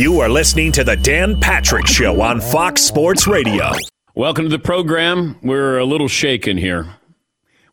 You 0.00 0.20
are 0.20 0.30
listening 0.30 0.72
to 0.72 0.82
the 0.82 0.96
Dan 0.96 1.38
Patrick 1.38 1.86
Show 1.86 2.22
on 2.22 2.40
Fox 2.40 2.80
Sports 2.80 3.26
Radio. 3.26 3.70
Welcome 4.14 4.46
to 4.46 4.48
the 4.48 4.58
program. 4.58 5.36
We're 5.42 5.76
a 5.76 5.84
little 5.84 6.08
shaken 6.08 6.56
here. 6.56 6.94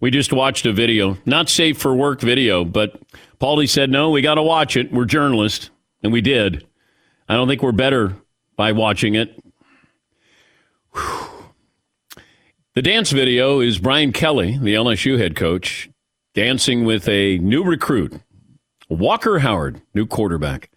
We 0.01 0.11
just 0.11 0.33
watched 0.33 0.65
a 0.65 0.73
video, 0.73 1.17
not 1.25 1.47
safe 1.47 1.77
for 1.77 1.95
work 1.95 2.19
video, 2.19 2.65
but 2.65 3.01
Paulie 3.39 3.69
said, 3.69 3.89
no, 3.89 4.09
we 4.09 4.21
got 4.21 4.35
to 4.35 4.43
watch 4.43 4.75
it. 4.75 4.91
We're 4.91 5.05
journalists, 5.05 5.69
and 6.03 6.11
we 6.11 6.19
did. 6.19 6.67
I 7.29 7.35
don't 7.35 7.47
think 7.47 7.63
we're 7.63 7.71
better 7.71 8.17
by 8.57 8.73
watching 8.73 9.15
it. 9.15 9.41
Whew. 10.95 11.29
The 12.75 12.81
dance 12.81 13.09
video 13.09 13.61
is 13.61 13.79
Brian 13.79 14.11
Kelly, 14.11 14.57
the 14.61 14.73
LSU 14.73 15.17
head 15.17 15.37
coach, 15.37 15.89
dancing 16.33 16.83
with 16.83 17.07
a 17.07 17.37
new 17.37 17.63
recruit, 17.63 18.19
Walker 18.89 19.39
Howard, 19.39 19.81
new 19.93 20.05
quarterback. 20.05 20.69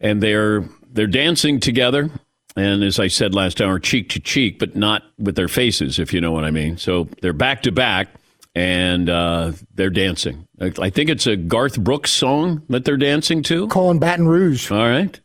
And 0.00 0.22
they're 0.22 0.64
they're 0.92 1.06
dancing 1.06 1.60
together 1.60 2.10
and 2.56 2.82
as 2.82 2.98
I 2.98 3.08
said 3.08 3.34
last 3.34 3.60
hour, 3.60 3.78
cheek 3.78 4.08
to 4.10 4.20
cheek, 4.20 4.58
but 4.58 4.74
not 4.74 5.02
with 5.18 5.36
their 5.36 5.48
faces, 5.48 5.98
if 5.98 6.12
you 6.14 6.22
know 6.22 6.32
what 6.32 6.44
I 6.44 6.50
mean. 6.50 6.78
So 6.78 7.08
they're 7.20 7.34
back 7.34 7.62
to 7.62 7.72
back 7.72 8.08
and 8.54 9.10
uh, 9.10 9.52
they're 9.74 9.90
dancing. 9.90 10.48
I 10.58 10.88
think 10.88 11.10
it's 11.10 11.26
a 11.26 11.36
Garth 11.36 11.78
Brooks 11.78 12.10
song 12.10 12.62
that 12.70 12.86
they're 12.86 12.96
dancing 12.96 13.42
to. 13.44 13.68
Calling 13.68 13.98
Baton 13.98 14.26
Rouge. 14.26 14.70
All 14.70 14.88
right. 14.88 15.20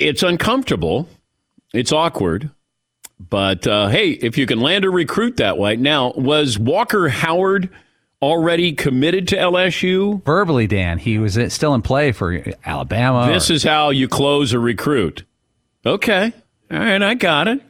It's 0.00 0.24
uncomfortable. 0.24 1.08
It's 1.72 1.92
awkward. 1.92 2.50
But 3.20 3.66
uh, 3.66 3.88
hey, 3.88 4.10
if 4.10 4.36
you 4.36 4.46
can 4.46 4.60
land 4.60 4.84
a 4.84 4.90
recruit 4.90 5.36
that 5.36 5.58
way. 5.58 5.76
Now, 5.76 6.12
was 6.16 6.58
Walker 6.58 7.08
Howard 7.08 7.70
already 8.20 8.72
committed 8.72 9.28
to 9.28 9.36
LSU? 9.36 10.22
Verbally, 10.24 10.66
Dan. 10.66 10.98
He 10.98 11.18
was 11.18 11.38
uh, 11.38 11.48
still 11.48 11.74
in 11.74 11.82
play 11.82 12.12
for 12.12 12.44
Alabama. 12.64 13.32
This 13.32 13.50
or... 13.50 13.54
is 13.54 13.62
how 13.62 13.90
you 13.90 14.08
close 14.08 14.52
a 14.52 14.58
recruit. 14.58 15.24
Okay. 15.86 16.32
All 16.70 16.78
right, 16.78 17.02
I 17.02 17.14
got 17.14 17.48
it. 17.48 17.60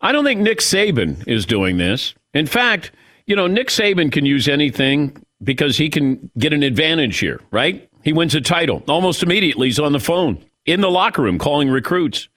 I 0.00 0.12
don't 0.12 0.24
think 0.24 0.40
Nick 0.40 0.58
Saban 0.58 1.26
is 1.28 1.46
doing 1.46 1.78
this. 1.78 2.14
In 2.34 2.46
fact, 2.46 2.90
you 3.26 3.36
know, 3.36 3.46
Nick 3.46 3.68
Saban 3.68 4.10
can 4.10 4.26
use 4.26 4.48
anything 4.48 5.16
because 5.42 5.76
he 5.76 5.88
can 5.88 6.30
get 6.38 6.52
an 6.52 6.62
advantage 6.62 7.18
here, 7.18 7.40
right? 7.50 7.88
He 8.02 8.12
wins 8.12 8.34
a 8.34 8.40
title. 8.40 8.82
Almost 8.88 9.22
immediately, 9.22 9.68
he's 9.68 9.78
on 9.78 9.92
the 9.92 10.00
phone 10.00 10.44
in 10.66 10.80
the 10.80 10.90
locker 10.90 11.22
room 11.22 11.38
calling 11.38 11.70
recruits. 11.70 12.28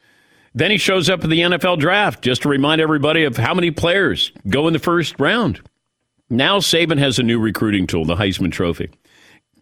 Then 0.54 0.72
he 0.72 0.78
shows 0.78 1.10
up 1.10 1.24
at 1.24 1.30
the 1.30 1.42
NFL 1.42 1.80
draft 1.80 2.24
just 2.24 2.44
to 2.44 2.50
remind 2.50 2.80
everybody 2.80 3.24
of 3.26 3.36
how 3.36 3.54
many 3.54 3.72
players 3.72 4.32
go 4.48 4.68
in 4.68 4.74
the 4.74 4.80
first 4.80 5.20
round. 5.20 5.62
Now 6.30 6.60
Saban 6.60 6.98
has 6.98 7.20
a 7.20 7.24
new 7.24 7.40
recruiting 7.40 7.86
tool, 7.88 8.06
the 8.06 8.16
Heisman 8.16 8.52
Trophy. 8.52 8.90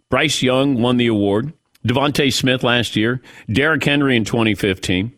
Bryce 0.09 0.41
Young 0.41 0.81
won 0.81 0.97
the 0.97 1.07
award. 1.07 1.53
DeVonta 1.85 2.31
Smith 2.31 2.63
last 2.63 2.95
year. 2.95 3.21
Derrick 3.51 3.83
Henry 3.83 4.15
in 4.15 4.23
2015. 4.23 5.11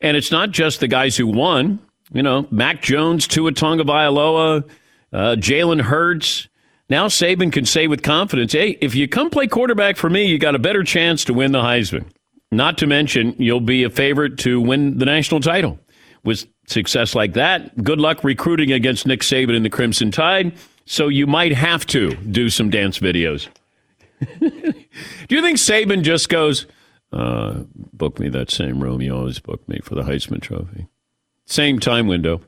And 0.00 0.16
it's 0.16 0.30
not 0.30 0.50
just 0.50 0.80
the 0.80 0.88
guys 0.88 1.16
who 1.16 1.26
won. 1.26 1.78
You 2.12 2.22
know, 2.22 2.46
Mac 2.50 2.82
Jones, 2.82 3.26
Tua 3.26 3.52
Tagovailoa, 3.52 4.68
uh, 5.12 5.36
Jalen 5.38 5.80
Hurts. 5.80 6.48
Now 6.90 7.06
Saban 7.06 7.50
can 7.50 7.64
say 7.64 7.86
with 7.86 8.02
confidence, 8.02 8.52
hey, 8.52 8.76
if 8.82 8.94
you 8.94 9.08
come 9.08 9.30
play 9.30 9.46
quarterback 9.46 9.96
for 9.96 10.10
me, 10.10 10.26
you 10.26 10.38
got 10.38 10.54
a 10.54 10.58
better 10.58 10.82
chance 10.82 11.24
to 11.24 11.32
win 11.32 11.52
the 11.52 11.62
Heisman. 11.62 12.04
Not 12.52 12.76
to 12.78 12.86
mention, 12.86 13.34
you'll 13.38 13.60
be 13.60 13.84
a 13.84 13.90
favorite 13.90 14.36
to 14.38 14.60
win 14.60 14.98
the 14.98 15.06
national 15.06 15.40
title. 15.40 15.78
With 16.24 16.46
success 16.66 17.14
like 17.14 17.32
that, 17.34 17.82
good 17.82 17.98
luck 17.98 18.22
recruiting 18.22 18.72
against 18.72 19.06
Nick 19.06 19.20
Saban 19.20 19.56
and 19.56 19.64
the 19.64 19.70
Crimson 19.70 20.10
Tide. 20.10 20.54
So 20.86 21.08
you 21.08 21.26
might 21.26 21.52
have 21.52 21.86
to 21.86 22.14
do 22.16 22.50
some 22.50 22.70
dance 22.70 22.98
videos. 22.98 23.48
do 24.40 24.46
you 25.28 25.42
think 25.42 25.58
Saban 25.58 26.02
just 26.02 26.28
goes, 26.28 26.66
uh, 27.12 27.62
book 27.92 28.18
me 28.18 28.28
that 28.28 28.50
same 28.50 28.82
room 28.82 29.00
you 29.00 29.14
always 29.14 29.38
book 29.38 29.66
me 29.68 29.80
for 29.82 29.94
the 29.94 30.02
Heisman 30.02 30.40
Trophy? 30.40 30.88
Same 31.46 31.78
time 31.78 32.06
window. 32.06 32.40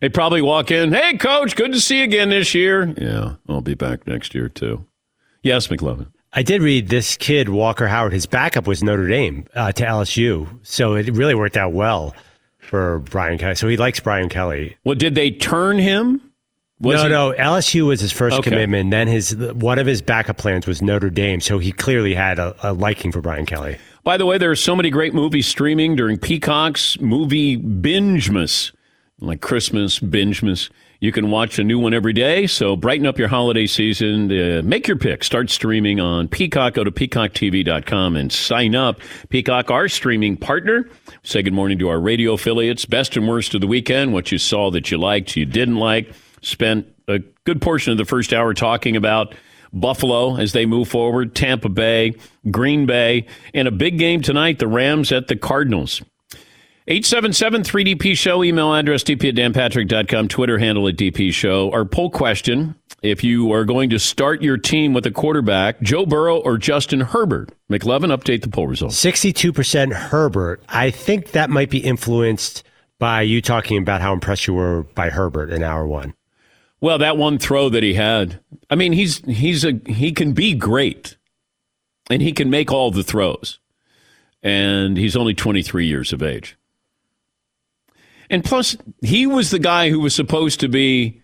They 0.00 0.08
probably 0.08 0.42
walk 0.42 0.72
in, 0.72 0.92
hey, 0.92 1.16
coach, 1.16 1.54
good 1.54 1.72
to 1.72 1.80
see 1.80 1.98
you 1.98 2.04
again 2.04 2.30
this 2.30 2.54
year. 2.54 2.92
Yeah, 2.98 3.34
I'll 3.48 3.60
be 3.60 3.74
back 3.74 4.06
next 4.06 4.34
year 4.34 4.48
too. 4.48 4.84
Yes, 5.42 5.68
McLovin. 5.68 6.08
I 6.32 6.42
did 6.42 6.62
read 6.62 6.88
this 6.88 7.16
kid, 7.16 7.50
Walker 7.50 7.86
Howard, 7.86 8.12
his 8.12 8.26
backup 8.26 8.66
was 8.66 8.82
Notre 8.82 9.06
Dame 9.06 9.46
uh, 9.54 9.70
to 9.72 9.84
LSU. 9.84 10.48
So 10.62 10.94
it 10.94 11.10
really 11.14 11.34
worked 11.34 11.56
out 11.56 11.72
well 11.72 12.16
for 12.58 13.00
Brian 13.00 13.38
Kelly. 13.38 13.54
So 13.54 13.68
he 13.68 13.76
likes 13.76 14.00
Brian 14.00 14.28
Kelly. 14.28 14.76
Well, 14.84 14.94
did 14.94 15.14
they 15.14 15.30
turn 15.30 15.78
him? 15.78 16.31
Was 16.82 16.96
no, 16.96 17.02
he? 17.04 17.08
no. 17.10 17.32
LSU 17.38 17.86
was 17.86 18.00
his 18.00 18.12
first 18.12 18.36
okay. 18.38 18.50
commitment. 18.50 18.90
Then 18.90 19.06
his 19.06 19.36
one 19.36 19.78
of 19.78 19.86
his 19.86 20.02
backup 20.02 20.36
plans 20.36 20.66
was 20.66 20.82
Notre 20.82 21.10
Dame. 21.10 21.40
So 21.40 21.58
he 21.58 21.70
clearly 21.70 22.12
had 22.12 22.40
a, 22.40 22.56
a 22.62 22.72
liking 22.72 23.12
for 23.12 23.20
Brian 23.20 23.46
Kelly. 23.46 23.78
By 24.02 24.16
the 24.16 24.26
way, 24.26 24.36
there 24.36 24.50
are 24.50 24.56
so 24.56 24.74
many 24.74 24.90
great 24.90 25.14
movies 25.14 25.46
streaming 25.46 25.94
during 25.94 26.18
Peacock's 26.18 26.98
movie 27.00 27.56
bingemas, 27.56 28.72
like 29.20 29.40
Christmas 29.40 30.00
bingemas. 30.00 30.70
You 30.98 31.12
can 31.12 31.30
watch 31.30 31.58
a 31.58 31.64
new 31.64 31.78
one 31.78 31.94
every 31.94 32.12
day. 32.12 32.48
So 32.48 32.74
brighten 32.74 33.06
up 33.06 33.18
your 33.18 33.28
holiday 33.28 33.66
season. 33.66 34.30
Uh, 34.30 34.62
make 34.64 34.88
your 34.88 34.96
pick. 34.96 35.22
Start 35.22 35.50
streaming 35.50 36.00
on 36.00 36.28
Peacock. 36.28 36.74
Go 36.74 36.84
to 36.84 36.92
peacocktv.com 36.92 38.16
and 38.16 38.32
sign 38.32 38.74
up. 38.74 39.00
Peacock, 39.28 39.70
our 39.70 39.88
streaming 39.88 40.36
partner. 40.36 40.88
Say 41.22 41.42
good 41.42 41.54
morning 41.54 41.78
to 41.80 41.88
our 41.88 42.00
radio 42.00 42.34
affiliates. 42.34 42.86
Best 42.86 43.16
and 43.16 43.28
worst 43.28 43.54
of 43.54 43.60
the 43.60 43.66
weekend. 43.66 44.12
What 44.12 44.30
you 44.30 44.38
saw 44.38 44.70
that 44.72 44.90
you 44.90 44.98
liked, 44.98 45.36
you 45.36 45.44
didn't 45.44 45.76
like. 45.76 46.12
Spent 46.42 46.86
a 47.08 47.20
good 47.44 47.60
portion 47.62 47.92
of 47.92 47.98
the 47.98 48.04
first 48.04 48.32
hour 48.32 48.54
talking 48.54 48.96
about 48.96 49.34
Buffalo 49.72 50.36
as 50.36 50.52
they 50.52 50.66
move 50.66 50.88
forward, 50.88 51.34
Tampa 51.34 51.68
Bay, 51.68 52.14
Green 52.50 52.86
Bay, 52.86 53.26
and 53.54 53.66
a 53.66 53.70
big 53.70 53.98
game 53.98 54.20
tonight, 54.20 54.58
the 54.58 54.68
Rams 54.68 55.12
at 55.12 55.28
the 55.28 55.36
Cardinals. 55.36 56.02
877 56.88 57.62
3DP 57.62 58.18
Show, 58.18 58.42
email 58.42 58.74
address 58.74 59.04
dp 59.04 59.28
at 59.28 59.34
danpatrick.com, 59.36 60.26
Twitter 60.26 60.58
handle 60.58 60.88
at 60.88 60.96
DP 60.96 61.32
Show. 61.32 61.70
Our 61.70 61.84
poll 61.84 62.10
question 62.10 62.74
if 63.02 63.22
you 63.22 63.52
are 63.52 63.64
going 63.64 63.90
to 63.90 64.00
start 64.00 64.42
your 64.42 64.56
team 64.56 64.92
with 64.92 65.06
a 65.06 65.10
quarterback, 65.12 65.80
Joe 65.80 66.06
Burrow 66.06 66.38
or 66.38 66.58
Justin 66.58 67.00
Herbert? 67.00 67.50
McLovin, 67.70 68.16
update 68.16 68.42
the 68.42 68.48
poll 68.48 68.66
results. 68.66 69.02
62% 69.02 69.92
Herbert. 69.92 70.62
I 70.68 70.90
think 70.90 71.32
that 71.32 71.50
might 71.50 71.70
be 71.70 71.78
influenced 71.78 72.64
by 72.98 73.22
you 73.22 73.40
talking 73.40 73.78
about 73.78 74.00
how 74.00 74.12
impressed 74.12 74.48
you 74.48 74.54
were 74.54 74.82
by 74.82 75.10
Herbert 75.10 75.50
in 75.50 75.62
hour 75.62 75.86
one. 75.86 76.14
Well, 76.82 76.98
that 76.98 77.16
one 77.16 77.38
throw 77.38 77.68
that 77.68 77.84
he 77.84 77.94
had. 77.94 78.40
I 78.68 78.74
mean, 78.74 78.92
he's 78.92 79.18
he's 79.24 79.64
a 79.64 79.80
he 79.86 80.10
can 80.12 80.32
be 80.32 80.52
great. 80.52 81.16
And 82.10 82.20
he 82.20 82.32
can 82.32 82.50
make 82.50 82.72
all 82.72 82.90
the 82.90 83.04
throws. 83.04 83.60
And 84.42 84.96
he's 84.96 85.16
only 85.16 85.32
23 85.32 85.86
years 85.86 86.12
of 86.12 86.20
age. 86.20 86.58
And 88.28 88.44
plus, 88.44 88.76
he 89.00 89.24
was 89.28 89.50
the 89.50 89.60
guy 89.60 89.88
who 89.88 90.00
was 90.00 90.12
supposed 90.12 90.58
to 90.60 90.68
be 90.68 91.22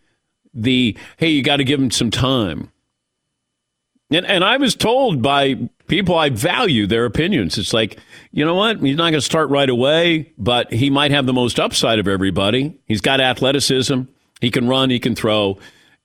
the 0.54 0.96
hey, 1.16 1.30
you 1.30 1.42
got 1.42 1.56
to 1.56 1.64
give 1.64 1.80
him 1.80 1.90
some 1.90 2.12
time. 2.12 2.70
And 4.12 4.24
and 4.26 4.44
I 4.44 4.58
was 4.58 4.76
told 4.76 5.22
by 5.22 5.56
people 5.88 6.14
I 6.14 6.30
value 6.30 6.86
their 6.86 7.04
opinions. 7.04 7.58
It's 7.58 7.72
like, 7.72 7.98
you 8.30 8.44
know 8.44 8.54
what? 8.54 8.78
He's 8.78 8.96
not 8.96 9.10
going 9.10 9.14
to 9.14 9.20
start 9.20 9.50
right 9.50 9.68
away, 9.68 10.32
but 10.38 10.72
he 10.72 10.88
might 10.88 11.10
have 11.10 11.26
the 11.26 11.32
most 11.32 11.58
upside 11.58 11.98
of 11.98 12.06
everybody. 12.06 12.78
He's 12.86 13.00
got 13.00 13.20
athleticism. 13.20 14.02
He 14.40 14.50
can 14.50 14.68
run. 14.68 14.90
He 14.90 14.98
can 14.98 15.14
throw. 15.14 15.58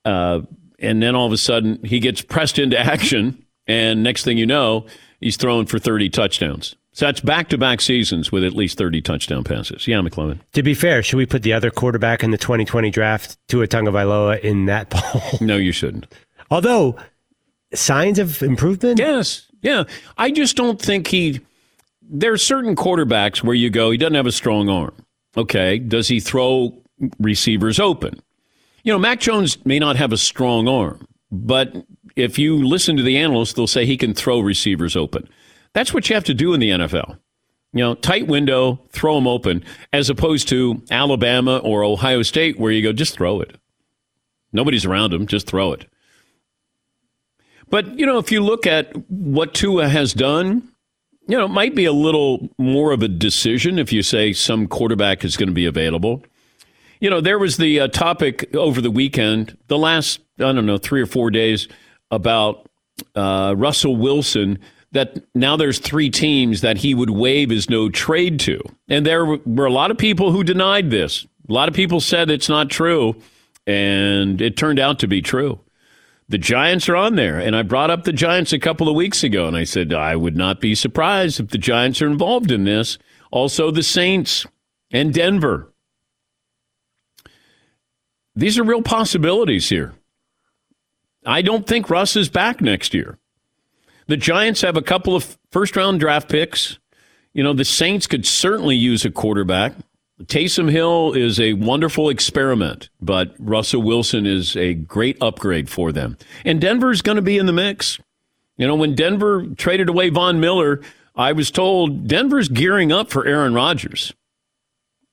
Uh, 0.06 0.42
and 0.80 1.02
then 1.02 1.16
all 1.16 1.26
of 1.26 1.32
a 1.32 1.38
sudden, 1.38 1.80
he 1.84 2.00
gets 2.00 2.22
pressed 2.22 2.60
into 2.60 2.78
action, 2.78 3.44
and 3.68 4.04
next 4.04 4.24
thing 4.24 4.38
you 4.38 4.46
know, 4.46 4.86
he's 5.22 5.38
throwing 5.38 5.66
for 5.66 5.80
thirty 5.80 6.10
touchdowns. 6.10 6.76
So 6.94 7.08
that's 7.08 7.22
back 7.22 7.50
to 7.50 7.58
back 7.58 7.82
seasons 7.82 8.32
with 8.32 8.44
at 8.44 8.54
least 8.54 8.78
30 8.78 9.02
touchdown 9.02 9.44
passes. 9.44 9.88
Yeah, 9.88 9.98
McLovin. 9.98 10.40
To 10.54 10.62
be 10.62 10.76
fair, 10.76 11.02
should 11.02 11.18
we 11.18 11.26
put 11.26 11.42
the 11.42 11.52
other 11.52 11.72
quarterback 11.72 12.24
in 12.24 12.30
the 12.30 12.38
2020 12.38 12.92
draft, 12.92 13.36
Tua 13.48 13.68
Tagovailoa, 13.68 14.40
in 14.42 14.66
that 14.66 14.90
poll? 14.92 15.40
No, 15.42 15.58
you 15.58 15.72
shouldn't. 15.72 16.06
Although, 16.52 16.96
signs 17.74 18.20
of 18.20 18.44
improvement? 18.44 19.00
Yes. 19.00 19.48
Yeah. 19.64 19.86
I 20.20 20.30
just 20.30 20.56
don't 20.56 20.80
think 20.80 21.08
he. 21.08 21.42
There 22.04 22.32
are 22.32 22.38
certain 22.38 22.76
quarterbacks 22.76 23.44
where 23.44 23.56
you 23.56 23.72
go, 23.72 23.90
he 23.90 23.98
doesn't 23.98 24.14
have 24.14 24.28
a 24.28 24.32
strong 24.32 24.70
arm. 24.70 24.94
Okay. 25.36 25.80
Does 25.80 26.08
he 26.10 26.20
throw 26.20 26.78
receivers 27.20 27.80
open? 27.80 28.22
You 28.84 28.92
know, 28.92 29.00
Mac 29.00 29.20
Jones 29.20 29.64
may 29.66 29.80
not 29.80 29.96
have 29.96 30.12
a 30.12 30.18
strong 30.18 30.68
arm, 30.68 31.08
but 31.32 31.74
if 32.16 32.38
you 32.38 32.66
listen 32.66 32.98
to 32.98 33.04
the 33.04 33.18
analysts, 33.18 33.54
they'll 33.54 33.68
say 33.68 33.86
he 33.86 33.98
can 33.98 34.14
throw 34.14 34.40
receivers 34.40 34.96
open. 34.96 35.28
That's 35.74 35.94
what 35.94 36.10
you 36.10 36.16
have 36.16 36.26
to 36.26 36.34
do 36.34 36.54
in 36.54 36.60
the 36.60 36.70
NFL. 36.70 37.18
You 37.72 37.80
know, 37.80 37.96
tight 37.96 38.28
window, 38.28 38.80
throw 38.92 39.16
them 39.16 39.28
open, 39.28 39.64
as 39.92 40.10
opposed 40.10 40.48
to 40.50 40.84
Alabama 40.92 41.58
or 41.58 41.84
Ohio 41.84 42.22
State, 42.22 42.60
where 42.60 42.72
you 42.72 42.84
go, 42.84 42.94
just 42.94 43.16
throw 43.16 43.42
it. 43.42 43.58
Nobody's 44.52 44.86
around 44.86 45.12
them, 45.12 45.26
just 45.26 45.48
throw 45.48 45.74
it. 45.74 45.88
But, 47.70 47.98
you 47.98 48.06
know, 48.06 48.20
if 48.20 48.32
you 48.32 48.42
look 48.42 48.68
at 48.68 48.96
what 49.10 49.56
Tua 49.56 49.88
has 49.88 50.14
done, 50.14 50.70
you 51.28 51.36
know, 51.36 51.46
it 51.46 51.50
might 51.50 51.74
be 51.74 51.86
a 51.86 51.94
little 51.94 52.50
more 52.60 52.92
of 52.92 53.02
a 53.02 53.08
decision 53.08 53.80
if 53.80 53.92
you 53.92 54.04
say 54.04 54.34
some 54.34 54.68
quarterback 54.68 55.26
is 55.26 55.38
going 55.38 55.50
to 55.50 55.54
be 55.54 55.66
available. 55.66 56.24
You 57.04 57.10
know, 57.10 57.20
there 57.20 57.38
was 57.38 57.58
the 57.58 57.82
uh, 57.82 57.88
topic 57.90 58.56
over 58.56 58.80
the 58.80 58.90
weekend, 58.90 59.58
the 59.68 59.78
last, 59.78 60.22
I 60.40 60.54
don't 60.54 60.66
know, 60.66 60.78
three 60.78 61.02
or 61.02 61.06
four 61.06 61.32
days 61.32 61.68
about 62.12 62.70
uh, 63.14 63.56
Russell 63.58 63.98
Wilson 63.98 64.58
that 64.94 65.22
now 65.36 65.58
there's 65.58 65.80
three 65.80 66.10
teams 66.10 66.62
that 66.62 66.78
he 66.78 66.96
would 66.96 67.10
waive 67.10 67.50
his 67.50 67.70
no 67.70 67.90
trade 67.90 68.40
to. 68.40 68.62
And 68.88 69.06
there 69.06 69.26
were 69.26 69.66
a 69.66 69.70
lot 69.70 69.92
of 69.92 69.98
people 69.98 70.32
who 70.32 70.46
denied 70.46 70.92
this. 70.92 71.28
A 71.50 71.52
lot 71.52 71.68
of 71.68 71.76
people 71.76 72.00
said 72.00 72.32
it's 72.32 72.48
not 72.48 72.70
true, 72.70 73.22
and 73.68 74.40
it 74.40 74.56
turned 74.56 74.80
out 74.80 75.00
to 75.00 75.08
be 75.08 75.22
true. 75.22 75.60
The 76.30 76.38
Giants 76.38 76.88
are 76.88 76.96
on 76.96 77.16
there, 77.16 77.38
and 77.38 77.54
I 77.54 77.64
brought 77.64 77.92
up 77.92 78.06
the 78.06 78.14
Giants 78.14 78.54
a 78.54 78.60
couple 78.60 78.88
of 78.88 78.96
weeks 78.96 79.26
ago, 79.26 79.46
and 79.46 79.58
I 79.58 79.66
said 79.66 79.92
I 79.92 80.16
would 80.16 80.38
not 80.38 80.62
be 80.62 80.74
surprised 80.74 81.42
if 81.42 81.50
the 81.50 81.58
Giants 81.58 82.02
are 82.02 82.08
involved 82.08 82.50
in 82.50 82.64
this. 82.64 82.98
Also, 83.30 83.72
the 83.72 83.84
Saints 83.84 84.46
and 84.90 85.14
Denver. 85.14 85.73
These 88.36 88.58
are 88.58 88.64
real 88.64 88.82
possibilities 88.82 89.70
here. 89.70 89.94
I 91.26 91.42
don't 91.42 91.68
think 91.68 91.90
Russ 91.90 92.16
is 92.16 92.30
back 92.30 92.62
next 92.62 92.94
year. 92.94 93.18
The 94.08 94.18
Giants 94.18 94.62
have 94.62 94.76
a 94.76 94.82
couple 94.82 95.16
of 95.16 95.38
first 95.52 95.76
round 95.76 96.00
draft 96.00 96.30
picks. 96.30 96.80
You 97.34 97.44
know, 97.44 97.54
the 97.54 97.66
Saints 97.66 98.08
could 98.08 98.26
certainly 98.26 98.76
use 98.76 99.06
a 99.06 99.12
quarterback. 99.12 99.74
Taysom 100.24 100.70
Hill 100.70 101.14
is 101.14 101.40
a 101.40 101.54
wonderful 101.54 102.10
experiment, 102.10 102.90
but 103.02 103.34
Russell 103.40 103.82
Wilson 103.82 104.26
is 104.26 104.56
a 104.56 104.74
great 104.74 105.18
upgrade 105.22 105.70
for 105.70 105.92
them. 105.92 106.18
And 106.46 106.62
Denver's 106.62 107.02
going 107.02 107.16
to 107.16 107.22
be 107.22 107.38
in 107.38 107.46
the 107.46 107.54
mix. 107.54 108.00
You 108.58 108.68
know, 108.68 108.76
when 108.76 108.96
Denver 108.96 109.48
traded 109.58 109.90
away 109.90 110.10
Von 110.10 110.40
Miller, 110.40 110.82
I 111.16 111.32
was 111.32 111.50
told 111.50 112.08
Denver's 112.08 112.48
gearing 112.48 112.92
up 112.92 113.10
for 113.10 113.26
Aaron 113.26 113.54
Rodgers. 113.54 114.14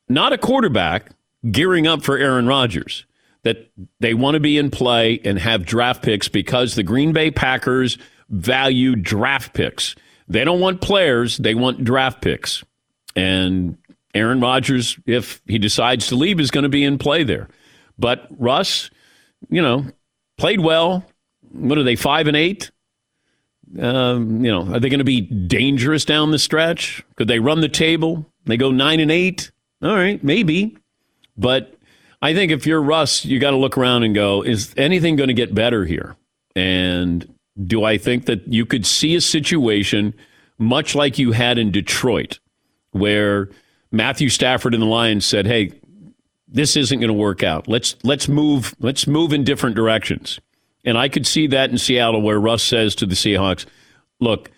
Not 0.09 0.33
a 0.33 0.39
quarterback, 0.39 1.11
gearing 1.51 1.87
up 1.87 2.03
for 2.03 2.19
Aaron 2.19 2.47
Rodgers. 2.47 3.07
That 3.43 3.71
they 4.01 4.13
want 4.13 4.35
to 4.35 4.41
be 4.41 4.59
in 4.59 4.71
play 4.71 5.21
and 5.25 5.39
have 5.39 5.65
draft 5.65 6.03
picks 6.03 6.29
because 6.29 6.75
the 6.75 6.83
Green 6.83 7.13
Bay 7.13 7.31
Packers 7.31 7.97
value 8.29 8.97
draft 8.97 9.55
picks. 9.55 9.95
They 10.29 10.45
don't 10.45 10.61
want 10.61 10.81
players, 10.81 11.39
they 11.39 11.55
want 11.55 11.83
draft 11.83 12.23
picks. 12.23 12.63
And 13.17 13.79
Aaron 14.15 14.41
Rodgers, 14.41 14.99
if 15.07 15.41
he 15.47 15.59
decides 15.59 16.09
to 16.09 16.17
leave, 16.17 16.39
is 16.39 16.51
going 16.51 16.65
to 16.65 16.69
be 16.69 16.85
in 16.85 16.99
play 16.99 17.25
there. 17.25 17.49
But 17.99 18.27
Russ, 18.31 18.91
you 19.49 19.63
know, 19.63 19.87
played 20.37 20.61
well. 20.61 21.05
What 21.53 21.79
are 21.79 21.83
they, 21.83 21.97
five 21.97 22.27
and 22.29 22.37
eight? 22.37 22.71
Um, 23.79 24.45
you 24.45 24.51
know, 24.51 24.75
are 24.75 24.81
they 24.81 24.89
going 24.89 24.99
to 24.99 25.05
be 25.05 25.21
dangerous 25.21 26.05
down 26.05 26.31
the 26.31 26.39
stretch? 26.39 27.05
Could 27.17 27.29
they 27.29 27.39
run 27.39 27.61
the 27.61 27.69
table? 27.69 28.27
They 28.47 28.57
go 28.57 28.71
nine 28.71 29.01
and 29.01 29.11
eight. 29.11 29.51
All 29.83 29.95
right, 29.95 30.23
maybe. 30.23 30.77
But 31.37 31.75
I 32.23 32.35
think 32.35 32.53
if 32.53 32.67
you're 32.67 32.83
Russ, 32.83 33.25
you 33.25 33.39
got 33.39 33.53
to 33.53 33.57
look 33.57 33.79
around 33.79 34.03
and 34.03 34.15
go, 34.15 34.43
is 34.43 34.75
anything 34.77 35.17
going 35.17 35.29
to 35.29 35.35
get 35.35 35.55
better 35.55 35.85
here? 35.87 36.17
And 36.55 37.35
do 37.67 37.85
I 37.85 37.99
think 37.99 38.27
that 38.27 38.47
you 38.47 38.67
could 38.67 38.87
see 38.87 39.15
a 39.15 39.21
situation 39.21 40.15
much 40.59 40.95
like 40.95 41.19
you 41.19 41.33
had 41.33 41.59
in 41.59 41.71
Detroit, 41.71 42.39
where 42.93 43.49
Matthew 43.91 44.29
Stafford 44.29 44.75
and 44.75 44.83
the 44.83 44.87
Lions 44.87 45.25
said, 45.25 45.47
"Hey, 45.47 45.73
this 46.47 46.77
isn't 46.77 47.01
going 47.01 47.09
to 47.09 47.15
work 47.15 47.43
out. 47.43 47.67
Let's 47.67 47.97
let's 48.03 48.29
move 48.29 48.75
let's 48.81 49.07
move 49.07 49.33
in 49.33 49.45
different 49.45 49.75
directions." 49.75 50.39
And 50.85 50.97
I 50.97 51.09
could 51.09 51.27
see 51.27 51.47
that 51.49 51.71
in 51.71 51.79
Seattle, 51.79 52.23
where 52.23 52.39
Russ 52.39 52.63
says 52.63 52.95
to 52.97 53.07
the 53.07 53.15
Seahawks, 53.15 53.67
"Look, 54.21 54.51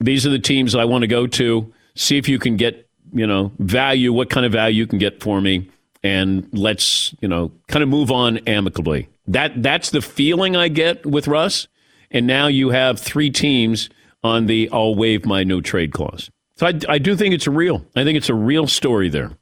these 0.00 0.26
are 0.26 0.30
the 0.30 0.38
teams 0.38 0.74
I 0.74 0.84
want 0.84 1.02
to 1.02 1.08
go 1.08 1.26
to. 1.26 1.72
See 1.94 2.16
if 2.16 2.28
you 2.28 2.38
can 2.38 2.56
get 2.56 2.88
you 3.12 3.26
know 3.26 3.52
value. 3.58 4.12
What 4.12 4.30
kind 4.30 4.46
of 4.46 4.52
value 4.52 4.78
you 4.78 4.86
can 4.86 4.98
get 4.98 5.22
for 5.22 5.40
me." 5.40 5.68
And 6.02 6.48
let's, 6.52 7.14
you 7.20 7.28
know, 7.28 7.50
kind 7.66 7.82
of 7.82 7.88
move 7.88 8.10
on 8.10 8.38
amicably. 8.46 9.08
That 9.26 9.62
that's 9.62 9.90
the 9.90 10.00
feeling 10.00 10.56
I 10.56 10.68
get 10.68 11.04
with 11.04 11.26
Russ 11.26 11.66
and 12.10 12.26
now 12.26 12.46
you 12.46 12.70
have 12.70 12.98
three 12.98 13.30
teams 13.30 13.90
on 14.22 14.46
the 14.46 14.68
I'll 14.72 14.94
waive 14.94 15.26
my 15.26 15.44
no 15.44 15.60
trade 15.60 15.92
clause. 15.92 16.30
So 16.56 16.66
I, 16.66 16.78
I 16.88 16.98
do 16.98 17.14
think 17.16 17.34
it's 17.34 17.46
a 17.46 17.50
real. 17.50 17.84
I 17.94 18.04
think 18.04 18.16
it's 18.16 18.28
a 18.28 18.34
real 18.34 18.66
story 18.66 19.08
there. 19.08 19.32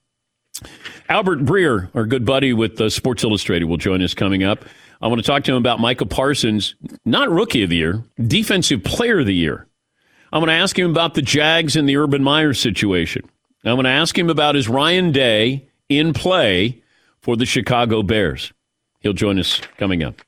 Albert 1.09 1.45
Breer, 1.45 1.89
our 1.95 2.05
good 2.05 2.25
buddy 2.25 2.53
with 2.53 2.81
uh, 2.81 2.91
Sports 2.91 3.23
Illustrated, 3.25 3.67
will 3.67 3.77
join 3.77 4.03
us 4.03 4.15
coming 4.15 4.43
up. 4.43 4.65
I 5.01 5.09
want 5.09 5.21
to 5.21 5.27
talk 5.27 5.45
to 5.45 5.53
him 5.53 5.59
about 5.59 5.79
Micah 5.79 6.07
Parsons, 6.07 6.75
not 7.05 7.31
Rookie 7.31 7.63
of 7.63 7.71
the 7.71 7.77
Year, 7.77 8.03
Defensive 8.27 8.83
Player 8.83 9.21
of 9.21 9.27
the 9.27 9.35
Year. 9.35 9.67
I'm 10.33 10.41
going 10.41 10.49
to 10.49 10.55
ask 10.55 10.79
him 10.79 10.91
about 10.91 11.15
the 11.15 11.23
Jags 11.23 11.77
and 11.77 11.89
the 11.89 11.97
Urban 11.97 12.25
Meyer 12.25 12.55
situation. 12.55 13.29
I'm 13.65 13.77
going 13.77 13.85
to 13.85 13.91
ask 13.91 14.19
him 14.19 14.31
about 14.31 14.55
his 14.55 14.69
Ryan 14.69 15.13
Day 15.13 15.69
in 15.89 16.13
play 16.13 16.83
for 17.21 17.37
the 17.37 17.47
Chicago 17.47 18.03
Bears. 18.03 18.53
He'll 19.01 19.13
join 19.13 19.39
us 19.39 19.61
coming 19.79 20.03
up. 20.03 20.21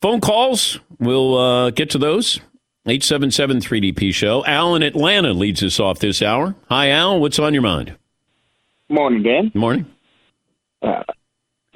Phone 0.00 0.20
calls, 0.20 0.78
we'll 0.98 1.36
uh, 1.36 1.70
get 1.70 1.90
to 1.90 1.98
those. 1.98 2.40
877 2.86 3.58
3DP 3.58 4.14
Show. 4.14 4.44
Al 4.44 4.76
in 4.76 4.82
Atlanta 4.82 5.32
leads 5.32 5.62
us 5.62 5.80
off 5.80 5.98
this 5.98 6.22
hour. 6.22 6.54
Hi, 6.68 6.90
Al. 6.90 7.18
What's 7.18 7.38
on 7.38 7.52
your 7.52 7.62
mind? 7.62 7.96
Morning, 8.88 9.24
Dan. 9.24 9.50
Morning. 9.54 9.86
Uh, 10.80 11.02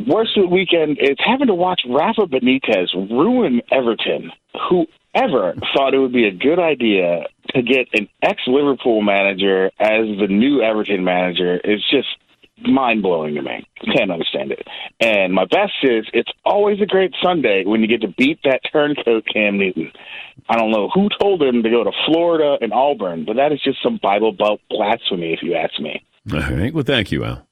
worst 0.06 0.38
weekend 0.48 0.98
is 1.00 1.16
having 1.18 1.48
to 1.48 1.54
watch 1.54 1.80
Rafa 1.88 2.22
Benitez 2.22 2.94
ruin 3.10 3.60
Everton. 3.72 4.30
Whoever 4.68 5.54
thought 5.74 5.94
it 5.94 5.98
would 5.98 6.12
be 6.12 6.28
a 6.28 6.32
good 6.32 6.60
idea 6.60 7.24
to 7.54 7.62
get 7.62 7.88
an 7.94 8.08
ex 8.22 8.40
Liverpool 8.46 9.02
manager 9.02 9.66
as 9.80 10.06
the 10.20 10.28
new 10.28 10.62
Everton 10.62 11.02
manager 11.02 11.56
is 11.56 11.82
just 11.90 12.08
mind 12.62 13.02
blowing 13.02 13.34
to 13.34 13.42
me. 13.42 13.66
Can't 13.94 14.10
understand 14.10 14.52
it. 14.52 14.66
And 15.00 15.32
my 15.32 15.44
best 15.44 15.72
is 15.82 16.06
it's 16.12 16.30
always 16.44 16.80
a 16.80 16.86
great 16.86 17.14
Sunday 17.22 17.64
when 17.64 17.80
you 17.80 17.86
get 17.86 18.00
to 18.02 18.08
beat 18.08 18.40
that 18.44 18.60
turncoat 18.72 19.24
Cam 19.32 19.58
Newton. 19.58 19.92
I 20.48 20.56
don't 20.56 20.70
know 20.70 20.88
who 20.92 21.08
told 21.20 21.42
him 21.42 21.62
to 21.62 21.70
go 21.70 21.84
to 21.84 21.92
Florida 22.06 22.58
and 22.60 22.72
Auburn, 22.72 23.24
but 23.24 23.36
that 23.36 23.52
is 23.52 23.60
just 23.62 23.82
some 23.82 23.98
Bible 24.02 24.32
Belt 24.32 24.60
blasphemy, 24.68 25.32
if 25.32 25.42
you 25.42 25.54
ask 25.54 25.78
me. 25.80 26.02
All 26.32 26.40
right. 26.40 26.72
Well, 26.72 26.84
thank 26.84 27.12
you, 27.12 27.24
Al. 27.24 27.46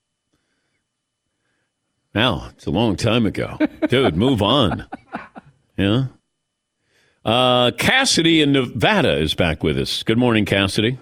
Al, 2.15 2.49
it's 2.55 2.67
a 2.67 2.71
long 2.71 2.97
time 2.97 3.27
ago. 3.27 3.59
Dude, 3.89 4.17
move 4.17 4.43
on. 4.43 4.87
Yeah. 5.77 6.07
Uh, 7.25 7.71
Cassidy 7.73 8.41
in 8.41 8.53
Nevada 8.53 9.17
is 9.19 9.35
back 9.35 9.63
with 9.63 9.79
us. 9.79 10.03
Good 10.03 10.19
morning, 10.19 10.45
Cassidy. 10.45 10.99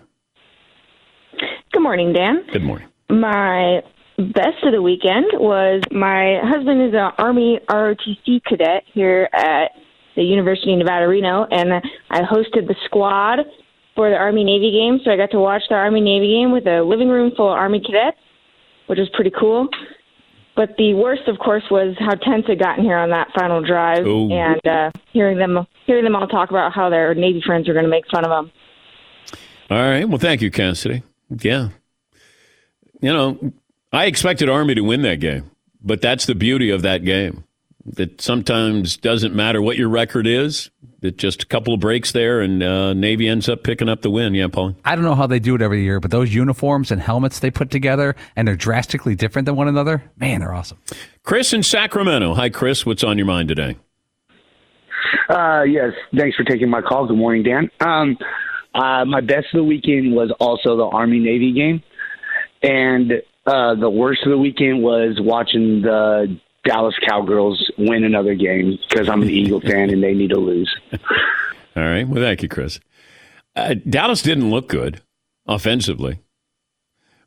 Good 1.72 1.82
morning, 1.82 2.12
Dan. 2.12 2.44
Good 2.52 2.64
morning. 2.64 2.88
My 3.08 3.82
best 4.18 4.64
of 4.64 4.72
the 4.72 4.82
weekend 4.82 5.26
was 5.34 5.82
my 5.90 6.40
husband 6.42 6.82
is 6.82 6.94
an 6.94 7.12
Army 7.18 7.60
ROTC 7.68 8.42
cadet 8.44 8.84
here 8.92 9.28
at 9.32 9.72
the 10.16 10.22
University 10.22 10.72
of 10.72 10.78
Nevada, 10.78 11.06
Reno, 11.06 11.46
and 11.50 11.72
I 12.10 12.20
hosted 12.22 12.66
the 12.66 12.74
squad 12.86 13.40
for 13.94 14.10
the 14.10 14.16
Army 14.16 14.44
Navy 14.44 14.72
game. 14.72 15.00
So 15.04 15.10
I 15.10 15.16
got 15.16 15.30
to 15.32 15.38
watch 15.38 15.62
the 15.68 15.74
Army 15.74 16.00
Navy 16.00 16.28
game 16.28 16.52
with 16.52 16.66
a 16.66 16.82
living 16.82 17.08
room 17.08 17.32
full 17.36 17.52
of 17.52 17.58
Army 17.58 17.80
cadets, 17.80 18.16
which 18.86 18.98
was 18.98 19.08
pretty 19.14 19.32
cool. 19.38 19.68
But 20.56 20.70
the 20.78 20.94
worst, 20.94 21.28
of 21.28 21.38
course, 21.38 21.64
was 21.70 21.94
how 21.98 22.14
tense 22.14 22.46
it 22.48 22.58
got 22.58 22.78
in 22.78 22.84
here 22.84 22.96
on 22.96 23.10
that 23.10 23.28
final 23.38 23.62
drive, 23.62 24.06
Ooh. 24.06 24.32
and 24.32 24.66
uh, 24.66 24.90
hearing 25.12 25.36
them 25.36 25.66
hearing 25.84 26.04
them 26.04 26.16
all 26.16 26.26
talk 26.26 26.48
about 26.48 26.72
how 26.72 26.88
their 26.88 27.14
Navy 27.14 27.42
friends 27.44 27.68
are 27.68 27.74
going 27.74 27.84
to 27.84 27.90
make 27.90 28.04
fun 28.10 28.24
of 28.24 28.30
them. 28.30 28.50
All 29.68 29.78
right. 29.78 30.08
Well, 30.08 30.18
thank 30.18 30.40
you, 30.40 30.50
Cassidy. 30.50 31.02
Yeah. 31.28 31.68
You 33.02 33.12
know, 33.12 33.52
I 33.96 34.04
expected 34.04 34.50
Army 34.50 34.74
to 34.74 34.82
win 34.82 35.00
that 35.02 35.20
game, 35.20 35.50
but 35.82 36.02
that's 36.02 36.26
the 36.26 36.34
beauty 36.34 36.68
of 36.68 36.82
that 36.82 37.02
game. 37.02 37.44
That 37.86 38.20
sometimes 38.20 38.98
doesn't 38.98 39.34
matter 39.34 39.62
what 39.62 39.78
your 39.78 39.88
record 39.88 40.26
is. 40.26 40.68
That 41.00 41.16
just 41.16 41.44
a 41.44 41.46
couple 41.46 41.72
of 41.72 41.80
breaks 41.80 42.12
there, 42.12 42.42
and 42.42 42.62
uh, 42.62 42.92
Navy 42.92 43.26
ends 43.26 43.48
up 43.48 43.62
picking 43.62 43.88
up 43.88 44.02
the 44.02 44.10
win. 44.10 44.34
Yeah, 44.34 44.48
Paul. 44.48 44.76
I 44.84 44.96
don't 44.96 45.04
know 45.04 45.14
how 45.14 45.26
they 45.26 45.38
do 45.38 45.54
it 45.54 45.62
every 45.62 45.82
year, 45.82 45.98
but 45.98 46.10
those 46.10 46.34
uniforms 46.34 46.90
and 46.90 47.00
helmets 47.00 47.38
they 47.38 47.50
put 47.50 47.70
together, 47.70 48.14
and 48.34 48.46
they're 48.46 48.54
drastically 48.54 49.14
different 49.14 49.46
than 49.46 49.56
one 49.56 49.66
another. 49.66 50.02
Man, 50.18 50.40
they're 50.40 50.52
awesome. 50.52 50.76
Chris 51.22 51.54
in 51.54 51.62
Sacramento. 51.62 52.34
Hi, 52.34 52.50
Chris. 52.50 52.84
What's 52.84 53.02
on 53.02 53.16
your 53.16 53.26
mind 53.26 53.48
today? 53.48 53.76
Uh, 55.30 55.62
yes, 55.62 55.92
thanks 56.14 56.36
for 56.36 56.44
taking 56.44 56.68
my 56.68 56.82
call. 56.82 57.06
Good 57.06 57.16
morning, 57.16 57.44
Dan. 57.44 57.70
Um, 57.80 58.18
uh, 58.74 59.06
my 59.06 59.22
best 59.22 59.46
of 59.54 59.58
the 59.58 59.64
weekend 59.64 60.14
was 60.14 60.30
also 60.38 60.76
the 60.76 60.84
Army 60.84 61.18
Navy 61.18 61.52
game, 61.52 61.82
and 62.62 63.22
uh, 63.46 63.74
the 63.74 63.90
worst 63.90 64.22
of 64.24 64.30
the 64.30 64.38
weekend 64.38 64.82
was 64.82 65.18
watching 65.20 65.82
the 65.82 66.38
Dallas 66.64 66.96
Cowgirls 67.06 67.70
win 67.78 68.04
another 68.04 68.34
game 68.34 68.78
because 68.88 69.08
I'm 69.08 69.22
an 69.22 69.30
Eagle 69.30 69.60
fan 69.62 69.90
and 69.90 70.02
they 70.02 70.14
need 70.14 70.30
to 70.30 70.38
lose. 70.40 70.74
All 71.76 71.82
right. 71.82 72.06
Well, 72.06 72.22
thank 72.22 72.42
you, 72.42 72.48
Chris. 72.48 72.80
Uh, 73.54 73.74
Dallas 73.88 74.22
didn't 74.22 74.50
look 74.50 74.68
good 74.68 75.00
offensively, 75.46 76.18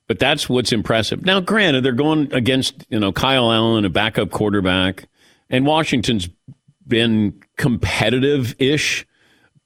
but 0.07 0.19
that's 0.19 0.49
what's 0.49 0.71
impressive. 0.71 1.25
Now, 1.25 1.39
granted, 1.39 1.83
they're 1.83 1.93
going 1.93 2.31
against 2.33 2.85
you 2.89 2.99
know 2.99 3.11
Kyle 3.11 3.51
Allen, 3.51 3.85
a 3.85 3.89
backup 3.89 4.29
quarterback, 4.29 5.07
and 5.49 5.65
Washington's 5.65 6.29
been 6.87 7.41
competitive-ish, 7.57 9.07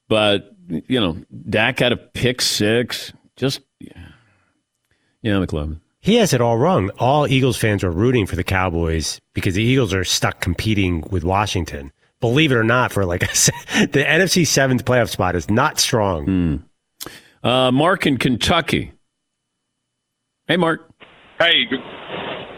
but 0.08 0.54
you 0.68 1.00
know 1.00 1.18
Dak 1.48 1.80
had 1.80 1.92
a 1.92 1.96
pick 1.96 2.40
six. 2.40 3.12
Just 3.36 3.60
yeah, 3.80 5.34
McLovin. 5.34 5.80
He 6.04 6.16
has 6.16 6.34
it 6.34 6.42
all 6.42 6.58
wrong. 6.58 6.90
All 6.98 7.26
Eagles 7.26 7.56
fans 7.56 7.82
are 7.82 7.90
rooting 7.90 8.26
for 8.26 8.36
the 8.36 8.44
Cowboys 8.44 9.22
because 9.32 9.54
the 9.54 9.62
Eagles 9.62 9.94
are 9.94 10.04
stuck 10.04 10.38
competing 10.38 11.00
with 11.10 11.24
Washington. 11.24 11.92
Believe 12.20 12.52
it 12.52 12.56
or 12.56 12.62
not, 12.62 12.92
for 12.92 13.06
like 13.06 13.22
I 13.28 13.32
said, 13.32 13.54
the 13.90 14.04
NFC 14.04 14.46
seventh 14.46 14.84
playoff 14.84 15.08
spot 15.08 15.34
is 15.34 15.48
not 15.48 15.80
strong. 15.80 16.62
Uh, 17.42 17.72
Mark 17.72 18.06
in 18.06 18.18
Kentucky. 18.18 18.92
Hey, 20.46 20.58
Mark. 20.58 20.90
Hey, 21.38 21.64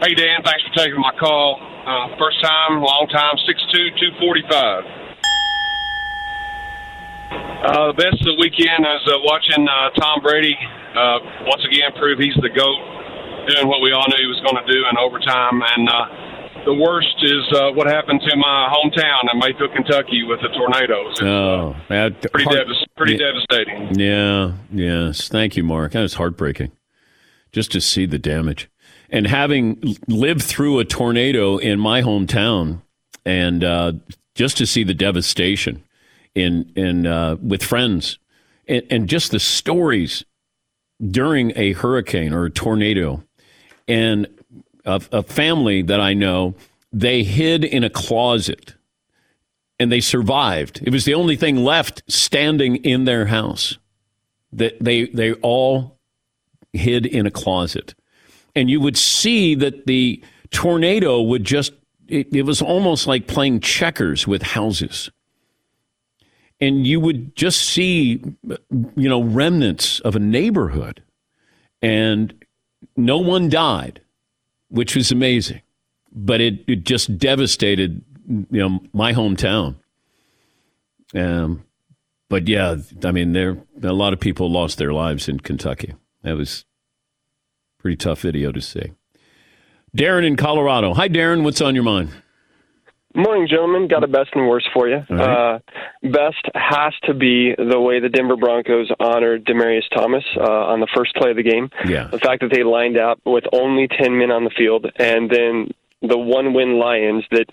hey, 0.01 0.13
Dan. 0.13 0.43
Thanks 0.43 0.63
for 0.67 0.83
taking 0.83 0.99
my 0.99 1.13
call. 1.17 1.55
Uh, 1.87 2.17
first 2.19 2.43
time, 2.43 2.81
long 2.81 3.07
time, 3.09 3.35
six 3.47 3.61
two 3.71 3.89
two 3.91 4.11
forty 4.19 4.43
five. 4.49 4.83
Uh, 7.63 7.87
the 7.87 7.93
best 7.93 8.19
of 8.19 8.27
the 8.27 8.37
weekend 8.39 8.85
is 8.85 9.07
uh, 9.07 9.19
watching 9.23 9.65
uh, 9.67 9.89
Tom 9.91 10.19
Brady 10.21 10.55
uh, 10.95 11.19
once 11.45 11.63
again 11.65 11.91
prove 11.97 12.19
he's 12.19 12.35
the 12.41 12.49
GOAT, 12.49 12.96
doing 13.47 13.67
what 13.67 13.81
we 13.81 13.91
all 13.91 14.05
knew 14.09 14.17
he 14.17 14.27
was 14.27 14.39
going 14.41 14.57
to 14.65 14.71
do 14.71 14.79
in 14.89 14.97
overtime. 14.97 15.61
And 15.75 15.89
uh, 15.89 16.05
the 16.65 16.73
worst 16.73 17.15
is 17.21 17.43
uh, 17.53 17.71
what 17.71 17.87
happened 17.87 18.21
to 18.27 18.35
my 18.35 18.67
hometown 18.73 19.31
in 19.33 19.39
Mayfield, 19.39 19.73
Kentucky 19.73 20.23
with 20.23 20.39
the 20.41 20.49
tornadoes. 20.49 21.11
It's, 21.13 21.21
Oh, 21.21 21.75
that 21.89 22.25
uh, 22.25 22.29
pretty, 22.29 22.43
heart- 22.45 22.57
devas- 22.57 22.85
pretty 22.97 23.13
Yeah. 23.13 23.31
devastating. 23.31 23.99
Yeah, 23.99 24.51
yes. 24.71 25.27
Thank 25.29 25.55
you, 25.55 25.63
Mark. 25.63 25.93
That 25.93 26.01
was 26.01 26.15
heartbreaking 26.15 26.71
just 27.51 27.71
to 27.71 27.81
see 27.81 28.05
the 28.05 28.19
damage. 28.19 28.69
And 29.09 29.25
having 29.27 29.95
lived 30.07 30.41
through 30.43 30.79
a 30.79 30.85
tornado 30.85 31.57
in 31.57 31.79
my 31.79 32.01
hometown 32.01 32.81
and 33.25 33.63
uh, 33.63 33.93
just 34.35 34.57
to 34.57 34.67
see 34.67 34.83
the 34.83 34.93
devastation 34.93 35.83
in, 36.35 36.69
in 36.75 37.07
uh, 37.07 37.37
with 37.41 37.63
friends 37.63 38.19
and, 38.67 38.83
and 38.89 39.07
just 39.09 39.31
the 39.31 39.39
stories 39.39 40.25
during 41.09 41.53
a 41.55 41.71
hurricane 41.73 42.33
or 42.33 42.45
a 42.45 42.49
tornado. 42.49 43.23
And 43.87 44.27
a, 44.85 45.01
a 45.11 45.23
family 45.23 45.81
that 45.83 45.99
I 45.99 46.13
know, 46.13 46.55
they 46.91 47.23
hid 47.23 47.63
in 47.63 47.83
a 47.83 47.89
closet 47.89 48.75
and 49.79 49.91
they 49.91 50.01
survived. 50.01 50.81
It 50.83 50.91
was 50.91 51.05
the 51.05 51.13
only 51.13 51.35
thing 51.35 51.57
left 51.63 52.03
standing 52.07 52.77
in 52.77 53.05
their 53.05 53.25
house. 53.25 53.77
That 54.53 54.77
they 54.79 55.07
they 55.07 55.33
all 55.33 55.99
hid 56.71 57.05
in 57.05 57.25
a 57.27 57.31
closet, 57.31 57.93
and 58.55 58.69
you 58.69 58.79
would 58.79 58.97
see 58.97 59.55
that 59.55 59.85
the 59.87 60.23
tornado 60.51 61.21
would 61.21 61.43
just. 61.43 61.73
It, 62.07 62.33
it 62.33 62.43
was 62.43 62.61
almost 62.61 63.07
like 63.07 63.27
playing 63.27 63.59
checkers 63.59 64.25
with 64.25 64.41
houses, 64.41 65.11
and 66.61 66.87
you 66.87 67.01
would 67.01 67.35
just 67.35 67.61
see, 67.61 68.23
you 68.95 69.09
know, 69.09 69.21
remnants 69.21 69.99
of 69.99 70.15
a 70.15 70.19
neighborhood, 70.19 71.03
and 71.81 72.33
no 72.95 73.17
one 73.17 73.49
died, 73.49 74.01
which 74.69 74.95
was 74.95 75.11
amazing, 75.11 75.61
but 76.11 76.41
it, 76.41 76.63
it 76.67 76.83
just 76.83 77.17
devastated 77.17 78.03
you 78.27 78.45
know 78.59 78.79
my 78.93 79.13
hometown. 79.13 79.75
Um, 81.15 81.63
but 82.29 82.47
yeah, 82.47 82.75
I 83.03 83.11
mean, 83.11 83.33
there 83.33 83.57
a 83.81 83.93
lot 83.93 84.13
of 84.13 84.19
people 84.19 84.51
lost 84.51 84.77
their 84.77 84.93
lives 84.93 85.29
in 85.29 85.39
Kentucky. 85.39 85.93
That 86.23 86.35
was 86.35 86.65
pretty 87.77 87.97
tough 87.97 88.21
video 88.21 88.51
to 88.51 88.61
see. 88.61 88.91
Darren 89.95 90.25
in 90.25 90.35
Colorado. 90.35 90.93
Hi, 90.93 91.07
Darren. 91.07 91.43
What's 91.43 91.61
on 91.61 91.73
your 91.73 91.85
mind? 91.85 92.11
Morning, 93.17 93.47
gentlemen. 93.49 93.87
Got 93.87 94.03
a 94.03 94.07
best 94.07 94.29
and 94.33 94.47
worst 94.47 94.67
for 94.75 94.87
you. 94.87 95.01
right. 95.09 95.55
Uh, 95.55 95.59
best 96.03 96.45
has 96.53 96.93
to 97.05 97.15
be 97.15 97.55
the 97.57 97.79
way 97.79 97.99
the 97.99 98.09
Denver 98.09 98.37
Broncos 98.37 98.91
honored 98.99 99.43
Demaryius 99.43 99.89
Thomas 99.95 100.23
uh, 100.39 100.43
on 100.43 100.81
the 100.81 100.87
first 100.95 101.15
play 101.15 101.31
of 101.31 101.35
the 101.35 101.41
game. 101.41 101.71
Yeah. 101.87 102.09
The 102.09 102.19
fact 102.19 102.41
that 102.41 102.51
they 102.53 102.63
lined 102.63 102.95
up 102.95 103.19
with 103.25 103.45
only 103.51 103.87
10 103.87 104.19
men 104.19 104.29
on 104.29 104.43
the 104.43 104.51
field 104.55 104.85
and 104.99 105.31
then 105.31 105.71
the 106.03 106.17
one 106.17 106.53
win 106.53 106.77
Lions 106.77 107.23
that 107.31 107.47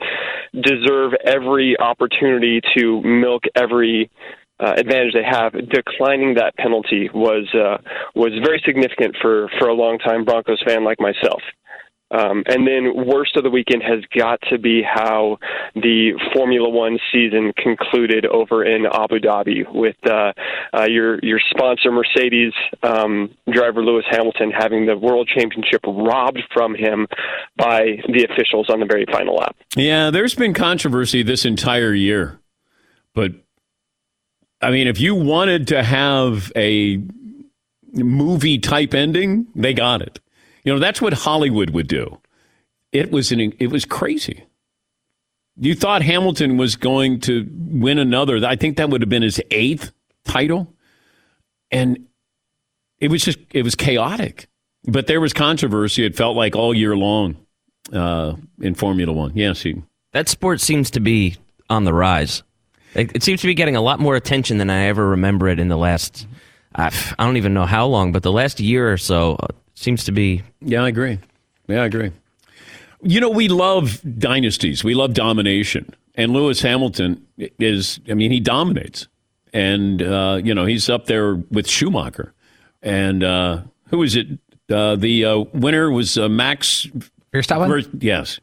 deserve 0.52 1.12
every 1.25 1.78
opportunity 1.80 2.61
to 2.76 3.00
milk 3.00 3.44
every 3.56 4.11
uh, 4.61 4.75
advantage 4.76 5.14
they 5.14 5.25
have. 5.25 5.52
Declining 5.71 6.35
that 6.35 6.54
penalty 6.56 7.09
was 7.14 7.49
uh, 7.54 7.78
was 8.14 8.33
very 8.44 8.62
significant 8.66 9.16
for 9.21 9.49
for 9.59 9.68
a 9.68 9.75
long 9.75 9.99
time 9.99 10.26
Broncos 10.26 10.62
fan 10.66 10.85
like 10.85 11.00
myself. 11.00 11.40
Um, 12.14 12.44
and 12.47 12.66
then 12.66 13.06
worst 13.06 13.37
of 13.37 13.42
the 13.42 13.50
weekend 13.50 13.83
has 13.83 14.04
got 14.16 14.40
to 14.50 14.59
be 14.59 14.83
how 14.83 15.38
the 15.75 16.12
Formula 16.33 16.68
One 16.68 16.99
season 17.12 17.52
concluded 17.56 18.25
over 18.26 18.64
in 18.64 18.87
Abu 18.87 19.18
Dhabi 19.18 19.64
with 19.73 19.97
uh, 20.06 20.33
uh, 20.73 20.85
your 20.85 21.18
your 21.25 21.40
sponsor 21.50 21.90
Mercedes 21.90 22.52
um, 22.83 23.35
driver 23.50 23.83
Lewis 23.83 24.04
Hamilton 24.11 24.52
having 24.52 24.87
the 24.87 24.97
world 24.97 25.28
championship 25.35 25.80
robbed 25.87 26.42
from 26.52 26.75
him 26.75 27.09
by 27.56 27.99
the 28.09 28.26
officials 28.30 28.71
on 28.71 28.78
the 28.78 28.87
very 28.87 29.06
final 29.11 29.35
lap. 29.35 29.56
Yeah, 29.75 30.11
there's 30.11 30.35
been 30.35 30.54
controversy 30.54 31.25
this 31.25 31.44
entire 31.44 31.94
year, 31.94 32.38
but 33.12 33.33
I 34.61 34.71
mean, 34.71 34.87
if 34.87 35.00
you 35.00 35.16
wanted 35.16 35.68
to 35.68 35.83
have 35.83 36.52
a 36.54 37.02
movie 37.92 38.59
type 38.59 38.94
ending, 38.94 39.47
they 39.54 39.75
got 39.75 40.00
it. 40.00 40.21
You 40.64 40.73
know, 40.73 40.78
that's 40.78 41.00
what 41.00 41.12
Hollywood 41.12 41.71
would 41.71 41.88
do. 41.88 42.21
It 42.92 43.11
was 43.11 43.30
an, 43.33 43.52
it 43.59 43.71
was 43.71 43.85
crazy. 43.85 44.44
You 45.56 45.75
thought 45.75 46.02
Hamilton 46.02 46.56
was 46.56 46.75
going 46.75 47.21
to 47.21 47.49
win 47.52 47.99
another. 47.99 48.44
I 48.44 48.56
think 48.56 48.76
that 48.78 48.90
would 48.90 49.02
have 49.02 49.09
been 49.09 49.23
his 49.23 49.40
eighth 49.50 49.92
title, 50.25 50.75
and 51.71 52.06
it 52.99 53.11
was 53.11 53.23
just 53.23 53.38
it 53.52 53.62
was 53.62 53.75
chaotic. 53.75 54.49
But 54.87 55.06
there 55.06 55.21
was 55.21 55.33
controversy. 55.33 56.04
It 56.04 56.16
felt 56.16 56.37
like 56.37 56.56
all 56.56 56.75
year 56.75 56.97
long 56.97 57.37
uh, 57.92 58.35
in 58.61 58.75
Formula 58.75 59.12
One. 59.12 59.33
Yes, 59.37 59.62
he, 59.62 59.83
That 60.12 60.28
sport 60.28 60.61
seems 60.61 60.90
to 60.92 61.00
be 61.00 61.37
on 61.71 61.85
the 61.85 61.94
rise. 61.94 62.42
It, 62.94 63.14
it 63.14 63.23
seems 63.23 63.40
to 63.42 63.47
be 63.47 63.54
getting 63.54 63.76
a 63.76 63.80
lot 63.80 64.00
more 64.00 64.16
attention 64.16 64.59
than 64.59 64.71
I 64.71 64.87
ever 64.87 65.11
remember 65.11 65.49
it 65.49 65.61
in 65.61 65.68
the 65.68 65.76
last. 65.76 66.26
I, 66.75 66.87
I 67.18 67.25
don't 67.25 67.37
even 67.37 67.54
know 67.54 67.66
how 67.66 67.87
long, 67.87 68.11
but 68.12 68.23
the 68.23 68.33
last 68.33 68.59
year 68.61 68.92
or 68.92 68.97
so 68.97 69.38
seems 69.74 70.04
to 70.04 70.12
be. 70.12 70.42
Yeah, 70.60 70.84
I 70.84 70.88
agree. 70.88 71.18
Yeah, 71.68 71.82
I 71.82 71.86
agree. 71.86 72.12
You 73.02 73.20
know, 73.20 73.30
we 73.30 73.48
love 73.48 74.00
dynasties. 74.18 74.82
We 74.82 74.94
love 74.94 75.14
domination. 75.14 75.94
And 76.14 76.32
Lewis 76.32 76.62
Hamilton 76.62 77.26
is, 77.36 78.00
I 78.08 78.14
mean, 78.14 78.30
he 78.30 78.40
dominates. 78.40 79.08
And, 79.52 80.02
uh, 80.02 80.40
you 80.42 80.54
know, 80.54 80.64
he's 80.64 80.88
up 80.88 81.06
there 81.06 81.34
with 81.34 81.68
Schumacher. 81.68 82.32
And 82.82 83.22
uh, 83.22 83.62
who 83.88 84.02
is 84.02 84.16
it? 84.16 84.26
Uh, 84.70 84.96
the 84.96 85.24
uh, 85.24 85.38
winner 85.52 85.90
was 85.90 86.16
uh, 86.16 86.28
Max 86.28 86.86
Verstappen? 87.32 87.68
Ver- 87.68 87.98
yes. 87.98 88.40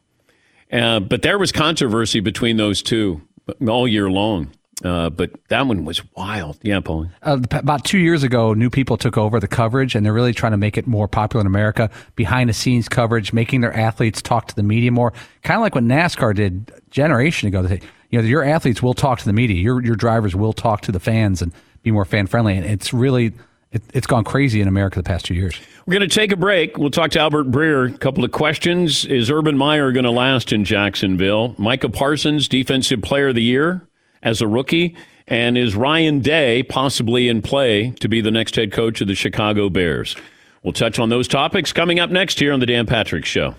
Uh, 0.70 1.00
but 1.00 1.22
there 1.22 1.38
was 1.38 1.50
controversy 1.50 2.20
between 2.20 2.56
those 2.56 2.82
two 2.82 3.20
all 3.68 3.88
year 3.88 4.08
long. 4.10 4.50
Uh, 4.84 5.10
but 5.10 5.30
that 5.48 5.66
one 5.66 5.84
was 5.84 6.02
wild. 6.16 6.58
Yeah, 6.62 6.80
Paulie. 6.80 7.10
Uh, 7.22 7.38
about 7.52 7.84
two 7.84 7.98
years 7.98 8.22
ago, 8.22 8.54
new 8.54 8.70
people 8.70 8.96
took 8.96 9.16
over 9.16 9.38
the 9.38 9.46
coverage, 9.46 9.94
and 9.94 10.04
they're 10.04 10.12
really 10.12 10.32
trying 10.32 10.52
to 10.52 10.58
make 10.58 10.76
it 10.76 10.86
more 10.86 11.06
popular 11.06 11.42
in 11.42 11.46
America. 11.46 11.90
Behind 12.16 12.48
the 12.48 12.54
scenes 12.54 12.88
coverage, 12.88 13.32
making 13.32 13.60
their 13.60 13.74
athletes 13.76 14.20
talk 14.22 14.48
to 14.48 14.56
the 14.56 14.62
media 14.62 14.90
more, 14.90 15.12
kind 15.42 15.56
of 15.56 15.62
like 15.62 15.74
what 15.74 15.84
NASCAR 15.84 16.34
did 16.34 16.72
generation 16.90 17.48
ago. 17.48 17.62
They, 17.62 17.80
you 18.10 18.20
know, 18.20 18.26
your 18.26 18.42
athletes 18.42 18.82
will 18.82 18.94
talk 18.94 19.18
to 19.20 19.24
the 19.24 19.32
media. 19.32 19.56
Your 19.56 19.82
your 19.82 19.96
drivers 19.96 20.34
will 20.34 20.52
talk 20.52 20.80
to 20.82 20.92
the 20.92 21.00
fans 21.00 21.42
and 21.42 21.52
be 21.82 21.90
more 21.90 22.04
fan 22.04 22.26
friendly. 22.26 22.56
And 22.56 22.66
it's 22.66 22.92
really 22.92 23.32
it, 23.72 23.82
it's 23.94 24.06
gone 24.06 24.24
crazy 24.24 24.60
in 24.60 24.68
America 24.68 24.98
the 24.98 25.04
past 25.04 25.26
two 25.26 25.34
years. 25.34 25.58
We're 25.86 25.94
going 25.94 26.08
to 26.08 26.14
take 26.14 26.32
a 26.32 26.36
break. 26.36 26.78
We'll 26.78 26.90
talk 26.90 27.10
to 27.12 27.20
Albert 27.20 27.50
Breer. 27.50 27.94
A 27.94 27.98
couple 27.98 28.24
of 28.24 28.32
questions. 28.32 29.04
Is 29.04 29.30
Urban 29.30 29.56
Meyer 29.56 29.92
going 29.92 30.04
to 30.04 30.10
last 30.10 30.52
in 30.52 30.64
Jacksonville? 30.64 31.54
Micah 31.58 31.88
Parsons, 31.88 32.48
Defensive 32.48 33.02
Player 33.02 33.28
of 33.28 33.34
the 33.34 33.42
Year 33.42 33.86
as 34.22 34.40
a 34.40 34.48
rookie. 34.48 34.96
And 35.28 35.56
is 35.56 35.76
Ryan 35.76 36.20
Day 36.20 36.62
possibly 36.62 37.28
in 37.28 37.42
play 37.42 37.90
to 38.00 38.08
be 38.08 38.20
the 38.20 38.30
next 38.30 38.56
head 38.56 38.72
coach 38.72 39.00
of 39.00 39.08
the 39.08 39.14
Chicago 39.14 39.68
Bears? 39.68 40.16
We'll 40.62 40.72
touch 40.72 40.98
on 40.98 41.08
those 41.08 41.28
topics 41.28 41.72
coming 41.72 41.98
up 41.98 42.10
next 42.10 42.38
here 42.38 42.52
on 42.52 42.60
The 42.60 42.66
Dan 42.66 42.86
Patrick 42.86 43.24
Show. 43.24 43.54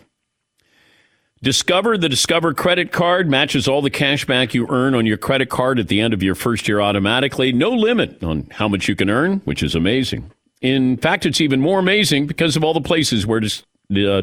Discover 1.41 1.97
the 1.97 2.07
Discover 2.07 2.53
credit 2.53 2.93
card 2.93 3.29
matches 3.29 3.67
all 3.67 3.81
the 3.81 3.89
cash 3.89 4.23
back 4.23 4.53
you 4.53 4.65
earn 4.69 4.95
on 4.95 5.05
your 5.05 5.17
credit 5.17 5.49
card 5.49 5.77
at 5.77 5.89
the 5.89 5.99
end 5.99 6.13
of 6.13 6.23
your 6.23 6.35
first 6.35 6.69
year 6.69 6.79
automatically. 6.79 7.51
No 7.51 7.71
limit 7.71 8.23
on 8.23 8.47
how 8.51 8.69
much 8.69 8.87
you 8.87 8.95
can 8.95 9.09
earn, 9.09 9.41
which 9.43 9.61
is 9.61 9.75
amazing. 9.75 10.31
In 10.61 10.95
fact, 10.95 11.25
it's 11.25 11.41
even 11.41 11.59
more 11.59 11.79
amazing 11.79 12.27
because 12.27 12.55
of 12.55 12.63
all 12.63 12.73
the 12.73 12.79
places 12.79 13.27
where 13.27 13.41
dis- 13.41 13.63
uh, 13.93 14.21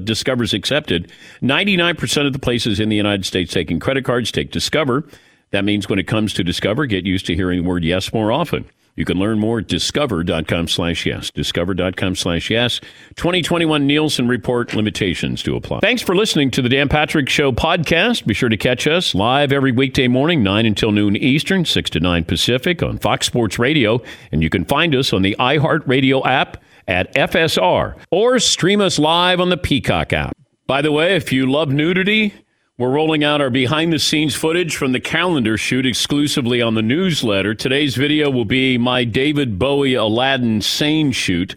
accepted. 0.54 1.12
99% 1.42 2.26
of 2.26 2.32
the 2.32 2.38
places 2.38 2.80
in 2.80 2.88
the 2.88 2.96
United 2.96 3.26
States 3.26 3.52
taking 3.52 3.78
credit 3.78 4.06
cards 4.06 4.32
take 4.32 4.50
Discover. 4.50 5.06
That 5.52 5.64
means 5.64 5.88
when 5.88 5.98
it 5.98 6.06
comes 6.06 6.32
to 6.34 6.44
Discover, 6.44 6.86
get 6.86 7.04
used 7.04 7.26
to 7.26 7.34
hearing 7.34 7.62
the 7.62 7.68
word 7.68 7.84
yes 7.84 8.12
more 8.12 8.30
often. 8.30 8.66
You 8.96 9.04
can 9.04 9.18
learn 9.18 9.38
more 9.38 9.60
at 9.60 9.68
discover.com 9.68 10.68
slash 10.68 11.06
yes. 11.06 11.30
Discover.com 11.30 12.16
slash 12.16 12.50
yes. 12.50 12.80
2021 13.16 13.86
Nielsen 13.86 14.28
Report 14.28 14.74
limitations 14.74 15.42
to 15.44 15.56
apply. 15.56 15.80
Thanks 15.80 16.02
for 16.02 16.14
listening 16.14 16.50
to 16.50 16.62
the 16.62 16.68
Dan 16.68 16.88
Patrick 16.88 17.28
Show 17.28 17.50
podcast. 17.52 18.26
Be 18.26 18.34
sure 18.34 18.48
to 18.48 18.56
catch 18.56 18.86
us 18.86 19.14
live 19.14 19.52
every 19.52 19.72
weekday 19.72 20.06
morning, 20.06 20.42
9 20.42 20.66
until 20.66 20.92
noon 20.92 21.16
Eastern, 21.16 21.64
6 21.64 21.90
to 21.90 22.00
9 22.00 22.24
Pacific 22.24 22.82
on 22.82 22.98
Fox 22.98 23.26
Sports 23.26 23.58
Radio. 23.58 24.02
And 24.32 24.42
you 24.42 24.50
can 24.50 24.64
find 24.64 24.94
us 24.94 25.12
on 25.12 25.22
the 25.22 25.36
iHeartRadio 25.38 26.26
app 26.26 26.62
at 26.86 27.14
FSR 27.14 27.96
or 28.10 28.38
stream 28.38 28.80
us 28.80 28.98
live 28.98 29.40
on 29.40 29.48
the 29.48 29.56
Peacock 29.56 30.12
app. 30.12 30.36
By 30.66 30.82
the 30.82 30.92
way, 30.92 31.16
if 31.16 31.32
you 31.32 31.50
love 31.50 31.70
nudity, 31.70 32.34
We're 32.80 32.88
rolling 32.88 33.22
out 33.22 33.42
our 33.42 33.50
behind 33.50 33.92
the 33.92 33.98
scenes 33.98 34.34
footage 34.34 34.74
from 34.74 34.92
the 34.92 35.00
calendar 35.00 35.58
shoot 35.58 35.84
exclusively 35.84 36.62
on 36.62 36.72
the 36.72 36.80
newsletter. 36.80 37.54
Today's 37.54 37.94
video 37.94 38.30
will 38.30 38.46
be 38.46 38.78
my 38.78 39.04
David 39.04 39.58
Bowie 39.58 39.92
Aladdin 39.92 40.62
Sane 40.62 41.12
shoot. 41.12 41.56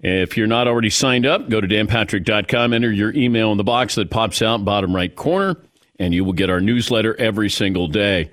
If 0.00 0.38
you're 0.38 0.46
not 0.46 0.66
already 0.66 0.88
signed 0.88 1.26
up, 1.26 1.50
go 1.50 1.60
to 1.60 1.68
danpatrick.com, 1.68 2.72
enter 2.72 2.90
your 2.90 3.12
email 3.12 3.52
in 3.52 3.58
the 3.58 3.62
box 3.62 3.96
that 3.96 4.10
pops 4.10 4.40
out 4.40 4.64
bottom 4.64 4.96
right 4.96 5.14
corner, 5.14 5.54
and 5.98 6.14
you 6.14 6.24
will 6.24 6.32
get 6.32 6.48
our 6.48 6.62
newsletter 6.62 7.14
every 7.16 7.50
single 7.50 7.86
day. 7.86 8.30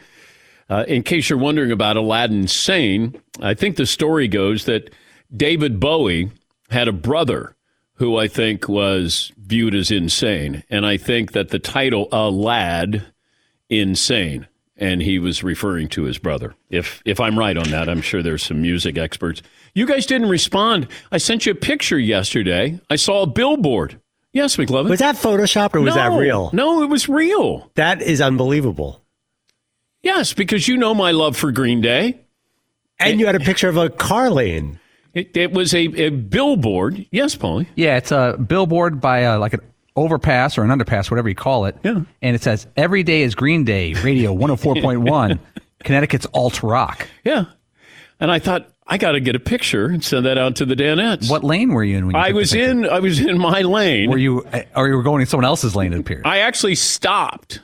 Uh, 0.69 0.85
in 0.87 1.03
case 1.03 1.29
you're 1.29 1.37
wondering 1.37 1.73
about 1.73 1.97
Aladdin 1.97 2.47
Sane, 2.47 3.13
I 3.41 3.55
think 3.55 3.75
the 3.75 3.85
story 3.85 4.29
goes 4.29 4.63
that 4.63 4.89
David 5.35 5.81
Bowie 5.81 6.31
had 6.69 6.87
a 6.87 6.93
brother 6.93 7.57
who 8.01 8.17
I 8.17 8.27
think 8.27 8.67
was 8.67 9.31
viewed 9.37 9.75
as 9.75 9.91
insane. 9.91 10.63
And 10.71 10.87
I 10.87 10.97
think 10.97 11.33
that 11.33 11.49
the 11.49 11.59
title, 11.59 12.07
A 12.11 12.31
Lad 12.31 13.05
Insane, 13.69 14.47
and 14.75 15.03
he 15.03 15.19
was 15.19 15.43
referring 15.43 15.87
to 15.89 16.05
his 16.05 16.17
brother. 16.17 16.55
If 16.71 17.03
if 17.05 17.19
I'm 17.19 17.37
right 17.37 17.55
on 17.55 17.69
that, 17.69 17.87
I'm 17.87 18.01
sure 18.01 18.23
there's 18.23 18.41
some 18.41 18.59
music 18.59 18.97
experts. 18.97 19.43
You 19.75 19.85
guys 19.85 20.07
didn't 20.07 20.29
respond. 20.29 20.87
I 21.11 21.19
sent 21.19 21.45
you 21.45 21.51
a 21.51 21.55
picture 21.55 21.99
yesterday. 21.99 22.79
I 22.89 22.95
saw 22.95 23.21
a 23.21 23.27
billboard. 23.27 24.01
Yes, 24.33 24.55
McLovin. 24.55 24.89
Was 24.89 24.99
that 24.99 25.15
photoshopped 25.15 25.75
or 25.75 25.81
was 25.81 25.93
no, 25.93 26.01
that 26.01 26.19
real? 26.19 26.49
No, 26.53 26.81
it 26.81 26.87
was 26.87 27.07
real. 27.07 27.69
That 27.75 28.01
is 28.01 28.19
unbelievable. 28.19 28.99
Yes, 30.01 30.33
because 30.33 30.67
you 30.67 30.75
know 30.75 30.95
my 30.95 31.11
love 31.11 31.37
for 31.37 31.51
Green 31.51 31.81
Day. 31.81 32.19
And 32.99 33.19
you 33.19 33.27
had 33.27 33.35
a 33.35 33.39
picture 33.39 33.69
of 33.69 33.77
a 33.77 33.91
car 33.91 34.31
lane. 34.31 34.79
It, 35.13 35.35
it 35.35 35.51
was 35.51 35.73
a, 35.73 35.85
a 36.01 36.09
billboard. 36.09 37.05
Yes, 37.11 37.35
Paulie. 37.35 37.67
Yeah, 37.75 37.97
it's 37.97 38.11
a 38.11 38.37
billboard 38.37 39.01
by 39.01 39.25
uh, 39.25 39.39
like 39.39 39.53
an 39.53 39.61
overpass 39.95 40.57
or 40.57 40.63
an 40.63 40.69
underpass, 40.69 41.11
whatever 41.11 41.27
you 41.29 41.35
call 41.35 41.65
it. 41.65 41.77
Yeah. 41.83 42.01
And 42.21 42.35
it 42.35 42.41
says, 42.41 42.67
Every 42.77 43.03
day 43.03 43.23
is 43.23 43.35
Green 43.35 43.63
Day, 43.63 43.93
radio 43.95 44.33
104.1, 44.35 45.39
Connecticut's 45.83 46.27
alt 46.33 46.63
rock. 46.63 47.07
Yeah. 47.23 47.45
And 48.19 48.31
I 48.31 48.39
thought, 48.39 48.71
I 48.87 48.97
got 48.97 49.13
to 49.13 49.19
get 49.19 49.35
a 49.35 49.39
picture 49.39 49.85
and 49.85 50.03
send 50.03 50.25
that 50.25 50.37
out 50.37 50.57
to 50.57 50.65
the 50.65 50.75
Danettes. 50.75 51.29
What 51.29 51.43
lane 51.43 51.73
were 51.73 51.83
you 51.83 51.97
in 51.97 52.07
when 52.07 52.15
you 52.15 52.21
I 52.21 52.31
was 52.31 52.53
in. 52.53 52.85
I 52.85 52.99
was 52.99 53.19
in 53.19 53.37
my 53.37 53.61
lane. 53.61 54.09
Were 54.09 54.17
you, 54.17 54.45
or 54.75 54.87
you 54.87 54.95
were 54.95 55.03
going 55.03 55.21
in 55.21 55.27
someone 55.27 55.45
else's 55.45 55.75
lane, 55.75 55.93
it 55.93 55.99
appeared? 55.99 56.25
I 56.25 56.39
actually 56.39 56.75
stopped, 56.75 57.61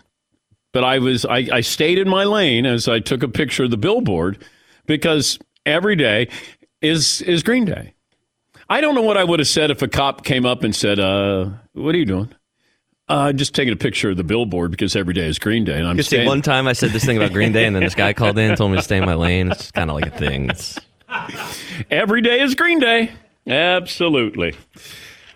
but 0.71 0.83
I 0.83 0.99
was 0.99 1.25
I, 1.25 1.47
I 1.51 1.61
stayed 1.61 1.97
in 1.97 2.07
my 2.07 2.23
lane 2.23 2.65
as 2.65 2.87
I 2.87 2.99
took 2.99 3.23
a 3.23 3.27
picture 3.27 3.65
of 3.65 3.71
the 3.71 3.77
billboard 3.77 4.43
because 4.85 5.37
every 5.65 5.97
day 5.97 6.29
is 6.81 7.21
is 7.21 7.43
Green 7.43 7.65
Day. 7.65 7.93
I 8.69 8.81
don't 8.81 8.95
know 8.95 9.01
what 9.01 9.17
I 9.17 9.23
would 9.23 9.39
have 9.39 9.47
said 9.47 9.71
if 9.71 9.81
a 9.81 9.87
cop 9.87 10.25
came 10.25 10.45
up 10.45 10.63
and 10.63 10.75
said, 10.75 10.99
uh, 10.99 11.49
"What 11.73 11.95
are 11.95 11.97
you 11.97 12.05
doing?" 12.05 12.33
Uh, 13.09 13.31
just 13.31 13.55
taking 13.55 13.71
a 13.71 13.77
picture 13.77 14.09
of 14.09 14.17
the 14.17 14.23
billboard 14.23 14.69
because 14.69 14.93
every 14.93 15.13
day 15.13 15.27
is 15.27 15.39
Green 15.39 15.63
Day, 15.63 15.77
and 15.77 15.87
I'm 15.87 15.95
just 15.95 16.09
staying. 16.09 16.27
one 16.27 16.41
time 16.41 16.67
I 16.67 16.73
said 16.73 16.89
this 16.91 17.05
thing 17.05 17.15
about 17.15 17.31
Green 17.31 17.53
Day, 17.53 17.65
and 17.65 17.73
then 17.73 17.83
this 17.83 17.95
guy 17.95 18.11
called 18.11 18.37
in 18.37 18.49
and 18.49 18.57
told 18.57 18.71
me 18.71 18.77
to 18.77 18.83
stay 18.83 18.97
in 18.97 19.05
my 19.05 19.13
lane. 19.13 19.49
It's 19.51 19.71
kind 19.71 19.89
of 19.89 19.95
like 19.95 20.07
a 20.07 20.17
thing. 20.17 20.49
It's, 20.49 20.77
Every 21.89 22.21
day 22.21 22.41
is 22.41 22.53
Green 22.55 22.79
Day. 22.79 23.11
Absolutely. 23.47 24.55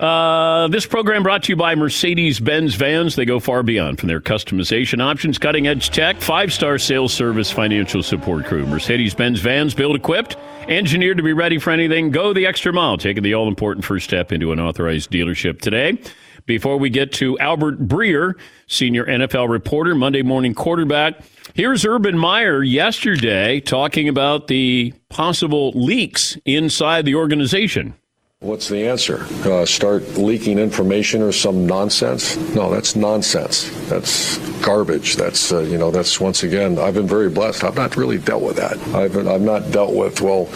Uh, 0.01 0.67
this 0.70 0.88
program 0.88 1.22
brought 1.22 1.43
to 1.43 1.51
you 1.51 1.55
by 1.55 1.75
Mercedes 1.75 2.39
Benz 2.39 2.74
Vans. 2.74 3.15
They 3.15 3.24
go 3.24 3.39
far 3.39 3.62
beyond 3.62 4.00
from 4.00 4.08
their 4.08 4.20
customization 4.20 5.00
options, 5.00 5.38
cutting 5.38 5.67
edge 5.67 5.91
tech, 5.91 6.20
five 6.20 6.51
star 6.51 6.79
sales 6.79 7.13
service, 7.13 7.51
financial 7.51 8.01
support 8.01 8.46
crew. 8.46 8.65
Mercedes 8.65 9.13
Benz 9.13 9.41
Vans 9.41 9.75
built 9.75 9.96
equipped, 9.96 10.38
engineered 10.67 11.17
to 11.17 11.24
be 11.24 11.34
ready 11.34 11.60
for 11.60 11.70
anything. 11.70 12.10
Go 12.10 12.34
the 12.34 12.48
extra 12.48 12.74
mile, 12.74 12.98
taking 12.98 13.22
the 13.22 13.36
all 13.36 13.48
important 13.48 13.86
first 13.86 14.05
step 14.05 14.31
into 14.31 14.51
an 14.51 14.60
authorized 14.60 15.12
dealership 15.12 15.62
today. 15.62 16.01
Before 16.48 16.77
we 16.77 16.89
get 16.89 17.12
to 17.13 17.38
Albert 17.38 17.88
Breer, 17.88 18.34
senior 18.65 19.05
NFL 19.05 19.50
reporter, 19.50 19.93
Monday 19.93 20.24
morning 20.24 20.55
quarterback, 20.55 21.22
here's 21.53 21.86
Urban 21.86 22.17
Meyer 22.17 22.63
yesterday 22.63 23.60
talking 23.60 24.10
about 24.10 24.48
the 24.48 24.96
possible 25.10 25.70
leaks 25.75 26.39
inside 26.43 27.05
the 27.05 27.13
organization. 27.13 27.93
What's 28.42 28.70
the 28.70 28.88
answer? 28.88 29.28
Uh, 29.46 29.68
start 29.68 30.18
leaking 30.18 30.58
information 30.58 31.22
or 31.22 31.32
some 31.32 31.68
nonsense? 31.68 32.38
No, 32.56 32.72
that's 32.72 32.96
nonsense. 32.96 33.70
That's 33.88 34.40
garbage. 34.66 35.16
That's 35.16 35.51
uh, 35.51 35.60
you 35.60 35.77
know 35.77 35.92
that's 35.92 36.20
once 36.20 36.42
again. 36.42 36.80
I've 36.80 36.96
been 36.96 37.08
very 37.08 37.30
blessed. 37.30 37.64
I've 37.64 37.75
not 37.75 37.96
really 37.96 38.18
dealt 38.18 38.42
with 38.42 38.56
that. 38.56 38.80
I've 38.96 39.16
I've 39.27 39.42
not 39.42 39.70
dealt 39.70 39.94
with. 39.94 40.22
Well, 40.22 40.50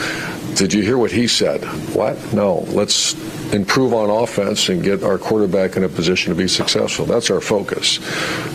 did 0.56 0.74
you 0.74 0.82
hear 0.82 0.98
what 0.98 1.12
he 1.12 1.28
said? 1.28 1.64
What? 1.94 2.18
No. 2.34 2.66
Let's 2.70 3.14
improve 3.54 3.94
on 3.94 4.10
offense 4.10 4.68
and 4.70 4.82
get 4.82 5.04
our 5.04 5.20
quarterback 5.20 5.78
in 5.78 5.84
a 5.84 5.90
position 5.90 6.34
to 6.34 6.36
be 6.36 6.48
successful. 6.48 7.06
That's 7.06 7.30
our 7.30 7.40
focus. 7.40 7.98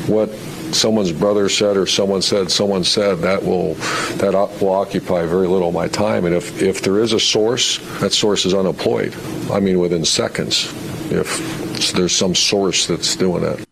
What 0.08 0.30
someone's 0.72 1.12
brother 1.12 1.48
said 1.48 1.76
or 1.76 1.86
someone 1.86 2.22
said 2.22 2.50
someone 2.50 2.84
said 2.84 3.18
that 3.18 3.42
will 3.42 3.74
that 4.18 4.32
will 4.60 4.72
occupy 4.72 5.24
very 5.26 5.46
little 5.46 5.68
of 5.68 5.74
my 5.74 5.88
time 5.88 6.24
and 6.24 6.34
if 6.34 6.62
if 6.62 6.82
there 6.82 6.98
is 6.98 7.12
a 7.12 7.20
source 7.20 7.78
that 8.00 8.12
source 8.12 8.44
is 8.44 8.54
unemployed 8.54 9.14
i 9.50 9.60
mean 9.60 9.78
within 9.78 10.04
seconds 10.04 10.72
if 11.12 11.92
there's 11.92 12.14
some 12.14 12.34
source 12.34 12.86
that's 12.86 13.16
doing 13.16 13.42
it 13.42 13.66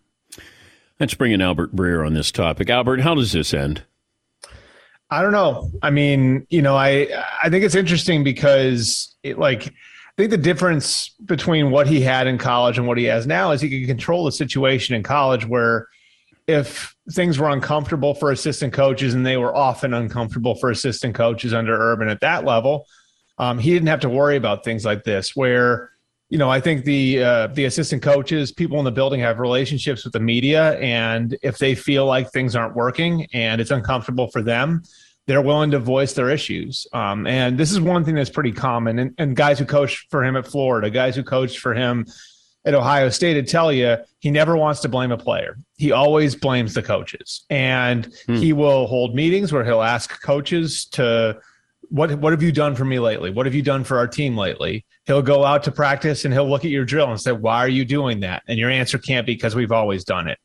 Let's 0.99 1.13
bring 1.13 1.31
in 1.31 1.39
Albert 1.39 1.73
Breer 1.73 2.05
on 2.05 2.13
this 2.13 2.29
topic. 2.29 2.69
Albert, 2.69 2.99
how 2.99 3.15
does 3.15 3.31
this 3.31 3.53
end? 3.53 3.83
I 5.09 5.21
don't 5.21 5.31
know. 5.31 5.71
I 5.81 5.89
mean, 5.89 6.45
you 6.49 6.61
know, 6.61 6.75
I 6.75 7.07
I 7.41 7.49
think 7.49 7.63
it's 7.63 7.75
interesting 7.75 8.23
because 8.23 9.15
it 9.23 9.39
like 9.39 9.67
I 9.67 10.11
think 10.17 10.31
the 10.31 10.37
difference 10.37 11.09
between 11.25 11.71
what 11.71 11.87
he 11.87 12.01
had 12.01 12.27
in 12.27 12.37
college 12.37 12.77
and 12.77 12.85
what 12.85 12.97
he 12.97 13.05
has 13.05 13.25
now 13.25 13.51
is 13.51 13.61
he 13.61 13.69
can 13.69 13.87
control 13.87 14.25
the 14.25 14.31
situation 14.31 14.93
in 14.93 15.01
college 15.01 15.47
where 15.47 15.87
if 16.49 16.95
things 17.11 17.37
were 17.37 17.49
uncomfortable 17.49 18.15
for 18.15 18.31
assistant 18.31 18.73
coaches 18.73 19.13
and 19.13 19.25
they 19.25 19.37
were 19.37 19.55
often 19.55 19.93
uncomfortable 19.93 20.55
for 20.55 20.71
assistant 20.71 21.13
coaches 21.15 21.53
under 21.53 21.73
Urban 21.79 22.09
at 22.09 22.21
that 22.21 22.43
level, 22.43 22.87
um, 23.37 23.59
he 23.59 23.71
didn't 23.71 23.87
have 23.87 23.99
to 24.01 24.09
worry 24.09 24.35
about 24.35 24.63
things 24.63 24.83
like 24.83 25.03
this 25.03 25.35
where 25.35 25.91
you 26.29 26.37
know, 26.37 26.49
I 26.49 26.59
think 26.59 26.85
the 26.85 27.23
uh, 27.23 27.47
the 27.47 27.65
assistant 27.65 28.03
coaches, 28.03 28.51
people 28.51 28.77
in 28.77 28.85
the 28.85 28.91
building 28.91 29.19
have 29.21 29.39
relationships 29.39 30.03
with 30.03 30.13
the 30.13 30.19
media, 30.19 30.77
and 30.79 31.35
if 31.41 31.57
they 31.57 31.73
feel 31.73 32.05
like 32.05 32.31
things 32.31 32.55
aren't 32.55 32.75
working 32.75 33.25
and 33.33 33.59
it's 33.59 33.71
uncomfortable 33.71 34.29
for 34.29 34.43
them, 34.43 34.83
they're 35.25 35.41
willing 35.41 35.71
to 35.71 35.79
voice 35.79 36.13
their 36.13 36.29
issues. 36.29 36.85
Um, 36.93 37.25
and 37.25 37.57
this 37.57 37.71
is 37.71 37.81
one 37.81 38.05
thing 38.05 38.13
that's 38.13 38.29
pretty 38.29 38.51
common. 38.51 38.99
And, 38.99 39.15
and 39.17 39.35
guys 39.35 39.57
who 39.57 39.65
coached 39.65 40.11
for 40.11 40.23
him 40.23 40.35
at 40.35 40.45
Florida, 40.45 40.91
guys 40.91 41.15
who 41.15 41.23
coached 41.23 41.57
for 41.57 41.73
him 41.73 42.05
at 42.65 42.73
Ohio 42.73 43.09
State, 43.09 43.35
would 43.35 43.47
tell 43.47 43.71
you 43.71 43.97
he 44.19 44.31
never 44.31 44.55
wants 44.57 44.81
to 44.81 44.89
blame 44.89 45.11
a 45.11 45.17
player. 45.17 45.57
He 45.77 45.91
always 45.91 46.35
blames 46.35 46.73
the 46.73 46.83
coaches, 46.83 47.45
and 47.49 48.13
hmm. 48.25 48.35
he 48.35 48.53
will 48.53 48.87
hold 48.87 49.15
meetings 49.15 49.51
where 49.53 49.63
he'll 49.63 49.81
ask 49.81 50.21
coaches 50.21 50.85
to 50.91 51.39
what 51.89 52.13
what 52.19 52.33
have 52.33 52.43
you 52.43 52.51
done 52.51 52.75
for 52.75 52.85
me 52.85 52.99
lately? 52.99 53.31
What 53.31 53.45
have 53.45 53.55
you 53.55 53.61
done 53.61 53.83
for 53.83 53.97
our 53.97 54.07
team 54.07 54.37
lately? 54.37 54.85
He'll 55.05 55.21
go 55.21 55.43
out 55.43 55.63
to 55.63 55.71
practice 55.71 56.25
and 56.25 56.33
he'll 56.33 56.49
look 56.49 56.65
at 56.65 56.71
your 56.71 56.85
drill 56.85 57.09
and 57.09 57.19
say, 57.19 57.31
"Why 57.31 57.57
are 57.57 57.69
you 57.69 57.85
doing 57.85 58.19
that?" 58.21 58.43
And 58.47 58.59
your 58.59 58.69
answer 58.69 58.97
can't 58.97 59.25
be 59.25 59.33
because 59.33 59.55
we've 59.55 59.71
always 59.71 60.03
done 60.03 60.27
it. 60.27 60.37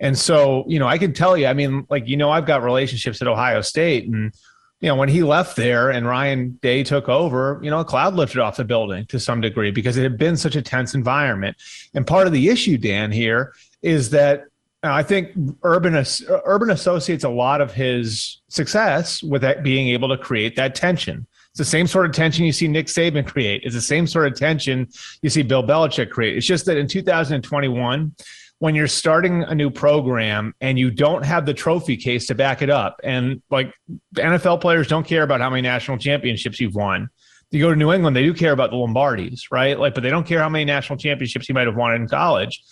And 0.00 0.18
so, 0.18 0.64
you 0.66 0.78
know, 0.78 0.86
I 0.88 0.96
can 0.96 1.12
tell 1.12 1.36
you, 1.36 1.46
I 1.46 1.52
mean, 1.52 1.86
like 1.90 2.08
you 2.08 2.16
know, 2.16 2.30
I've 2.30 2.46
got 2.46 2.62
relationships 2.62 3.22
at 3.22 3.28
Ohio 3.28 3.60
State 3.60 4.08
and 4.08 4.32
you 4.80 4.88
know, 4.88 4.94
when 4.94 5.10
he 5.10 5.22
left 5.22 5.56
there 5.56 5.90
and 5.90 6.06
Ryan 6.06 6.58
Day 6.62 6.82
took 6.82 7.08
over, 7.08 7.60
you 7.62 7.70
know, 7.70 7.80
a 7.80 7.84
cloud 7.84 8.14
lifted 8.14 8.40
off 8.40 8.56
the 8.56 8.64
building 8.64 9.04
to 9.06 9.20
some 9.20 9.40
degree 9.40 9.70
because 9.70 9.98
it 9.98 10.02
had 10.02 10.16
been 10.16 10.36
such 10.36 10.56
a 10.56 10.62
tense 10.62 10.94
environment. 10.94 11.56
And 11.94 12.06
part 12.06 12.26
of 12.26 12.32
the 12.32 12.48
issue, 12.48 12.78
Dan, 12.78 13.12
here 13.12 13.54
is 13.82 14.10
that 14.10 14.44
uh, 14.82 14.92
I 14.92 15.02
think 15.02 15.32
Urban 15.62 16.02
Urban 16.46 16.70
associates 16.70 17.24
a 17.24 17.28
lot 17.28 17.60
of 17.60 17.72
his 17.74 18.40
success 18.48 19.22
with 19.22 19.42
that 19.42 19.62
being 19.62 19.88
able 19.88 20.08
to 20.08 20.16
create 20.16 20.56
that 20.56 20.74
tension. 20.74 21.26
It's 21.50 21.58
the 21.58 21.64
same 21.64 21.86
sort 21.86 22.06
of 22.06 22.12
tension 22.12 22.46
you 22.46 22.52
see 22.52 22.68
Nick 22.68 22.86
Saban 22.86 23.26
create. 23.26 23.62
It's 23.64 23.74
the 23.74 23.80
same 23.80 24.06
sort 24.06 24.28
of 24.28 24.38
tension 24.38 24.88
you 25.20 25.28
see 25.28 25.42
Bill 25.42 25.62
Belichick 25.62 26.08
create. 26.10 26.38
It's 26.38 26.46
just 26.46 26.64
that 26.66 26.78
in 26.78 26.86
2021, 26.86 28.14
when 28.60 28.74
you're 28.74 28.86
starting 28.86 29.42
a 29.42 29.54
new 29.54 29.70
program 29.70 30.54
and 30.60 30.78
you 30.78 30.90
don't 30.90 31.24
have 31.24 31.46
the 31.46 31.54
trophy 31.54 31.96
case 31.96 32.26
to 32.28 32.34
back 32.34 32.62
it 32.62 32.70
up, 32.70 33.00
and 33.02 33.42
like 33.50 33.74
NFL 34.14 34.60
players 34.60 34.86
don't 34.86 35.06
care 35.06 35.22
about 35.22 35.40
how 35.40 35.50
many 35.50 35.62
national 35.62 35.98
championships 35.98 36.60
you've 36.60 36.74
won. 36.74 37.08
You 37.50 37.60
go 37.60 37.70
to 37.70 37.76
New 37.76 37.92
England, 37.92 38.14
they 38.14 38.22
do 38.22 38.32
care 38.32 38.52
about 38.52 38.70
the 38.70 38.76
Lombardis, 38.76 39.44
right? 39.50 39.78
Like, 39.78 39.94
but 39.94 40.02
they 40.02 40.10
don't 40.10 40.26
care 40.26 40.38
how 40.38 40.48
many 40.48 40.64
national 40.64 40.98
championships 40.98 41.48
you 41.48 41.54
might 41.54 41.66
have 41.66 41.74
won 41.74 41.94
in 41.94 42.06
college 42.06 42.62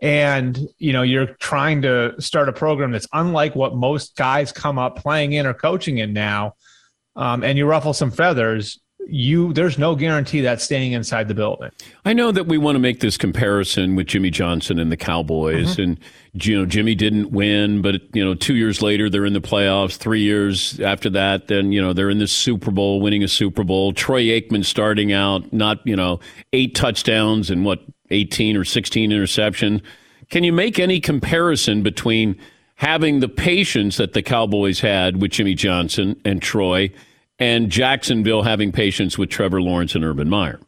and 0.00 0.58
you 0.78 0.92
know 0.92 1.02
you're 1.02 1.26
trying 1.26 1.80
to 1.82 2.14
start 2.20 2.48
a 2.48 2.52
program 2.52 2.90
that's 2.90 3.06
unlike 3.12 3.54
what 3.54 3.74
most 3.74 4.16
guys 4.16 4.52
come 4.52 4.78
up 4.78 4.96
playing 4.96 5.32
in 5.32 5.46
or 5.46 5.54
coaching 5.54 5.98
in 5.98 6.12
now 6.12 6.54
um, 7.16 7.42
and 7.42 7.56
you 7.56 7.66
ruffle 7.66 7.94
some 7.94 8.10
feathers 8.10 8.78
you 9.08 9.52
there's 9.52 9.78
no 9.78 9.94
guarantee 9.94 10.40
that 10.40 10.60
staying 10.60 10.92
inside 10.92 11.28
the 11.28 11.34
building 11.34 11.70
I 12.04 12.12
know 12.12 12.32
that 12.32 12.46
we 12.46 12.58
want 12.58 12.76
to 12.76 12.80
make 12.80 13.00
this 13.00 13.16
comparison 13.16 13.96
with 13.96 14.06
Jimmy 14.06 14.30
Johnson 14.30 14.78
and 14.78 14.92
the 14.92 14.96
Cowboys, 14.96 15.72
mm-hmm. 15.72 15.82
and 15.82 16.00
you 16.34 16.58
know 16.58 16.66
Jimmy 16.66 16.94
didn't 16.94 17.30
win, 17.30 17.82
but 17.82 18.02
you 18.14 18.24
know 18.24 18.34
two 18.34 18.54
years 18.54 18.82
later 18.82 19.10
they're 19.10 19.26
in 19.26 19.32
the 19.32 19.40
playoffs. 19.40 19.96
Three 19.96 20.20
years 20.20 20.78
after 20.80 21.10
that, 21.10 21.48
then 21.48 21.72
you 21.72 21.82
know 21.82 21.92
they're 21.92 22.10
in 22.10 22.18
the 22.18 22.28
Super 22.28 22.70
Bowl, 22.70 23.00
winning 23.00 23.22
a 23.24 23.28
Super 23.28 23.64
Bowl. 23.64 23.92
Troy 23.92 24.24
Aikman 24.24 24.64
starting 24.64 25.12
out, 25.12 25.52
not 25.52 25.84
you 25.86 25.96
know 25.96 26.20
eight 26.52 26.74
touchdowns 26.74 27.50
and 27.50 27.64
what 27.64 27.82
eighteen 28.10 28.56
or 28.56 28.64
sixteen 28.64 29.12
interception. 29.12 29.82
Can 30.30 30.44
you 30.44 30.52
make 30.52 30.78
any 30.78 31.00
comparison 31.00 31.82
between 31.82 32.38
having 32.76 33.20
the 33.20 33.28
patience 33.28 33.96
that 33.96 34.12
the 34.12 34.22
Cowboys 34.22 34.80
had 34.80 35.20
with 35.20 35.32
Jimmy 35.32 35.54
Johnson 35.54 36.20
and 36.24 36.42
Troy 36.42 36.90
and 37.38 37.70
Jacksonville 37.70 38.42
having 38.42 38.72
patience 38.72 39.18
with 39.18 39.30
Trevor 39.30 39.60
Lawrence 39.60 39.94
and 39.94 40.04
Urban 40.04 40.28
Meyer? 40.28 40.60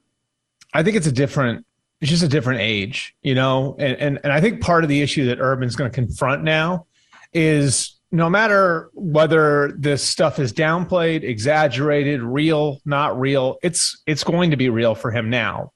I 0.75 0.83
think 0.83 0.97
it's 0.97 1.07
a 1.07 1.13
different 1.13 1.65
it's 2.01 2.11
just 2.11 2.23
a 2.23 2.29
different 2.29 2.61
age, 2.61 3.15
you 3.23 3.35
know? 3.35 3.75
And 3.79 3.97
and, 3.97 4.21
and 4.23 4.33
I 4.33 4.41
think 4.41 4.61
part 4.61 4.85
of 4.85 4.89
the 4.89 5.03
issue 5.03 5.27
that 5.27 5.41
Urban's 5.41 5.77
going 5.77 5.91
to 5.91 5.95
confront 5.95 6.45
now 6.45 6.87
is 7.33 7.97
no 8.11 8.31
matter 8.31 8.91
whether 8.95 9.73
this 9.77 10.03
stuff 10.03 10.39
is 10.39 10.53
downplayed, 10.53 11.23
exaggerated, 11.23 12.23
real, 12.23 12.81
not 12.85 13.19
real, 13.19 13.59
it's 13.63 14.01
it's 14.07 14.25
going 14.25 14.51
to 14.51 14.57
be 14.57 14.69
real 14.69 14.95
for 14.95 15.11
him 15.11 15.31
now. 15.31 15.73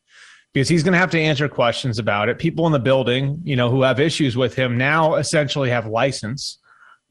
Because 0.53 0.69
he's 0.69 0.83
going 0.83 0.93
to 0.93 0.99
have 0.99 1.11
to 1.13 1.21
answer 1.21 1.49
questions 1.49 1.99
about 1.99 2.29
it. 2.29 2.39
People 2.39 2.67
in 2.67 2.73
the 2.73 2.79
building, 2.79 3.41
you 3.43 3.57
know, 3.57 3.71
who 3.71 3.81
have 3.83 3.99
issues 3.99 4.37
with 4.37 4.55
him 4.55 4.77
now 4.77 5.15
essentially 5.15 5.71
have 5.71 5.87
license 5.87 6.59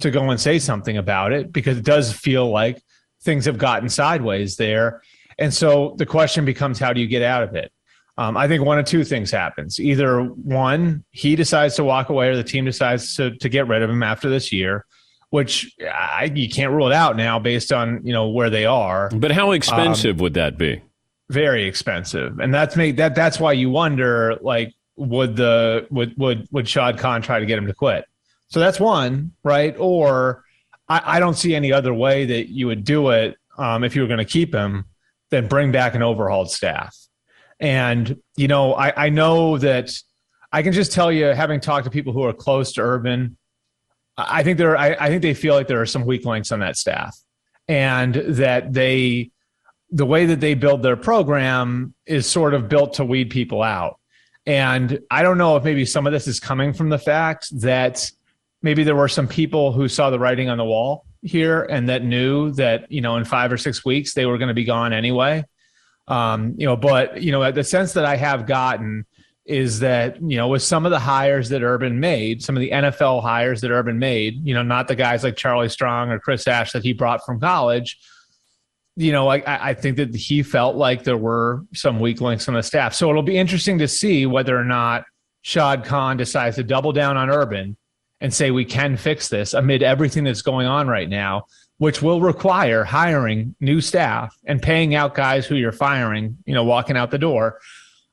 to 0.02 0.12
go 0.12 0.30
and 0.30 0.40
say 0.40 0.60
something 0.60 0.98
about 0.98 1.32
it 1.32 1.52
because 1.52 1.76
it 1.78 1.84
does 1.84 2.14
feel 2.14 2.52
like 2.52 2.84
things 3.24 3.46
have 3.46 3.58
gotten 3.58 3.90
sideways 3.90 4.58
there. 4.58 5.02
And 5.38 5.54
so 5.54 5.96
the 5.98 6.06
question 6.06 6.46
becomes 6.46 6.80
how 6.80 6.94
do 6.94 7.02
you 7.02 7.08
get 7.08 7.22
out 7.22 7.44
of 7.44 7.56
it? 7.56 7.72
Um, 8.18 8.36
I 8.38 8.48
think 8.48 8.64
one 8.64 8.78
of 8.78 8.86
two 8.86 9.04
things 9.04 9.32
happens. 9.32 9.80
Either 9.80 10.22
one, 10.22 11.04
he 11.12 11.36
decides 11.36 11.76
to 11.76 11.84
walk 11.84 12.10
away, 12.10 12.28
or 12.28 12.36
the 12.36 12.44
team 12.44 12.66
decides 12.66 13.16
to, 13.16 13.36
to 13.38 13.50
get 13.50 13.68
rid 13.68 13.82
of 13.82 13.90
him 13.90 14.04
after 14.04 14.30
this 14.30 14.52
year, 14.52 14.86
which 15.30 15.74
I, 15.82 16.32
you 16.34 16.50
can't 16.50 16.72
rule 16.72 16.88
it 16.88 16.94
out 16.94 17.16
now 17.16 17.40
based 17.40 17.72
on 17.72 18.02
you 18.04 18.14
know 18.14 18.28
where 18.28 18.50
they 18.50 18.66
are. 18.66 19.10
But 19.10 19.32
how 19.32 19.52
expensive 19.52 20.18
um, 20.18 20.24
would 20.24 20.34
that 20.36 20.58
be? 20.58 20.82
Very 21.30 21.66
expensive, 21.66 22.40
and 22.40 22.54
that's 22.54 22.76
make 22.76 22.98
that 22.98 23.16
that's 23.16 23.40
why 23.40 23.54
you 23.54 23.70
wonder 23.70 24.38
like 24.42 24.74
would 24.98 25.38
the 25.38 25.88
would 25.90 26.14
would 26.18 26.48
would 26.52 26.68
Shad 26.68 27.00
Khan 27.00 27.22
try 27.22 27.40
to 27.40 27.46
get 27.46 27.58
him 27.58 27.66
to 27.68 27.74
quit? 27.74 28.06
So 28.50 28.60
that's 28.60 28.80
one, 28.80 29.32
right? 29.44 29.74
Or 29.80 30.44
I, 30.88 31.18
I 31.18 31.20
don't 31.20 31.36
see 31.36 31.56
any 31.56 31.72
other 31.72 31.94
way 31.94 32.26
that 32.26 32.50
you 32.50 32.68
would 32.68 32.84
do 32.84 33.10
it 33.10 33.38
um, 33.58 33.84
if 33.84 33.96
you 33.96 34.02
were 34.02 34.08
going 34.08 34.18
to 34.20 34.26
keep 34.26 34.54
him 34.54 34.86
than 35.30 35.48
bring 35.48 35.72
back 35.72 35.96
an 35.96 36.04
overhauled 36.04 36.52
staff. 36.52 36.96
And, 37.60 38.20
you 38.36 38.48
know, 38.48 38.74
I, 38.74 39.06
I 39.06 39.10
know 39.10 39.58
that 39.60 39.92
I 40.52 40.64
can 40.64 40.74
just 40.74 40.92
tell 40.92 41.12
you, 41.12 41.26
having 41.26 41.60
talked 41.60 41.86
to 41.86 41.92
people 41.92 42.12
who 42.12 42.24
are 42.24 42.34
close 42.34 42.74
to 42.74 42.82
Urban, 42.82 43.38
I 44.18 44.44
think 44.44 44.58
there, 44.58 44.76
I, 44.78 44.96
I 45.00 45.08
think 45.08 45.22
they 45.22 45.34
feel 45.34 45.54
like 45.54 45.68
there 45.68 45.82
are 45.82 45.86
some 45.86 46.06
weak 46.06 46.26
links 46.26 46.52
on 46.52 46.60
that 46.60 46.76
staff 46.76 47.18
and 47.68 48.16
that 48.16 48.74
they, 48.74 49.32
the 49.92 50.06
way 50.06 50.26
that 50.26 50.40
they 50.40 50.54
build 50.54 50.84
their 50.84 50.98
program 50.98 51.94
is 52.06 52.30
sort 52.30 52.54
of 52.54 52.68
built 52.68 52.96
to 52.96 53.06
weed 53.06 53.30
people 53.30 53.62
out. 53.62 54.00
And 54.46 55.00
I 55.12 55.22
don't 55.22 55.38
know 55.38 55.56
if 55.56 55.64
maybe 55.64 55.86
some 55.86 56.08
of 56.08 56.14
this 56.14 56.28
is 56.28 56.40
coming 56.40 56.74
from 56.74 56.90
the 56.90 56.98
fact 56.98 57.48
that 57.62 58.12
maybe 58.62 58.84
there 58.84 58.96
were 58.96 59.08
some 59.08 59.28
people 59.28 59.72
who 59.72 59.88
saw 59.88 60.10
the 60.10 60.20
writing 60.20 60.50
on 60.50 60.58
the 60.58 60.66
wall 60.66 61.06
here 61.22 61.64
and 61.64 61.90
that 61.90 62.04
knew 62.04 62.52
that, 62.52 62.92
you 62.92 63.02
know, 63.02 63.18
in 63.18 63.26
five 63.26 63.52
or 63.52 63.58
six 63.58 63.84
weeks 63.86 64.14
they 64.14 64.26
were 64.26 64.38
going 64.38 64.48
to 64.48 64.54
be 64.54 64.64
gone 64.64 64.94
anyway. 64.94 65.44
Um, 66.08 66.56
you 66.58 66.66
know, 66.66 66.76
but 66.76 67.22
you 67.22 67.32
know, 67.32 67.52
the 67.52 67.64
sense 67.64 67.94
that 67.94 68.06
I 68.06 68.16
have 68.16 68.46
gotten 68.46 69.06
is 69.46 69.80
that 69.80 70.22
you 70.22 70.38
know 70.38 70.48
with 70.48 70.62
some 70.62 70.86
of 70.86 70.92
the 70.92 71.00
hires 71.00 71.50
that 71.50 71.64
Urban 71.64 72.00
made, 72.00 72.44
some 72.44 72.56
of 72.56 72.62
the 72.62 72.70
NFL 72.70 73.22
hires 73.22 73.62
that 73.62 73.72
Urban 73.72 73.98
made, 73.98 74.46
you 74.46 74.54
know, 74.54 74.64
not 74.64 74.88
the 74.88 74.96
guys 74.96 75.24
like 75.24 75.36
Charlie 75.36 75.70
Strong 75.70 76.10
or 76.10 76.20
Chris 76.20 76.48
Ash 76.48 76.72
that 76.74 76.84
he 76.84 76.94
brought 76.94 77.26
from 77.26 77.40
college. 77.40 77.98
You 78.98 79.14
know, 79.14 79.30
I, 79.30 79.42
I 79.46 79.74
think 79.74 79.98
that 79.98 80.14
he 80.14 80.44
felt 80.44 80.76
like 80.76 81.04
there 81.04 81.18
were 81.18 81.64
some 81.74 82.00
weak 82.00 82.20
links 82.20 82.48
on 82.48 82.56
the 82.56 82.62
staff. 82.62 82.94
So 82.94 83.10
it'll 83.10 83.24
be 83.24 83.38
interesting 83.38 83.78
to 83.80 83.88
see 83.88 84.26
whether 84.26 84.58
or 84.58 84.66
not 84.66 85.06
Shad 85.44 85.86
Khan 85.86 86.18
decides 86.18 86.58
to 86.58 86.64
double 86.64 86.92
down 86.92 87.16
on 87.16 87.30
Urban 87.30 87.78
and 88.22 88.34
say 88.34 88.52
we 88.52 88.64
can 88.64 88.96
fix 88.96 89.28
this 89.28 89.54
amid 89.54 89.84
everything 89.84 90.24
that's 90.24 90.42
going 90.42 90.68
on 90.68 90.88
right 90.88 91.10
now 91.10 91.46
which 91.82 92.00
will 92.00 92.22
require 92.22 92.84
hiring 92.84 93.56
new 93.60 93.82
staff 93.82 94.38
and 94.46 94.62
paying 94.62 94.94
out 94.94 95.16
guys 95.16 95.48
who 95.48 95.56
you're 95.56 95.72
firing, 95.72 96.38
you 96.46 96.54
know, 96.54 96.64
walking 96.64 96.96
out 96.96 97.10
the 97.10 97.18
door? 97.18 97.58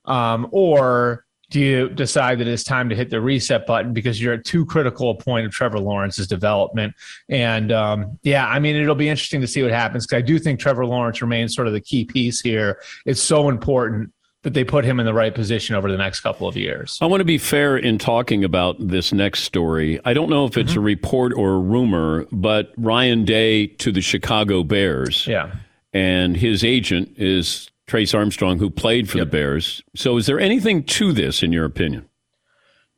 Um, 0.07 0.49
or 0.53 1.27
do 1.51 1.61
you 1.61 1.91
decide 1.91 2.39
that 2.39 2.47
it's 2.47 2.65
time 2.65 2.89
to 2.89 2.95
hit 2.97 3.11
the 3.11 3.21
reset 3.21 3.67
button 3.67 3.93
because 3.93 4.23
you're 4.23 4.33
at 4.33 4.47
too 4.47 4.65
critical 4.65 5.11
a 5.11 5.15
point 5.15 5.45
of 5.45 5.53
Trevor 5.53 5.81
Lawrence's 5.81 6.27
development? 6.27 6.95
And 7.29 7.71
um, 7.71 8.19
yeah, 8.23 8.49
I 8.49 8.59
mean, 8.59 8.75
it'll 8.75 8.95
be 8.95 9.11
interesting 9.11 9.43
to 9.43 9.47
see 9.47 9.63
what 9.63 9.71
happens 9.71 10.07
because 10.07 10.17
I 10.17 10.23
do 10.23 10.39
think 10.39 10.61
Trevor 10.61 10.87
Lawrence 10.87 11.21
remains 11.21 11.55
sort 11.55 11.67
of 11.67 11.75
the 11.75 11.81
key 11.83 12.07
piece 12.07 12.41
here. 12.41 12.81
It's 13.05 13.21
so 13.21 13.51
important 13.51 14.15
that 14.43 14.55
they 14.55 14.65
put 14.65 14.85
him 14.85 15.01
in 15.01 15.07
the 15.07 15.15
right 15.15 15.35
position 15.35 15.75
over 15.75 15.91
the 15.91 15.99
next 15.99 16.21
couple 16.21 16.47
of 16.47 16.57
years. 16.57 16.97
I 17.01 17.07
want 17.07 17.21
to 17.21 17.25
be 17.25 17.39
fair 17.39 17.77
in 17.77 17.99
talking 17.99 18.45
about 18.45 18.77
this 18.79 19.13
next 19.13 19.43
story. 19.43 20.01
I 20.05 20.15
don't 20.15 20.31
know 20.31 20.45
if 20.45 20.57
it's 20.57 20.71
mm-hmm. 20.71 20.81
a 20.81 20.83
report 20.83 21.33
or 21.35 21.55
a 21.55 21.59
rumor, 21.59 22.27
but 22.31 22.73
Ryan 22.77 23.25
Day 23.25 23.67
to 23.67 23.91
the 23.91 24.01
Chicago 24.01 24.63
Bears. 24.63 25.27
Yeah. 25.27 25.53
And 25.93 26.37
his 26.37 26.63
agent 26.63 27.15
is 27.17 27.69
Trace 27.89 28.15
Armstrong, 28.15 28.59
who 28.59 28.71
played 28.71 29.09
for 29.09 29.19
yep. 29.19 29.27
the 29.27 29.31
Bears. 29.31 29.83
So 29.97 30.17
is 30.19 30.27
there 30.27 30.39
anything 30.39 30.85
to 30.85 31.13
this, 31.13 31.43
in 31.43 31.53
your 31.53 31.65
opinion? 31.65 32.09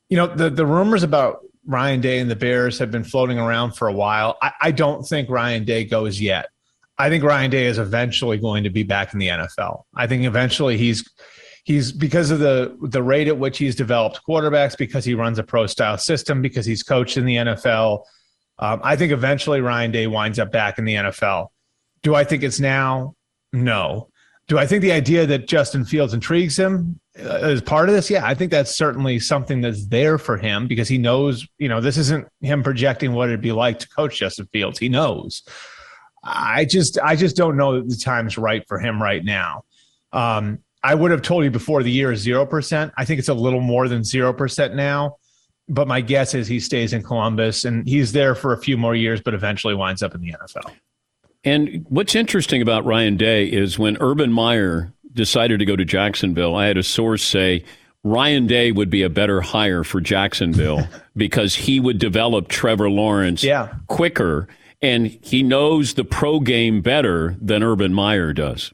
You 0.09 0.19
know, 0.19 0.27
the, 0.27 0.51
the 0.51 0.67
rumors 0.67 1.03
about 1.03 1.41
Ryan 1.65 2.01
Day 2.01 2.19
and 2.19 2.31
the 2.31 2.37
Bears 2.37 2.79
have 2.81 2.91
been 2.91 3.05
floating 3.05 3.39
around 3.39 3.73
for 3.73 3.89
a 3.89 3.93
while. 3.93 4.37
I, 4.43 4.53
I 4.61 4.71
don't 4.73 5.07
think 5.07 5.31
Ryan 5.31 5.65
Day 5.65 5.85
goes 5.85 6.21
yet. 6.21 6.51
I 7.01 7.09
think 7.09 7.25
Ryan 7.25 7.51
Day 7.51 7.65
is 7.65 7.79
eventually 7.79 8.37
going 8.37 8.65
to 8.65 8.71
be 8.71 8.83
back 8.83 9.13
in 9.15 9.19
the 9.19 9.29
NFL. 9.29 9.85
I 9.95 10.07
think 10.07 10.25
eventually 10.25 10.77
he's 10.77 11.09
he's 11.65 11.93
because 11.93 12.31
of 12.31 12.41
the 12.41 12.77
the 12.83 13.03
rate 13.03 13.27
at 13.27 13.39
which 13.39 13.59
he's 13.59 13.75
developed 13.75 14.21
quarterbacks, 14.29 14.77
because 14.77 15.05
he 15.05 15.15
runs 15.15 15.39
a 15.39 15.43
pro 15.43 15.67
style 15.67 15.97
system, 15.97 16.43
because 16.43 16.67
he's 16.67 16.83
coached 16.83 17.17
in 17.17 17.25
the 17.25 17.37
NFL. 17.37 18.05
Um, 18.59 18.81
I 18.85 18.97
think 18.97 19.13
eventually 19.13 19.63
Ryan 19.63 19.91
Day 19.91 20.07
winds 20.07 20.39
up 20.39 20.53
back 20.53 20.79
in 20.79 20.85
the 20.85 20.95
NFL. 20.95 21.49
Do 22.03 22.15
I 22.15 22.25
think 22.25 22.43
it's 22.43 22.61
now? 22.61 23.15
No. 23.53 24.09
Do 24.47 24.59
I 24.59 24.67
think 24.67 24.83
the 24.83 24.93
idea 24.93 25.27
that 25.27 25.47
Justin 25.49 25.85
Fields 25.85 26.13
intrigues 26.13 26.59
him 26.59 27.01
uh, 27.19 27.39
as 27.41 27.63
part 27.63 27.89
of 27.89 27.95
this? 27.95 28.11
Yeah, 28.11 28.27
I 28.27 28.35
think 28.35 28.51
that's 28.51 28.77
certainly 28.77 29.19
something 29.21 29.61
that's 29.61 29.87
there 29.87 30.19
for 30.19 30.37
him 30.37 30.67
because 30.67 30.89
he 30.89 30.99
knows, 30.99 31.47
you 31.59 31.69
know, 31.69 31.81
this 31.81 31.97
isn't 31.97 32.29
him 32.41 32.63
projecting 32.63 33.13
what 33.13 33.29
it'd 33.29 33.41
be 33.41 33.53
like 33.53 33.79
to 33.79 33.89
coach 33.89 34.19
Justin 34.19 34.49
Fields. 34.53 34.79
He 34.79 34.89
knows. 34.89 35.45
I 36.23 36.65
just 36.65 36.99
I 36.99 37.17
just 37.17 37.37
don't 37.37 37.57
know 37.57 37.77
that 37.77 37.89
the 37.89 37.97
time's 37.97 38.37
right 38.37 38.67
for 38.69 38.79
him 38.79 39.03
right 39.03 39.25
now. 39.25 39.65
Um, 40.13 40.59
I 40.83 40.95
would 40.95 41.11
have 41.11 41.23
told 41.23 41.45
you 41.45 41.51
before 41.51 41.83
the 41.83 41.91
year 41.91 42.13
is 42.13 42.21
zero 42.21 42.47
percent. 42.47 42.93
I 42.97 43.05
think 43.05 43.19
it's 43.19 43.29
a 43.29 43.35
little 43.35 43.61
more 43.61 43.89
than 43.89 44.05
zero 44.05 44.33
percent 44.33 44.75
now. 44.75 45.17
But 45.69 45.87
my 45.87 46.01
guess 46.01 46.35
is 46.35 46.49
he 46.49 46.59
stays 46.59 46.93
in 46.93 47.03
Columbus 47.03 47.65
and 47.65 47.87
he's 47.87 48.13
there 48.13 48.35
for 48.35 48.53
a 48.53 48.59
few 48.59 48.77
more 48.77 48.95
years, 48.95 49.21
but 49.21 49.35
eventually 49.35 49.75
winds 49.75 50.03
up 50.03 50.15
in 50.15 50.21
the 50.21 50.33
NFL. 50.33 50.73
And 51.45 51.87
what's 51.89 52.15
interesting 52.15 52.61
about 52.61 52.85
Ryan 52.85 53.17
Day 53.17 53.47
is 53.47 53.79
when 53.79 53.97
Urban 54.01 54.33
Meyer 54.33 54.93
decided 55.13 55.61
to 55.61 55.65
go 55.65 55.77
to 55.77 55.85
Jacksonville, 55.85 56.57
I 56.57 56.67
had 56.67 56.77
a 56.77 56.83
source 56.83 57.23
say 57.23 57.65
Ryan 58.03 58.47
Day 58.47 58.73
would 58.73 58.91
be 58.91 59.03
a 59.03 59.09
better 59.09 59.41
hire 59.41 59.85
for 59.85 60.01
Jacksonville 60.01 60.89
because 61.17 61.55
he 61.55 61.79
would 61.79 61.99
develop 61.99 62.49
Trevor 62.49 62.91
Lawrence 62.91 63.45
yeah. 63.45 63.73
quicker 63.87 64.49
and 64.83 65.07
he 65.23 65.43
knows 65.43 65.95
the 65.95 66.05
pro 66.05 66.41
game 66.41 66.81
better 66.81 67.37
than 67.41 67.63
Urban 67.63 67.93
Meyer 67.93 68.33
does. 68.33 68.73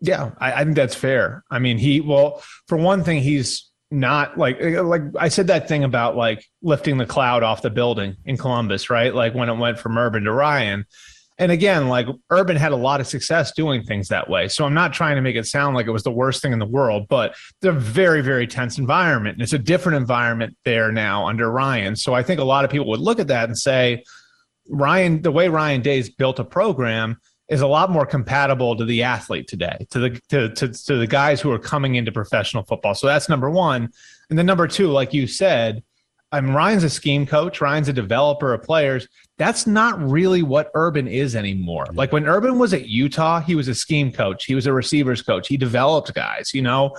Yeah, 0.00 0.32
I, 0.38 0.52
I 0.52 0.64
think 0.64 0.76
that's 0.76 0.94
fair. 0.94 1.44
I 1.50 1.58
mean, 1.58 1.78
he 1.78 2.00
well, 2.00 2.42
for 2.66 2.78
one 2.78 3.04
thing, 3.04 3.22
he's 3.22 3.70
not 3.90 4.38
like 4.38 4.60
like 4.60 5.02
I 5.18 5.28
said 5.28 5.48
that 5.48 5.68
thing 5.68 5.84
about 5.84 6.16
like 6.16 6.44
lifting 6.62 6.96
the 6.96 7.06
cloud 7.06 7.42
off 7.42 7.62
the 7.62 7.70
building 7.70 8.16
in 8.24 8.36
Columbus, 8.36 8.88
right? 8.88 9.14
Like 9.14 9.34
when 9.34 9.48
it 9.48 9.56
went 9.56 9.78
from 9.78 9.98
Urban 9.98 10.24
to 10.24 10.32
Ryan. 10.32 10.86
And 11.38 11.50
again, 11.50 11.88
like 11.88 12.06
Urban 12.28 12.56
had 12.56 12.72
a 12.72 12.76
lot 12.76 13.00
of 13.00 13.06
success 13.06 13.52
doing 13.52 13.82
things 13.82 14.08
that 14.08 14.28
way. 14.28 14.46
So 14.46 14.66
I'm 14.66 14.74
not 14.74 14.92
trying 14.92 15.16
to 15.16 15.22
make 15.22 15.36
it 15.36 15.46
sound 15.46 15.74
like 15.74 15.86
it 15.86 15.90
was 15.90 16.02
the 16.02 16.10
worst 16.10 16.42
thing 16.42 16.52
in 16.52 16.58
the 16.58 16.66
world, 16.66 17.06
but 17.08 17.34
a 17.62 17.72
very, 17.72 18.20
very 18.20 18.46
tense 18.46 18.76
environment. 18.76 19.36
And 19.36 19.42
it's 19.42 19.54
a 19.54 19.58
different 19.58 19.96
environment 19.96 20.54
there 20.66 20.92
now 20.92 21.26
under 21.26 21.50
Ryan. 21.50 21.96
So 21.96 22.12
I 22.12 22.22
think 22.22 22.40
a 22.40 22.44
lot 22.44 22.66
of 22.66 22.70
people 22.70 22.88
would 22.88 23.00
look 23.00 23.18
at 23.18 23.28
that 23.28 23.48
and 23.48 23.56
say, 23.56 24.04
Ryan, 24.70 25.22
the 25.22 25.32
way 25.32 25.48
Ryan 25.48 25.82
Day's 25.82 26.08
built 26.08 26.38
a 26.38 26.44
program 26.44 27.20
is 27.48 27.60
a 27.60 27.66
lot 27.66 27.90
more 27.90 28.06
compatible 28.06 28.76
to 28.76 28.84
the 28.84 29.02
athlete 29.02 29.48
today, 29.48 29.86
to 29.90 29.98
the 29.98 30.10
to, 30.28 30.48
to, 30.50 30.68
to 30.68 30.96
the 30.96 31.06
guys 31.06 31.40
who 31.40 31.50
are 31.52 31.58
coming 31.58 31.96
into 31.96 32.12
professional 32.12 32.62
football. 32.62 32.94
So 32.94 33.06
that's 33.06 33.28
number 33.28 33.50
one. 33.50 33.90
And 34.30 34.38
then 34.38 34.46
number 34.46 34.68
two, 34.68 34.88
like 34.88 35.12
you 35.12 35.26
said, 35.26 35.82
I 36.32 36.40
mean, 36.40 36.54
Ryan's 36.54 36.84
a 36.84 36.90
scheme 36.90 37.26
coach. 37.26 37.60
Ryan's 37.60 37.88
a 37.88 37.92
developer 37.92 38.54
of 38.54 38.62
players. 38.62 39.08
That's 39.36 39.66
not 39.66 40.00
really 40.00 40.42
what 40.42 40.70
Urban 40.74 41.08
is 41.08 41.34
anymore. 41.34 41.86
Like 41.92 42.12
when 42.12 42.26
Urban 42.26 42.56
was 42.56 42.72
at 42.72 42.88
Utah, 42.88 43.40
he 43.40 43.56
was 43.56 43.66
a 43.66 43.74
scheme 43.74 44.12
coach. 44.12 44.44
He 44.44 44.54
was 44.54 44.66
a 44.66 44.72
receivers 44.72 45.22
coach. 45.22 45.48
He 45.48 45.56
developed 45.56 46.14
guys, 46.14 46.54
you 46.54 46.62
know. 46.62 46.96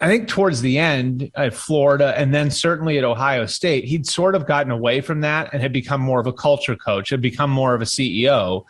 I 0.00 0.08
think 0.08 0.28
towards 0.28 0.60
the 0.60 0.78
end 0.78 1.30
at 1.34 1.54
Florida 1.54 2.12
and 2.18 2.34
then 2.34 2.50
certainly 2.50 2.98
at 2.98 3.04
Ohio 3.04 3.46
State, 3.46 3.84
he'd 3.84 4.06
sort 4.06 4.34
of 4.34 4.46
gotten 4.46 4.70
away 4.70 5.00
from 5.00 5.22
that 5.22 5.50
and 5.52 5.62
had 5.62 5.72
become 5.72 6.02
more 6.02 6.20
of 6.20 6.26
a 6.26 6.32
culture 6.32 6.76
coach, 6.76 7.08
had 7.08 7.22
become 7.22 7.50
more 7.50 7.74
of 7.74 7.80
a 7.80 7.86
CEO. 7.86 8.64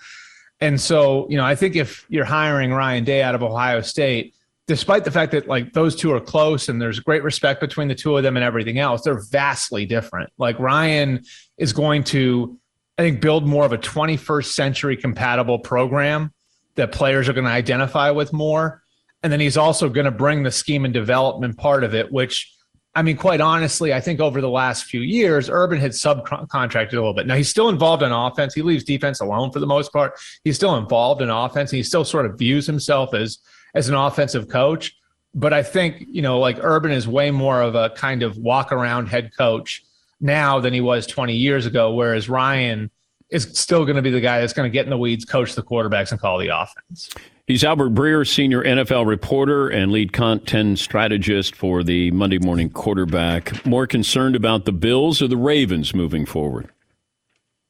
And 0.61 0.81
so, 0.81 1.29
you 1.29 1.37
know, 1.37 1.45
I 1.45 1.57
think 1.57 1.75
if 1.75 2.07
you're 2.09 2.25
hiring 2.25 2.73
Ryan 2.73 3.03
Day 3.03 3.23
out 3.23 3.35
of 3.35 3.43
Ohio 3.43 3.81
State, 3.81 4.35
despite 4.69 5.05
the 5.05 5.11
fact 5.11 5.33
that 5.33 5.49
like 5.49 5.73
those 5.73 5.97
two 5.97 6.12
are 6.12 6.21
close 6.21 6.69
and 6.69 6.81
there's 6.81 7.01
great 7.01 7.25
respect 7.25 7.61
between 7.61 7.89
the 7.89 7.95
two 7.95 8.17
of 8.17 8.23
them 8.23 8.37
and 8.37 8.45
everything 8.45 8.79
else, 8.79 9.03
they're 9.03 9.23
vastly 9.31 9.85
different. 9.85 10.31
Like 10.39 10.59
Ryan 10.61 11.25
is 11.59 11.73
going 11.73 12.05
to, 12.05 12.57
I 12.99 13.03
think, 13.03 13.21
build 13.21 13.47
more 13.47 13.65
of 13.65 13.73
a 13.73 13.79
21st 13.79 14.47
century 14.47 14.97
compatible 14.97 15.59
program 15.59 16.33
that 16.77 16.93
players 16.93 17.29
are 17.29 17.33
going 17.33 17.47
to 17.47 17.51
identify 17.51 18.11
with 18.11 18.33
more. 18.33 18.83
And 19.23 19.33
then 19.33 19.41
he's 19.41 19.57
also 19.57 19.89
going 19.89 20.05
to 20.05 20.11
bring 20.11 20.43
the 20.43 20.51
scheme 20.51 20.85
and 20.85 20.95
development 20.95 21.57
part 21.57 21.85
of 21.85 21.95
it, 21.95 22.13
which 22.13 22.53
I 22.97 23.03
mean, 23.03 23.19
quite 23.19 23.43
honestly, 23.43 23.93
I 23.93 24.01
think 24.01 24.21
over 24.21 24.41
the 24.41 24.49
last 24.49 24.85
few 24.85 25.03
years, 25.03 25.51
Urban 25.51 25.79
had 25.79 25.91
subcontracted 25.91 26.93
a 26.93 26.97
little 26.97 27.13
bit. 27.13 27.27
Now 27.27 27.35
he's 27.35 27.51
still 27.51 27.69
involved 27.69 28.03
in 28.03 28.11
offense. 28.11 28.55
He 28.55 28.63
leaves 28.63 28.85
defense 28.85 29.21
alone 29.21 29.53
for 29.53 29.61
the 29.61 29.67
most 29.67 29.93
part. 29.93 30.19
He's 30.45 30.57
still 30.57 30.77
involved 30.77 31.21
in 31.21 31.29
offense. 31.29 31.71
He 31.71 31.83
still 31.83 32.07
sort 32.07 32.25
of 32.25 32.39
views 32.39 32.67
himself 32.67 33.13
as 33.13 33.39
as 33.75 33.91
an 33.91 33.95
offensive 33.95 34.49
coach. 34.49 34.97
But 35.35 35.53
I 35.53 35.63
think, 35.63 36.07
you 36.09 36.23
know, 36.23 36.39
like 36.39 36.57
Urban 36.63 36.91
is 36.91 37.07
way 37.07 37.31
more 37.31 37.61
of 37.61 37.75
a 37.75 37.91
kind 37.91 38.23
of 38.23 38.39
walk 38.39 38.73
around 38.73 39.09
head 39.09 39.31
coach 39.37 39.85
now 40.19 40.59
than 40.59 40.73
he 40.73 40.81
was 40.81 41.07
20 41.07 41.37
years 41.37 41.67
ago, 41.67 41.93
whereas 41.93 42.31
Ryan 42.31 42.91
is 43.29 43.43
still 43.53 43.85
going 43.85 43.97
to 43.97 44.03
be 44.03 44.11
the 44.11 44.23
guy 44.23 44.41
that's 44.41 44.55
going 44.55 44.71
to 44.71 44.73
get 44.73 44.87
in 44.87 44.91
the 44.91 44.97
weeds, 44.97 45.27
coach 45.27 45.55
the 45.55 45.63
quarterbacks, 45.63 46.13
and 46.13 46.19
call 46.19 46.39
the 46.39 46.49
offense. 46.49 47.11
He's 47.47 47.63
Albert 47.63 47.95
Breer, 47.95 48.27
senior 48.27 48.65
NFL 48.65 49.07
reporter 49.07 49.69
and 49.69 49.93
lead 49.93 50.13
content 50.13 50.81
strategist 50.81 51.55
for 51.55 51.85
the 51.85 52.11
Monday 52.11 52.39
Morning 52.39 52.69
Quarterback. 52.69 53.65
More 53.65 53.87
concerned 53.87 54.35
about 54.35 54.65
the 54.65 54.73
Bills 54.73 55.23
or 55.23 55.29
the 55.29 55.37
Ravens 55.37 55.95
moving 55.95 56.27
forward? 56.27 56.69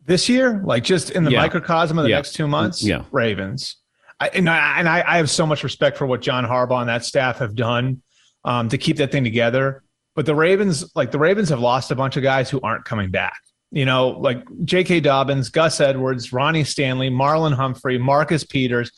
This 0.07 0.31
year, 0.31 0.63
like 0.65 0.83
just 0.83 1.11
in 1.11 1.25
the 1.25 1.33
Yeah. 1.33 1.43
microcosm 1.43 1.99
of 1.99 2.05
the 2.05 2.11
Yeah. 2.11 2.17
next 2.17 2.33
two 2.33 2.47
months, 2.49 2.83
Yeah. 2.83 3.03
Ravens. 3.13 3.77
I, 4.19 4.29
and 4.29 4.49
I, 4.49 4.79
and 4.79 4.89
I, 4.89 5.05
I 5.07 5.17
have 5.19 5.29
so 5.29 5.45
much 5.45 5.63
respect 5.63 5.99
for 5.99 6.07
what 6.07 6.23
John 6.23 6.45
Harbaugh 6.47 6.81
and 6.81 6.89
that 6.89 7.05
staff 7.05 7.39
have 7.39 7.55
done 7.55 8.01
um, 8.45 8.71
to 8.71 8.79
keep 8.79 8.97
that 8.97 9.13
thing 9.13 9.25
together. 9.25 9.83
But 10.15 10.25
the 10.25 10.35
Ravens, 10.35 10.91
like 10.95 11.11
the 11.11 11.19
Ravens, 11.19 11.51
have 11.51 11.61
lost 11.61 11.91
a 11.91 11.95
bunch 11.97 12.17
of 12.17 12.23
guys 12.23 12.49
who 12.49 12.61
aren't 12.63 12.87
coming 12.87 13.11
back. 13.11 13.37
You 13.73 13.85
know, 13.85 14.11
like 14.11 14.43
J.K. 14.65 15.01
Dobbins, 15.01 15.51
Gus 15.51 15.81
Edwards, 15.81 16.33
Ronnie 16.33 16.65
Stanley, 16.65 17.11
Marlon 17.11 17.53
Humphrey, 17.53 17.99
Marcus 17.99 18.43
Peters, 18.45 18.91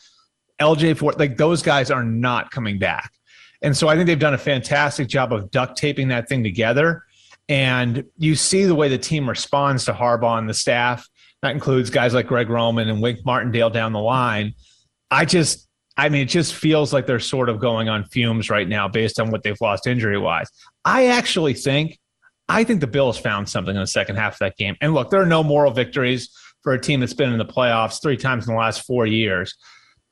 LJ 0.59 0.97
Fort, 0.97 1.17
like 1.19 1.37
those 1.37 1.61
guys 1.61 1.91
are 1.91 2.03
not 2.03 2.51
coming 2.51 2.79
back. 2.79 3.11
And 3.61 3.75
so 3.75 3.87
I 3.87 3.95
think 3.95 4.07
they've 4.07 4.19
done 4.19 4.33
a 4.33 4.39
fantastic 4.39 5.07
job 5.07 5.33
of 5.33 5.51
duct 5.51 5.77
taping 5.77 6.07
that 6.09 6.29
thing 6.29 6.43
together. 6.43 7.03
And 7.49 8.05
you 8.17 8.35
see 8.35 8.65
the 8.65 8.75
way 8.75 8.87
the 8.89 8.97
team 8.97 9.27
responds 9.27 9.85
to 9.85 9.93
Harbaugh 9.93 10.37
and 10.37 10.47
the 10.47 10.53
staff. 10.53 11.07
That 11.41 11.51
includes 11.51 11.89
guys 11.89 12.13
like 12.13 12.27
Greg 12.27 12.49
Roman 12.49 12.89
and 12.89 13.01
Wink 13.01 13.19
Martindale 13.25 13.69
down 13.69 13.91
the 13.91 13.99
line. 13.99 14.53
I 15.09 15.25
just, 15.25 15.67
I 15.97 16.09
mean, 16.09 16.21
it 16.21 16.29
just 16.29 16.53
feels 16.53 16.93
like 16.93 17.07
they're 17.07 17.19
sort 17.19 17.49
of 17.49 17.59
going 17.59 17.89
on 17.89 18.05
fumes 18.05 18.49
right 18.49 18.67
now 18.67 18.87
based 18.87 19.19
on 19.19 19.31
what 19.31 19.43
they've 19.43 19.59
lost 19.59 19.87
injury 19.87 20.17
wise. 20.17 20.47
I 20.85 21.07
actually 21.07 21.53
think, 21.53 21.97
I 22.47 22.63
think 22.63 22.81
the 22.81 22.87
Bills 22.87 23.17
found 23.17 23.49
something 23.49 23.75
in 23.75 23.81
the 23.81 23.87
second 23.87 24.17
half 24.17 24.33
of 24.33 24.39
that 24.39 24.57
game. 24.57 24.75
And 24.79 24.93
look, 24.93 25.09
there 25.09 25.21
are 25.21 25.25
no 25.25 25.43
moral 25.43 25.71
victories 25.71 26.29
for 26.61 26.73
a 26.73 26.79
team 26.79 26.99
that's 26.99 27.13
been 27.13 27.31
in 27.31 27.37
the 27.37 27.45
playoffs 27.45 28.01
three 28.01 28.17
times 28.17 28.47
in 28.47 28.53
the 28.53 28.59
last 28.59 28.85
four 28.85 29.05
years. 29.05 29.55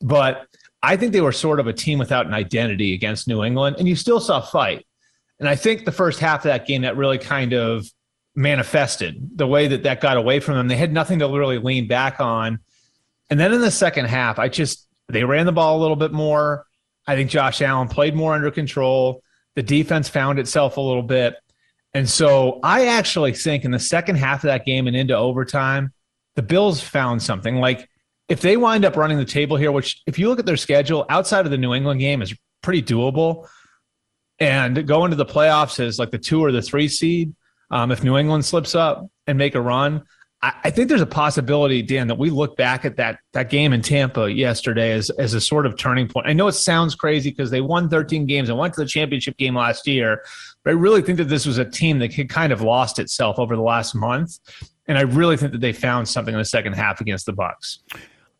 But 0.01 0.47
I 0.83 0.95
think 0.95 1.13
they 1.13 1.21
were 1.21 1.31
sort 1.31 1.59
of 1.59 1.67
a 1.67 1.73
team 1.73 1.99
without 1.99 2.27
an 2.27 2.33
identity 2.33 2.93
against 2.93 3.27
New 3.27 3.43
England, 3.43 3.77
and 3.79 3.87
you 3.87 3.95
still 3.95 4.19
saw 4.19 4.41
fight. 4.41 4.85
And 5.39 5.47
I 5.47 5.55
think 5.55 5.85
the 5.85 5.91
first 5.91 6.19
half 6.19 6.39
of 6.39 6.49
that 6.49 6.65
game 6.65 6.81
that 6.83 6.97
really 6.97 7.17
kind 7.17 7.53
of 7.53 7.87
manifested 8.35 9.37
the 9.37 9.47
way 9.47 9.67
that 9.67 9.83
that 9.83 9.99
got 9.99 10.17
away 10.17 10.39
from 10.39 10.55
them. 10.55 10.67
They 10.67 10.77
had 10.77 10.93
nothing 10.93 11.19
to 11.19 11.27
really 11.27 11.57
lean 11.57 11.87
back 11.87 12.19
on. 12.19 12.59
And 13.29 13.39
then 13.39 13.51
in 13.53 13.61
the 13.61 13.71
second 13.71 14.05
half, 14.05 14.39
I 14.39 14.47
just 14.47 14.87
they 15.09 15.23
ran 15.23 15.45
the 15.45 15.51
ball 15.51 15.77
a 15.77 15.81
little 15.81 15.95
bit 15.95 16.11
more. 16.11 16.65
I 17.07 17.15
think 17.15 17.29
Josh 17.29 17.61
Allen 17.61 17.87
played 17.87 18.15
more 18.15 18.33
under 18.33 18.51
control. 18.51 19.23
The 19.55 19.63
defense 19.63 20.07
found 20.07 20.39
itself 20.39 20.77
a 20.77 20.81
little 20.81 21.03
bit. 21.03 21.35
And 21.93 22.07
so 22.07 22.59
I 22.63 22.87
actually 22.87 23.33
think 23.33 23.65
in 23.65 23.71
the 23.71 23.79
second 23.79 24.17
half 24.17 24.43
of 24.43 24.49
that 24.49 24.65
game 24.65 24.87
and 24.87 24.95
into 24.95 25.15
overtime, 25.15 25.93
the 26.35 26.41
Bills 26.43 26.79
found 26.79 27.23
something. 27.23 27.55
Like 27.55 27.89
if 28.29 28.41
they 28.41 28.57
wind 28.57 28.85
up 28.85 28.95
running 28.95 29.17
the 29.17 29.25
table 29.25 29.57
here, 29.57 29.71
which 29.71 30.01
if 30.05 30.19
you 30.19 30.27
look 30.29 30.39
at 30.39 30.45
their 30.45 30.57
schedule 30.57 31.05
outside 31.09 31.45
of 31.45 31.51
the 31.51 31.57
New 31.57 31.73
England 31.73 31.99
game 31.99 32.21
is 32.21 32.35
pretty 32.61 32.81
doable, 32.81 33.47
and 34.39 34.85
go 34.85 35.05
into 35.05 35.15
the 35.15 35.25
playoffs 35.25 35.79
as 35.79 35.97
like 35.97 36.11
the 36.11 36.17
two 36.17 36.43
or 36.43 36.51
the 36.51 36.61
three 36.61 36.87
seed, 36.87 37.33
um, 37.71 37.91
if 37.91 38.03
New 38.03 38.17
England 38.17 38.45
slips 38.45 38.75
up 38.75 39.07
and 39.25 39.37
make 39.37 39.55
a 39.55 39.61
run, 39.61 40.03
I, 40.41 40.53
I 40.65 40.69
think 40.69 40.89
there's 40.89 41.01
a 41.01 41.07
possibility, 41.07 41.81
Dan, 41.81 42.07
that 42.07 42.17
we 42.17 42.29
look 42.29 42.55
back 42.57 42.85
at 42.85 42.97
that 42.97 43.19
that 43.33 43.49
game 43.49 43.73
in 43.73 43.81
Tampa 43.81 44.31
yesterday 44.31 44.91
as 44.91 45.09
as 45.11 45.33
a 45.33 45.41
sort 45.41 45.65
of 45.65 45.77
turning 45.77 46.07
point. 46.07 46.27
I 46.27 46.33
know 46.33 46.47
it 46.47 46.53
sounds 46.53 46.95
crazy 46.95 47.29
because 47.31 47.49
they 47.49 47.61
won 47.61 47.89
13 47.89 48.25
games 48.25 48.49
and 48.49 48.57
went 48.57 48.73
to 48.75 48.81
the 48.81 48.87
championship 48.87 49.37
game 49.37 49.55
last 49.55 49.87
year, 49.87 50.23
but 50.63 50.71
I 50.71 50.73
really 50.73 51.01
think 51.01 51.17
that 51.17 51.29
this 51.29 51.45
was 51.45 51.57
a 51.57 51.65
team 51.65 51.99
that 51.99 52.13
had 52.13 52.29
kind 52.29 52.53
of 52.53 52.61
lost 52.61 52.99
itself 52.99 53.39
over 53.39 53.55
the 53.55 53.61
last 53.61 53.95
month, 53.95 54.37
and 54.87 54.97
I 54.97 55.01
really 55.01 55.37
think 55.37 55.53
that 55.53 55.61
they 55.61 55.73
found 55.73 56.07
something 56.07 56.33
in 56.33 56.39
the 56.39 56.45
second 56.45 56.73
half 56.73 57.01
against 57.01 57.25
the 57.25 57.33
Bucs. 57.33 57.79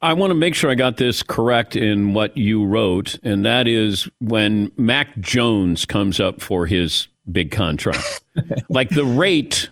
I 0.02 0.14
want 0.14 0.30
to 0.32 0.36
make 0.36 0.54
sure 0.54 0.70
I 0.70 0.76
got 0.76 0.98
this 0.98 1.24
correct 1.24 1.76
in 1.76 2.14
what 2.14 2.38
you 2.38 2.64
wrote, 2.64 3.18
and 3.24 3.46
that 3.46 3.68
is 3.68 4.08
when 4.20 4.72
Mac 4.78 5.18
Jones 5.20 5.86
comes 5.86 6.20
up 6.20 6.40
for 6.40 6.68
his 6.68 7.08
big 7.32 7.52
contract. 7.52 8.22
like 8.70 8.90
the 8.90 9.06
rate 9.06 9.70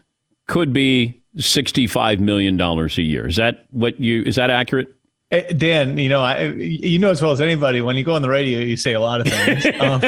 could 0.47 0.73
be 0.73 1.21
$65 1.37 2.19
million 2.19 2.59
a 2.59 2.87
year. 3.01 3.27
Is 3.27 3.35
that 3.35 3.65
what 3.69 3.99
you, 3.99 4.23
is 4.23 4.35
that 4.35 4.49
accurate? 4.49 4.94
Eh, 5.31 5.53
Dan, 5.53 5.97
you 5.97 6.07
know, 6.07 6.21
I, 6.21 6.43
you 6.43 6.99
know 6.99 7.09
as 7.09 7.19
well 7.19 7.31
as 7.31 7.41
anybody. 7.41 7.81
When 7.81 7.95
you 7.95 8.03
go 8.03 8.13
on 8.13 8.21
the 8.21 8.29
radio, 8.29 8.59
you 8.59 8.77
say 8.77 8.93
a 8.93 8.99
lot 8.99 9.21
of 9.21 9.27
things. 9.27 9.65
Um, 9.75 9.99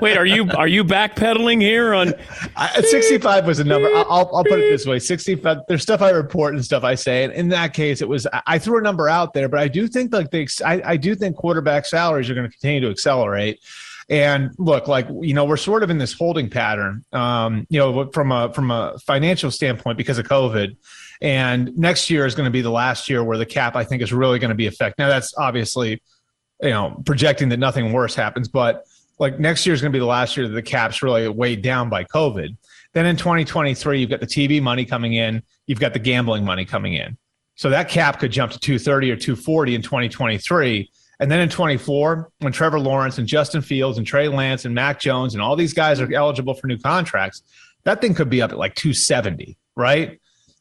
Wait, 0.00 0.16
are 0.16 0.24
you 0.26 0.50
are 0.52 0.66
you 0.66 0.84
backpedaling 0.84 1.60
here 1.60 1.92
on? 1.94 2.14
I, 2.56 2.80
Sixty-five 2.80 3.46
was 3.46 3.58
a 3.58 3.64
number. 3.64 3.88
I'll, 3.88 4.06
I'll, 4.10 4.36
I'll 4.36 4.44
put 4.44 4.58
it 4.58 4.70
this 4.70 4.86
way: 4.86 4.98
sixty-five. 4.98 5.58
There's 5.68 5.82
stuff 5.82 6.00
I 6.02 6.10
report 6.10 6.54
and 6.54 6.64
stuff 6.64 6.82
I 6.82 6.94
say, 6.94 7.24
and 7.24 7.32
in 7.32 7.48
that 7.50 7.74
case, 7.74 8.00
it 8.00 8.08
was 8.08 8.26
I 8.46 8.58
threw 8.58 8.78
a 8.78 8.82
number 8.82 9.08
out 9.08 9.34
there, 9.34 9.48
but 9.48 9.60
I 9.60 9.68
do 9.68 9.86
think 9.86 10.12
like 10.12 10.30
the 10.30 10.48
I, 10.64 10.82
I 10.84 10.96
do 10.96 11.14
think 11.14 11.36
quarterback 11.36 11.86
salaries 11.86 12.28
are 12.30 12.34
going 12.34 12.46
to 12.48 12.52
continue 12.52 12.80
to 12.80 12.90
accelerate. 12.90 13.60
And 14.08 14.50
look, 14.58 14.88
like 14.88 15.06
you 15.20 15.34
know, 15.34 15.44
we're 15.44 15.56
sort 15.56 15.82
of 15.82 15.90
in 15.90 15.98
this 15.98 16.12
holding 16.12 16.50
pattern, 16.50 17.04
um, 17.12 17.66
you 17.70 17.78
know, 17.78 18.10
from 18.10 18.32
a 18.32 18.52
from 18.52 18.70
a 18.70 18.98
financial 19.06 19.50
standpoint 19.50 19.98
because 19.98 20.18
of 20.18 20.26
COVID. 20.26 20.76
And 21.20 21.76
next 21.76 22.08
year 22.08 22.24
is 22.24 22.34
going 22.34 22.46
to 22.46 22.50
be 22.50 22.62
the 22.62 22.70
last 22.70 23.08
year 23.08 23.22
where 23.22 23.36
the 23.36 23.46
cap, 23.46 23.76
I 23.76 23.84
think, 23.84 24.02
is 24.02 24.12
really 24.12 24.38
going 24.38 24.50
to 24.50 24.54
be 24.54 24.66
affected. 24.66 25.02
Now, 25.02 25.08
that's 25.08 25.34
obviously, 25.36 26.02
you 26.62 26.70
know, 26.70 27.02
projecting 27.04 27.50
that 27.50 27.58
nothing 27.58 27.92
worse 27.92 28.14
happens, 28.14 28.48
but 28.48 28.84
like 29.18 29.38
next 29.38 29.66
year 29.66 29.74
is 29.74 29.82
going 29.82 29.92
to 29.92 29.96
be 29.96 30.00
the 30.00 30.06
last 30.06 30.36
year 30.36 30.48
that 30.48 30.54
the 30.54 30.62
cap's 30.62 31.02
really 31.02 31.28
weighed 31.28 31.62
down 31.62 31.90
by 31.90 32.04
COVID. 32.04 32.56
Then 32.94 33.06
in 33.06 33.16
2023, 33.16 34.00
you've 34.00 34.10
got 34.10 34.20
the 34.20 34.26
TV 34.26 34.62
money 34.62 34.84
coming 34.84 35.12
in, 35.14 35.42
you've 35.66 35.78
got 35.78 35.92
the 35.92 35.98
gambling 35.98 36.44
money 36.44 36.64
coming 36.64 36.94
in. 36.94 37.16
So 37.54 37.68
that 37.68 37.90
cap 37.90 38.18
could 38.18 38.32
jump 38.32 38.52
to 38.52 38.58
230 38.58 39.10
or 39.10 39.16
240 39.16 39.74
in 39.74 39.82
2023. 39.82 40.90
And 41.20 41.30
then 41.30 41.40
in 41.40 41.50
24, 41.50 42.30
when 42.38 42.52
Trevor 42.52 42.80
Lawrence 42.80 43.18
and 43.18 43.28
Justin 43.28 43.60
Fields 43.60 43.98
and 43.98 44.06
Trey 44.06 44.28
Lance 44.28 44.64
and 44.64 44.74
Mac 44.74 44.98
Jones 44.98 45.34
and 45.34 45.42
all 45.42 45.54
these 45.54 45.74
guys 45.74 46.00
are 46.00 46.10
eligible 46.12 46.54
for 46.54 46.66
new 46.66 46.78
contracts, 46.78 47.42
that 47.84 48.00
thing 48.00 48.14
could 48.14 48.30
be 48.30 48.40
up 48.40 48.52
at 48.52 48.58
like 48.58 48.74
270, 48.74 49.58
right? 49.76 50.18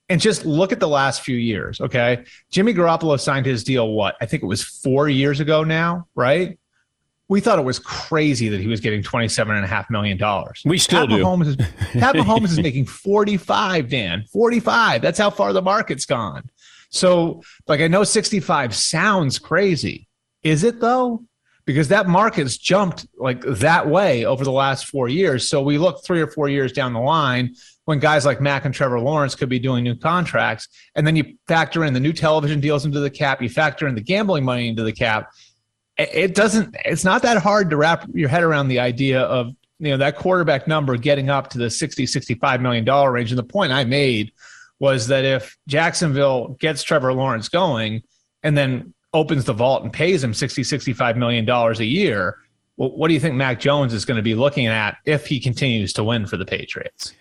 And 0.10 0.19
just 0.19 0.43
look 0.43 0.72
at 0.72 0.80
the 0.80 0.88
last 0.88 1.22
few 1.22 1.38
years, 1.38 1.80
okay? 1.80 2.24
Jimmy 2.50 2.74
Garoppolo 2.74 3.19
signed 3.19 3.45
his 3.45 3.63
deal, 3.63 3.91
what? 3.91 4.15
I 4.19 4.26
think 4.26 4.41
it 4.41 4.48
was 4.48 4.63
four 4.63 5.08
years 5.08 5.39
ago 5.39 5.63
now, 5.63 6.08
right? 6.15 6.58
We 7.28 7.41
thought 7.41 7.60
it 7.60 7.65
was 7.65 7.78
crazy 7.78 8.50
that 8.50 8.60
he 8.60 8.65
was 8.65 8.80
getting 8.80 9.04
$27.5 9.04 9.89
million. 9.91 10.17
We 10.65 10.80
still 10.80 11.06
Pat 11.06 11.10
do. 11.10 11.24
Mahomes 11.24 11.48
is, 11.48 11.56
Pat 11.58 12.15
Mahomes 12.15 12.45
is 12.45 12.60
making 12.60 12.88
45, 12.88 13.88
Dan. 13.88 14.26
45. 14.34 15.04
That's 15.04 15.19
how 15.19 15.30
far 15.30 15.54
the 15.54 15.62
market's 15.62 16.08
gone. 16.08 16.50
So, 16.89 17.43
like, 17.67 17.82
I 17.82 17.88
know 17.88 18.04
65 18.04 18.76
sounds 18.76 19.38
crazy. 19.38 20.08
Is 20.41 20.63
it 20.63 20.80
though? 20.80 21.24
Because 21.69 21.89
that 21.89 22.08
market's 22.08 22.58
jumped 22.58 23.05
like 23.15 23.41
that 23.43 23.88
way 23.88 24.25
over 24.25 24.43
the 24.43 24.51
last 24.51 24.88
four 24.88 25.08
years. 25.08 25.47
So 25.47 25.62
we 25.62 25.77
look 25.77 26.03
three 26.03 26.19
or 26.19 26.25
four 26.25 26.49
years 26.49 26.71
down 26.71 26.93
the 26.93 26.99
line 26.99 27.53
when 27.86 27.99
guys 27.99 28.25
like 28.25 28.41
Mac 28.41 28.65
and 28.65 28.73
Trevor 28.73 28.99
Lawrence 28.99 29.36
could 29.36 29.49
be 29.49 29.60
doing 29.60 29.84
new 29.84 29.95
contracts. 29.95 30.67
And 30.95 31.05
then 31.05 31.15
you 31.15 31.36
factor 31.47 31.86
in 31.86 31.93
the 31.93 31.99
new 31.99 32.12
television 32.12 32.60
deals 32.60 32.86
into 32.86 32.99
the 32.99 33.12
cap, 33.12 33.39
you 33.39 33.49
factor 33.49 33.88
in 33.88 33.93
the 33.93 34.01
gambling 34.01 34.45
money 34.45 34.67
into 34.67 34.82
the 34.82 34.91
cap. 34.91 35.29
It 35.95 36.34
doesn't, 36.34 36.75
it's 36.86 37.03
not 37.03 37.21
that 37.21 37.38
hard 37.38 37.69
to 37.69 37.77
wrap 37.77 38.08
your 38.15 38.29
head 38.29 38.41
around 38.41 38.69
the 38.69 38.79
idea 38.79 39.21
of, 39.21 39.53
you 39.77 39.91
know, 39.91 39.97
that 39.97 40.15
quarterback 40.15 40.67
number 40.67 40.97
getting 40.97 41.29
up 41.29 41.51
to 41.51 41.60
the 41.60 41.69
60, 41.69 42.08
65 42.08 42.62
million 42.62 42.84
dollar 42.84 43.12
range. 43.12 43.32
And 43.32 43.38
the 43.38 43.43
point 43.43 43.71
I 43.71 43.84
made 43.84 44.32
was 44.79 45.05
that 45.10 45.23
if 45.23 45.55
Jacksonville 45.67 46.58
gets 46.60 46.82
Trevor 46.82 47.13
Lawrence 47.13 47.47
going 47.47 48.01
and 48.41 48.58
then 48.58 48.95
opens 49.13 49.45
the 49.45 49.54
vault 49.54 49.84
and 49.84 49.91
pays 49.91 50.24
him 50.24 50.34
60, 50.34 50.63
65 50.63 51.17
million 51.17 51.45
dollars 51.45 51.80
a 51.80 51.86
year, 51.86 52.38
well, 52.78 52.91
what 52.91 53.10
do 53.10 53.13
you 53.13 53.19
think 53.19 53.36
Mac 53.36 53.60
Jones 53.60 53.93
is 53.93 54.06
going 54.06 54.17
to 54.17 54.24
be 54.24 54.36
looking 54.36 54.67
at 54.67 54.98
if 55.06 55.28
he 55.28 55.39
continues 55.39 55.91
to 55.93 56.04
win 56.04 56.26
for 56.26 56.38
the 56.38 56.45
Patriots? 56.45 57.13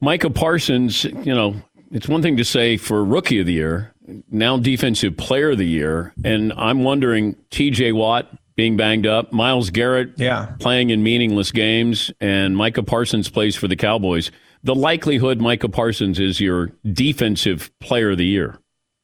Micah 0.00 0.30
Parsons, 0.30 1.04
you 1.04 1.34
know, 1.34 1.54
it's 1.90 2.08
one 2.08 2.22
thing 2.22 2.36
to 2.36 2.44
say 2.44 2.76
for 2.76 3.04
rookie 3.04 3.40
of 3.40 3.46
the 3.46 3.52
year, 3.52 3.92
now 4.30 4.58
defensive 4.58 5.16
player 5.16 5.50
of 5.50 5.58
the 5.58 5.66
year, 5.66 6.12
and 6.24 6.52
I'm 6.54 6.84
wondering 6.84 7.34
TJ 7.50 7.94
Watt 7.94 8.30
being 8.56 8.76
banged 8.76 9.06
up, 9.06 9.32
Myles 9.32 9.70
Garrett 9.70 10.10
yeah. 10.16 10.52
playing 10.58 10.90
in 10.90 11.02
meaningless 11.02 11.50
games, 11.50 12.12
and 12.20 12.56
Micah 12.56 12.82
Parsons 12.82 13.28
plays 13.30 13.56
for 13.56 13.68
the 13.68 13.76
Cowboys. 13.76 14.30
The 14.62 14.74
likelihood 14.74 15.40
Micah 15.40 15.70
Parsons 15.70 16.20
is 16.20 16.40
your 16.40 16.70
defensive 16.92 17.70
player 17.80 18.10
of 18.10 18.18
the 18.18 18.26
year. 18.26 18.58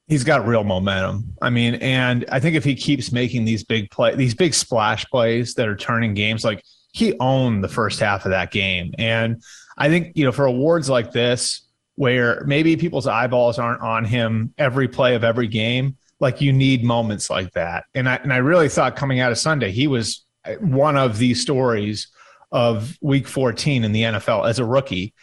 He's 0.09 0.25
got 0.25 0.47
real 0.47 0.62
momentum. 0.62 1.35
I 1.42 1.51
mean, 1.51 1.75
and 1.77 2.25
I 2.31 2.38
think 2.38 2.55
if 2.55 2.64
he 2.64 2.75
keeps 2.77 3.11
making 3.11 3.45
these 3.45 3.64
big 3.64 3.90
play, 3.90 4.14
these 4.14 4.35
big 4.35 4.55
splash 4.55 5.05
plays 5.07 5.55
that 5.55 5.66
are 5.66 5.77
turning 5.77 6.14
games, 6.14 6.45
like 6.45 6.62
he 6.92 7.19
owned 7.19 7.64
the 7.64 7.69
first 7.69 7.99
half 7.99 8.25
of 8.25 8.31
that 8.31 8.51
game. 8.53 8.95
And 8.99 9.42
I 9.77 9.88
think, 9.88 10.12
you 10.16 10.25
know, 10.25 10.33
for 10.33 10.47
awards 10.47 10.88
like 10.88 11.12
this, 11.12 11.66
where 11.97 12.45
maybe 12.47 12.77
people's 12.77 13.07
eyeballs 13.07 13.59
aren't 13.59 13.81
on 13.81 14.05
him 14.05 14.55
every 14.59 14.87
play 14.87 15.14
of 15.14 15.25
every 15.25 15.49
game, 15.49 15.97
like 16.21 16.40
you 16.40 16.53
need 16.53 16.85
moments 16.85 17.29
like 17.29 17.53
that. 17.53 17.85
And 17.95 18.09
I 18.09 18.16
and 18.16 18.33
I 18.33 18.38
really 18.38 18.69
thought 18.69 18.97
coming 18.97 19.21
out 19.21 19.33
of 19.33 19.38
Sunday, 19.38 19.71
he 19.71 19.87
was 19.87 20.25
uh, 20.45 20.55
one 20.55 20.97
of 20.97 21.19
the 21.19 21.35
stories 21.35 22.09
of 22.53 22.97
week 23.01 23.27
14 23.27 23.85
in 23.85 23.92
the 23.92 24.03
NFL 24.03 24.49
as 24.49 24.59
a 24.59 24.64
rookie. 24.64 25.14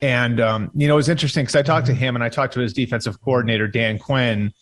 And 0.00 0.40
um, 0.40 0.70
you 0.74 0.86
know, 0.86 0.94
it 0.94 0.96
was 0.96 1.08
interesting 1.08 1.42
because 1.42 1.56
I 1.56 1.62
talked 1.62 1.86
to 1.86 1.94
him 1.94 2.14
and 2.14 2.22
I 2.22 2.28
talked 2.28 2.54
to 2.54 2.60
his 2.60 2.72
defensive 2.72 3.20
coordinator 3.20 3.66
Dan 3.66 3.98
Quinn, 3.98 4.52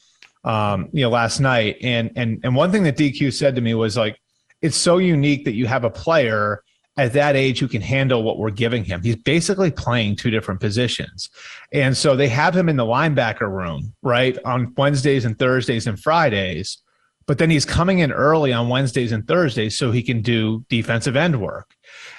um, 0.45 0.89
you 0.93 1.03
know, 1.03 1.11
last 1.11 1.41
night. 1.41 1.77
And 1.83 2.11
and 2.17 2.41
and 2.43 2.55
one 2.55 2.73
thing 2.73 2.85
that 2.85 2.97
DQ 2.97 3.33
said 3.33 3.55
to 3.57 3.61
me 3.61 3.75
was 3.75 3.97
like, 3.97 4.19
it's 4.63 4.77
so 4.77 4.99
unique 4.99 5.45
that 5.45 5.55
you 5.55 5.67
have 5.67 5.85
a 5.85 5.91
player 5.91 6.63
at 6.97 7.13
that 7.13 7.37
age 7.37 7.59
who 7.59 7.69
can 7.69 7.83
handle 7.83 8.23
what 8.23 8.39
we're 8.39 8.51
giving 8.51 8.85
him. 8.85 9.03
He's 9.03 9.17
basically 9.17 9.71
playing 9.71 10.17
two 10.17 10.31
different 10.31 10.61
positions. 10.61 11.29
And 11.73 11.95
so 11.97 12.17
they 12.17 12.29
have 12.29 12.57
him 12.57 12.69
in 12.69 12.77
the 12.77 12.85
linebacker 12.85 13.51
room, 13.51 13.95
right, 14.03 14.39
on 14.45 14.73
Wednesdays 14.77 15.27
and 15.27 15.39
Thursdays 15.39 15.87
and 15.87 16.01
Fridays. 16.01 16.79
But 17.27 17.39
then 17.39 17.51
he's 17.51 17.65
coming 17.65 17.99
in 17.99 18.13
early 18.13 18.53
on 18.53 18.69
Wednesdays 18.69 19.11
and 19.11 19.27
Thursdays 19.27 19.77
so 19.77 19.91
he 19.91 20.03
can 20.03 20.23
do 20.23 20.65
defensive 20.69 21.17
end 21.17 21.41
work. 21.41 21.75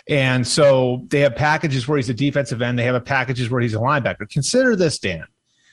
And 0.09 0.45
so 0.45 1.05
they 1.07 1.21
have 1.21 1.35
packages 1.35 1.87
where 1.87 1.97
he's 1.97 2.09
a 2.09 2.13
defensive 2.13 2.61
end, 2.61 2.77
they 2.77 2.83
have 2.83 2.95
a 2.95 3.01
packages 3.01 3.49
where 3.49 3.61
he's 3.61 3.73
a 3.73 3.79
linebacker. 3.79 4.29
Consider 4.29 4.75
this, 4.75 4.99
Dan. 4.99 5.25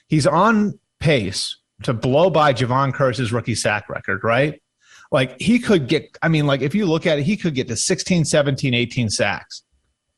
He's 0.08 0.26
on 0.26 0.78
pace 1.00 1.56
to 1.82 1.92
blow 1.92 2.30
by 2.30 2.52
Jevon 2.52 2.94
Kearse's 2.94 3.32
rookie 3.32 3.54
sack 3.54 3.88
record, 3.88 4.22
right? 4.22 4.60
Like 5.10 5.40
he 5.40 5.58
could 5.58 5.88
get, 5.88 6.16
I 6.22 6.28
mean, 6.28 6.46
like 6.46 6.62
if 6.62 6.74
you 6.74 6.86
look 6.86 7.06
at 7.06 7.18
it, 7.18 7.24
he 7.24 7.36
could 7.36 7.54
get 7.54 7.68
to 7.68 7.76
16, 7.76 8.24
17, 8.24 8.74
18 8.74 9.10
sacks. 9.10 9.62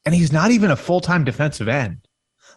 And 0.05 0.15
he's 0.15 0.33
not 0.33 0.51
even 0.51 0.71
a 0.71 0.77
full 0.77 1.01
time 1.01 1.25
defensive 1.25 1.69
end. 1.69 2.07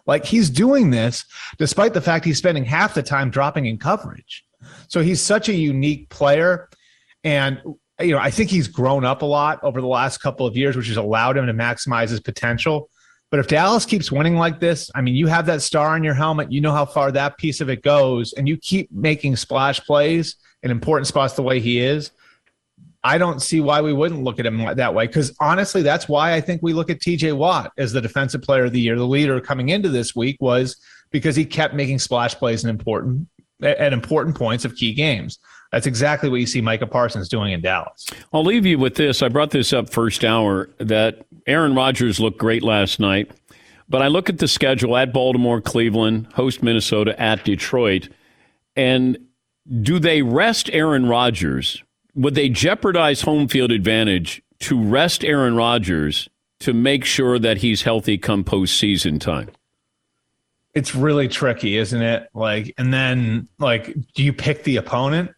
Like 0.06 0.24
he's 0.24 0.48
doing 0.50 0.90
this 0.90 1.24
despite 1.58 1.94
the 1.94 2.00
fact 2.00 2.24
he's 2.24 2.38
spending 2.38 2.64
half 2.64 2.94
the 2.94 3.02
time 3.02 3.30
dropping 3.30 3.66
in 3.66 3.78
coverage. 3.78 4.44
So 4.88 5.02
he's 5.02 5.20
such 5.20 5.48
a 5.48 5.54
unique 5.54 6.08
player. 6.08 6.68
And, 7.24 7.60
you 8.00 8.12
know, 8.12 8.18
I 8.18 8.30
think 8.30 8.50
he's 8.50 8.68
grown 8.68 9.04
up 9.04 9.22
a 9.22 9.26
lot 9.26 9.62
over 9.62 9.80
the 9.80 9.86
last 9.86 10.18
couple 10.18 10.46
of 10.46 10.56
years, 10.56 10.76
which 10.76 10.88
has 10.88 10.96
allowed 10.96 11.36
him 11.36 11.46
to 11.46 11.54
maximize 11.54 12.10
his 12.10 12.20
potential. 12.20 12.90
But 13.30 13.38
if 13.38 13.46
Dallas 13.46 13.84
keeps 13.84 14.10
winning 14.10 14.36
like 14.36 14.58
this, 14.58 14.90
I 14.94 15.02
mean, 15.02 15.14
you 15.14 15.28
have 15.28 15.46
that 15.46 15.62
star 15.62 15.94
on 15.94 16.02
your 16.02 16.14
helmet, 16.14 16.50
you 16.50 16.60
know 16.60 16.72
how 16.72 16.84
far 16.84 17.12
that 17.12 17.38
piece 17.38 17.60
of 17.60 17.70
it 17.70 17.82
goes, 17.82 18.32
and 18.32 18.48
you 18.48 18.56
keep 18.56 18.90
making 18.90 19.36
splash 19.36 19.80
plays 19.80 20.36
in 20.64 20.70
important 20.70 21.06
spots 21.06 21.34
the 21.34 21.42
way 21.42 21.60
he 21.60 21.78
is. 21.78 22.10
I 23.02 23.18
don't 23.18 23.40
see 23.40 23.60
why 23.60 23.80
we 23.80 23.92
wouldn't 23.92 24.24
look 24.24 24.40
at 24.40 24.46
him 24.46 24.58
that 24.76 24.94
way. 24.94 25.06
Because 25.06 25.34
honestly, 25.40 25.82
that's 25.82 26.08
why 26.08 26.34
I 26.34 26.40
think 26.40 26.60
we 26.62 26.72
look 26.72 26.90
at 26.90 26.98
TJ 26.98 27.34
Watt 27.34 27.72
as 27.78 27.92
the 27.92 28.00
defensive 28.00 28.42
player 28.42 28.64
of 28.64 28.72
the 28.72 28.80
year. 28.80 28.96
The 28.96 29.06
leader 29.06 29.40
coming 29.40 29.70
into 29.70 29.88
this 29.88 30.14
week 30.14 30.36
was 30.40 30.76
because 31.10 31.34
he 31.34 31.44
kept 31.44 31.72
making 31.72 31.98
splash 31.98 32.34
plays 32.34 32.62
in 32.62 32.68
important 32.68 33.26
at 33.62 33.92
important 33.92 34.36
points 34.36 34.64
of 34.64 34.74
key 34.76 34.94
games. 34.94 35.38
That's 35.72 35.86
exactly 35.86 36.28
what 36.28 36.40
you 36.40 36.46
see 36.46 36.60
Micah 36.60 36.86
Parsons 36.86 37.28
doing 37.28 37.52
in 37.52 37.60
Dallas. 37.60 38.06
I'll 38.32 38.44
leave 38.44 38.66
you 38.66 38.78
with 38.78 38.96
this. 38.96 39.22
I 39.22 39.28
brought 39.28 39.50
this 39.50 39.72
up 39.72 39.90
first 39.90 40.24
hour 40.24 40.68
that 40.78 41.24
Aaron 41.46 41.74
Rodgers 41.74 42.18
looked 42.18 42.38
great 42.38 42.62
last 42.62 42.98
night, 42.98 43.30
but 43.88 44.02
I 44.02 44.08
look 44.08 44.28
at 44.28 44.38
the 44.38 44.48
schedule 44.48 44.96
at 44.96 45.12
Baltimore, 45.12 45.60
Cleveland, 45.60 46.28
host 46.34 46.62
Minnesota, 46.62 47.18
at 47.20 47.44
Detroit, 47.44 48.08
and 48.74 49.16
do 49.82 49.98
they 49.98 50.22
rest 50.22 50.70
Aaron 50.72 51.06
Rodgers 51.06 51.84
would 52.14 52.34
they 52.34 52.48
jeopardize 52.48 53.22
home 53.22 53.48
field 53.48 53.70
advantage 53.70 54.42
to 54.60 54.82
rest 54.82 55.24
Aaron 55.24 55.54
Rodgers 55.56 56.28
to 56.60 56.72
make 56.72 57.04
sure 57.04 57.38
that 57.38 57.58
he's 57.58 57.82
healthy 57.82 58.18
come 58.18 58.44
postseason 58.44 59.20
time? 59.20 59.50
It's 60.74 60.94
really 60.94 61.28
tricky, 61.28 61.76
isn't 61.76 62.00
it? 62.00 62.28
Like, 62.32 62.74
and 62.78 62.92
then 62.94 63.48
like, 63.58 63.94
do 64.14 64.22
you 64.22 64.32
pick 64.32 64.62
the 64.64 64.76
opponent? 64.76 65.32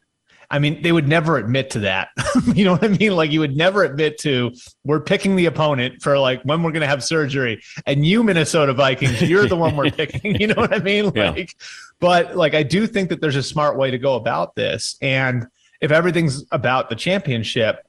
I 0.53 0.59
mean, 0.59 0.83
they 0.83 0.93
would 0.93 1.09
never 1.09 1.39
admit 1.39 1.71
to 1.71 1.79
that. 1.81 2.11
you 2.55 2.67
know 2.67 2.73
what 2.73 2.85
I 2.85 2.89
mean? 2.89 3.17
Like, 3.17 3.31
you 3.33 3.41
would 3.41 3.57
never 3.57 3.85
admit 3.85 4.19
to 4.19 4.53
we're 4.85 5.01
picking 5.01 5.35
the 5.35 5.47
opponent 5.47 6.03
for 6.03 6.19
like 6.19 6.43
when 6.43 6.63
we're 6.63 6.73
going 6.73 6.83
to 6.83 6.87
have 6.87 7.03
surgery, 7.03 7.63
and 7.87 8.05
you 8.05 8.23
Minnesota 8.23 8.75
Vikings, 8.75 9.23
you're 9.23 9.47
the 9.47 9.57
one 9.57 9.75
we're 9.75 9.91
picking. 9.91 10.39
You 10.39 10.49
know 10.49 10.55
what 10.57 10.75
I 10.75 10.81
mean? 10.81 11.07
Like, 11.07 11.15
yeah. 11.17 11.45
but 12.01 12.37
like, 12.37 12.53
I 12.55 12.63
do 12.65 12.87
think 12.87 13.09
that 13.09 13.23
there's 13.23 13.37
a 13.37 13.43
smart 13.43 13.79
way 13.79 13.91
to 13.91 13.99
go 13.99 14.15
about 14.15 14.55
this, 14.55 14.99
and 15.01 15.47
if 15.81 15.91
everything's 15.91 16.45
about 16.53 16.91
the 16.91 16.97
championship, 16.97 17.87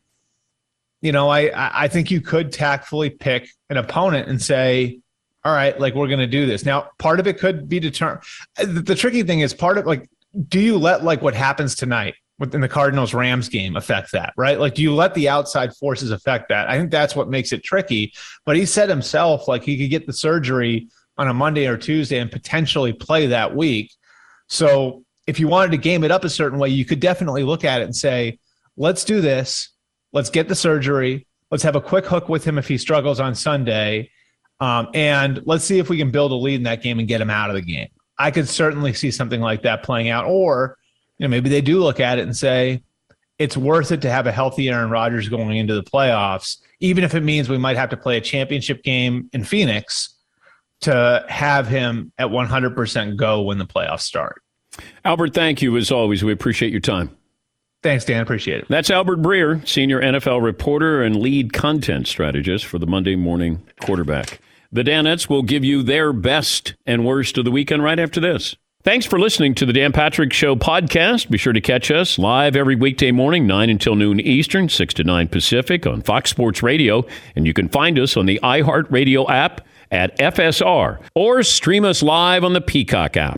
you 1.02 1.12
know, 1.12 1.28
I 1.28 1.52
I 1.84 1.90
think 1.90 2.12
you 2.12 2.22
could 2.22 2.54
tactfully 2.54 3.10
pick 3.10 3.50
an 3.70 3.76
opponent 3.76 4.30
and 4.30 4.42
say, 4.42 5.02
all 5.46 5.54
right, 5.54 5.78
like 5.80 5.94
we're 5.94 6.08
going 6.08 6.20
to 6.20 6.28
do 6.28 6.46
this. 6.46 6.66
Now, 6.66 6.90
part 7.00 7.20
of 7.20 7.28
it 7.28 7.38
could 7.38 7.68
be 7.68 7.80
determined. 7.80 8.24
The, 8.58 8.82
the, 8.82 8.96
tricky 8.96 9.24
thing 9.24 9.42
is 9.42 9.54
part 9.54 9.78
of 9.78 9.86
like, 9.86 10.10
do 10.48 10.60
you 10.60 10.78
let 10.78 11.04
like 11.04 11.22
what 11.22 11.34
happens 11.34 11.76
tonight 11.76 12.16
within 12.40 12.62
the 12.62 12.70
Cardinals 12.70 13.14
Rams 13.14 13.50
game 13.50 13.76
affect 13.76 14.14
that, 14.14 14.34
right? 14.38 14.60
Like, 14.60 14.76
do 14.76 14.82
you 14.82 14.94
let 14.96 15.14
the 15.14 15.30
outside 15.30 15.76
forces 15.76 16.12
affect 16.12 16.50
that? 16.50 16.70
I 16.70 16.78
think 16.78 16.92
that's 16.92 17.16
what 17.16 17.30
makes 17.30 17.52
it 17.52 17.64
tricky. 17.64 18.14
But 18.46 18.56
he 18.56 18.66
said 18.66 18.90
himself, 18.90 19.48
like, 19.48 19.64
he 19.64 19.78
could 19.78 19.90
get 19.90 20.08
the 20.08 20.14
surgery 20.14 20.88
on 21.18 21.28
a 21.28 21.34
Monday 21.34 21.68
or 21.68 21.78
Tuesday 21.78 22.20
and 22.20 22.32
potentially 22.32 22.94
play 22.94 23.28
that 23.28 23.56
week. 23.56 23.92
So 24.48 25.04
if 25.28 25.40
you 25.40 25.48
wanted 25.48 25.72
to 25.72 25.78
game 25.78 26.04
it 26.04 26.12
up 26.12 26.24
a 26.24 26.30
certain 26.30 26.58
way, 26.58 26.70
you 26.70 26.86
could 26.86 27.00
definitely 27.00 27.44
look 27.44 27.64
at 27.64 27.82
it 27.82 27.86
and 27.86 27.96
say, 27.96 28.40
let's 28.78 29.04
do 29.04 29.22
this. 29.22 29.70
Let's 30.12 30.30
get 30.30 30.48
the 30.48 30.56
surgery. 30.56 31.28
Let's 31.52 31.64
have 31.64 31.76
a 31.76 31.82
quick 31.82 32.06
hook 32.06 32.30
with 32.30 32.44
him 32.44 32.58
if 32.58 32.68
he 32.68 32.78
struggles 32.78 33.20
on 33.20 33.36
Sunday. 33.36 34.10
Um, 34.60 34.88
and 34.94 35.42
let's 35.46 35.64
see 35.66 35.80
if 35.80 35.90
we 35.90 35.98
can 35.98 36.12
build 36.12 36.32
a 36.32 36.36
lead 36.36 36.56
in 36.56 36.64
that 36.64 36.82
game 36.82 37.00
and 37.00 37.08
get 37.08 37.22
him 37.22 37.30
out 37.30 37.50
of 37.50 37.56
the 37.56 37.62
game. 37.62 37.90
I 38.18 38.32
could 38.32 38.48
certainly 38.48 38.94
see 38.94 39.12
something 39.12 39.42
like 39.42 39.64
that 39.64 39.84
playing 39.84 40.10
out. 40.10 40.26
Or, 40.26 40.78
you 41.18 41.26
know, 41.26 41.30
maybe 41.30 41.50
they 41.50 41.62
do 41.62 41.80
look 41.80 42.00
at 42.00 42.20
it 42.20 42.22
and 42.24 42.36
say, 42.36 42.84
it's 43.40 43.58
worth 43.58 43.92
it 43.92 44.02
to 44.04 44.12
have 44.12 44.28
a 44.28 44.32
healthy 44.32 44.70
Aaron 44.70 44.90
Rodgers 44.90 45.28
going 45.28 45.58
into 45.58 45.74
the 45.74 45.84
playoffs, 45.84 46.58
even 46.80 47.04
if 47.04 47.16
it 47.16 47.22
means 47.22 47.50
we 47.50 47.58
might 47.58 47.78
have 47.78 47.90
to 47.90 47.98
play 47.98 48.18
a 48.18 48.22
championship 48.22 48.84
game 48.84 49.30
in 49.34 49.44
Phoenix 49.44 50.18
to 50.82 51.26
have 51.28 51.68
him 51.68 52.12
at 52.18 52.28
100% 52.28 53.16
go 53.18 53.42
when 53.42 53.58
the 53.58 53.66
playoffs 53.66 54.02
start. 54.02 54.42
Albert, 55.04 55.34
thank 55.34 55.62
you 55.62 55.76
as 55.78 55.92
always. 55.92 56.24
We 56.24 56.32
appreciate 56.32 56.72
your 56.72 56.82
time. 56.82 57.16
Thanks, 57.84 58.06
Dan. 58.06 58.22
Appreciate 58.22 58.62
it. 58.62 58.68
That's 58.70 58.90
Albert 58.90 59.22
Breer, 59.22 59.68
senior 59.68 60.02
NFL 60.02 60.42
reporter 60.42 61.04
and 61.04 61.18
lead 61.18 61.52
content 61.52 62.08
strategist 62.08 62.66
for 62.66 62.80
the 62.80 62.88
Monday 62.88 63.18
Morning 63.18 63.62
Quarterback. 63.82 64.40
The 64.72 64.84
Danettes 64.84 65.30
will 65.30 65.44
give 65.44 65.64
you 65.64 65.84
their 65.84 66.14
best 66.14 66.76
and 66.86 67.06
worst 67.06 67.38
of 67.38 67.46
the 67.46 67.52
weekend 67.52 67.84
right 67.84 68.00
after 68.00 68.22
this. 68.22 68.56
Thanks 68.84 69.06
for 69.06 69.20
listening 69.20 69.54
to 69.56 69.66
the 69.66 69.74
Dan 69.74 69.92
Patrick 69.92 70.34
Show 70.34 70.56
podcast. 70.56 71.30
Be 71.30 71.38
sure 71.38 71.54
to 71.54 71.62
catch 71.62 71.92
us 71.92 72.18
live 72.18 72.56
every 72.56 72.76
weekday 72.76 73.12
morning, 73.12 73.46
9 73.48 73.70
until 73.70 73.96
noon 73.96 74.20
Eastern, 74.20 74.68
6 74.68 74.94
to 74.96 75.04
9 75.04 75.28
Pacific 75.28 75.86
on 75.86 76.02
Fox 76.02 76.30
Sports 76.30 76.64
Radio. 76.64 77.06
And 77.36 77.46
you 77.46 77.54
can 77.54 77.70
find 77.70 78.00
us 78.00 78.18
on 78.18 78.26
the 78.26 78.40
iHeartRadio 78.44 79.30
app 79.30 79.66
at 79.92 80.18
FSR 80.18 81.00
or 81.16 81.44
stream 81.44 81.86
us 81.86 82.02
live 82.02 82.44
on 82.44 82.54
the 82.54 82.62
Peacock 82.62 83.16
app. 83.16 83.38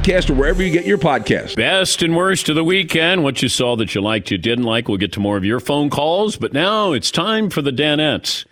podcast 0.00 0.30
or 0.30 0.34
wherever 0.34 0.62
you 0.62 0.72
get 0.72 0.86
your 0.86 0.98
podcast. 0.98 1.56
Best 1.56 2.02
and 2.02 2.16
worst 2.16 2.48
of 2.48 2.54
the 2.54 2.64
weekend. 2.64 3.22
What 3.22 3.42
you 3.42 3.48
saw 3.48 3.76
that 3.76 3.94
you 3.94 4.00
liked, 4.00 4.30
you 4.30 4.38
didn't 4.38 4.64
like. 4.64 4.88
We'll 4.88 4.96
get 4.96 5.12
to 5.12 5.20
more 5.20 5.36
of 5.36 5.44
your 5.44 5.60
phone 5.60 5.90
calls. 5.90 6.36
But 6.36 6.54
now 6.54 6.92
it's 6.92 7.10
time 7.10 7.50
for 7.50 7.60
the 7.60 7.70
Danettes. 7.70 8.46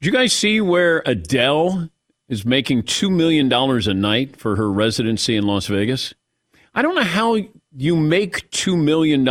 Did 0.00 0.06
you 0.06 0.12
guys 0.12 0.32
see 0.32 0.60
where 0.60 1.02
Adele 1.06 1.88
is 2.28 2.44
making 2.44 2.82
$2 2.82 3.10
million 3.10 3.52
a 3.52 3.94
night 3.94 4.36
for 4.36 4.56
her 4.56 4.70
residency 4.70 5.36
in 5.36 5.46
Las 5.46 5.66
Vegas? 5.66 6.14
I 6.74 6.82
don't 6.82 6.96
know 6.96 7.02
how 7.02 7.38
you 7.76 7.94
make 7.96 8.50
$2 8.50 8.76
million 8.82 9.24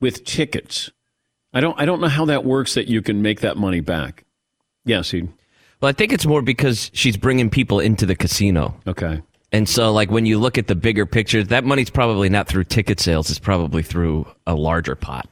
with 0.00 0.24
tickets. 0.24 0.90
I 1.52 1.60
don't 1.60 1.78
I 1.80 1.84
don't 1.84 2.00
know 2.00 2.08
how 2.08 2.26
that 2.26 2.44
works 2.44 2.74
that 2.74 2.86
you 2.86 3.02
can 3.02 3.22
make 3.22 3.40
that 3.40 3.56
money 3.56 3.80
back. 3.80 4.24
Yes, 4.84 5.10
he. 5.10 5.22
Well, 5.80 5.88
I 5.88 5.92
think 5.92 6.12
it's 6.12 6.26
more 6.26 6.42
because 6.42 6.92
she's 6.94 7.16
bringing 7.16 7.50
people 7.50 7.80
into 7.80 8.06
the 8.06 8.14
casino. 8.14 8.80
Okay. 8.86 9.20
And 9.52 9.68
so, 9.68 9.92
like, 9.92 10.10
when 10.10 10.26
you 10.26 10.38
look 10.38 10.58
at 10.58 10.68
the 10.68 10.76
bigger 10.76 11.06
picture, 11.06 11.42
that 11.42 11.64
money's 11.64 11.90
probably 11.90 12.28
not 12.28 12.46
through 12.46 12.64
ticket 12.64 13.00
sales. 13.00 13.30
It's 13.30 13.38
probably 13.40 13.82
through 13.82 14.28
a 14.46 14.54
larger 14.54 14.94
pot. 14.94 15.28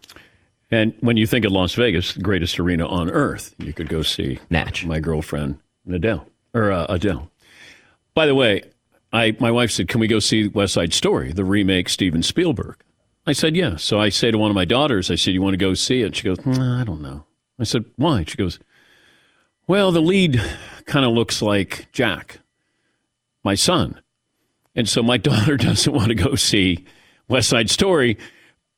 And 0.70 0.92
when 1.00 1.16
you 1.16 1.26
think 1.26 1.44
of 1.44 1.52
Las 1.52 1.74
Vegas, 1.74 2.14
the 2.14 2.20
greatest 2.20 2.58
arena 2.58 2.86
on 2.86 3.10
earth, 3.10 3.54
you 3.58 3.72
could 3.72 3.88
go 3.88 4.02
see 4.02 4.38
Natch. 4.50 4.84
my 4.84 5.00
girlfriend 5.00 5.58
Adele 5.90 6.26
or 6.52 6.72
uh, 6.72 6.86
Adele. 6.88 7.30
By 8.14 8.26
the 8.26 8.34
way, 8.34 8.64
I 9.12 9.36
my 9.40 9.50
wife 9.50 9.70
said, 9.70 9.88
"Can 9.88 10.00
we 10.00 10.06
go 10.06 10.18
see 10.18 10.48
West 10.48 10.74
Side 10.74 10.92
Story, 10.92 11.32
the 11.32 11.44
remake 11.44 11.88
Steven 11.88 12.22
Spielberg?" 12.22 12.76
I 13.26 13.32
said, 13.32 13.56
"Yeah." 13.56 13.76
So 13.76 13.98
I 13.98 14.10
say 14.10 14.30
to 14.30 14.36
one 14.36 14.50
of 14.50 14.54
my 14.54 14.66
daughters, 14.66 15.10
"I 15.10 15.14
said, 15.14 15.32
you 15.32 15.40
want 15.40 15.54
to 15.54 15.58
go 15.58 15.72
see 15.72 16.02
it?" 16.02 16.16
She 16.16 16.24
goes, 16.24 16.44
"Nah, 16.44 16.80
"I 16.80 16.84
don't 16.84 17.00
know." 17.00 17.24
I 17.58 17.64
said, 17.64 17.86
"Why?" 17.96 18.24
She 18.24 18.36
goes, 18.36 18.58
"Well, 19.66 19.90
the 19.90 20.02
lead 20.02 20.42
kind 20.84 21.06
of 21.06 21.12
looks 21.12 21.40
like 21.40 21.88
Jack, 21.92 22.40
my 23.42 23.54
son." 23.54 24.00
And 24.74 24.88
so 24.88 25.02
my 25.02 25.16
daughter 25.28 25.56
doesn't 25.56 25.92
want 25.92 26.08
to 26.08 26.14
go 26.14 26.34
see 26.34 26.84
West 27.28 27.48
Side 27.48 27.70
Story 27.70 28.18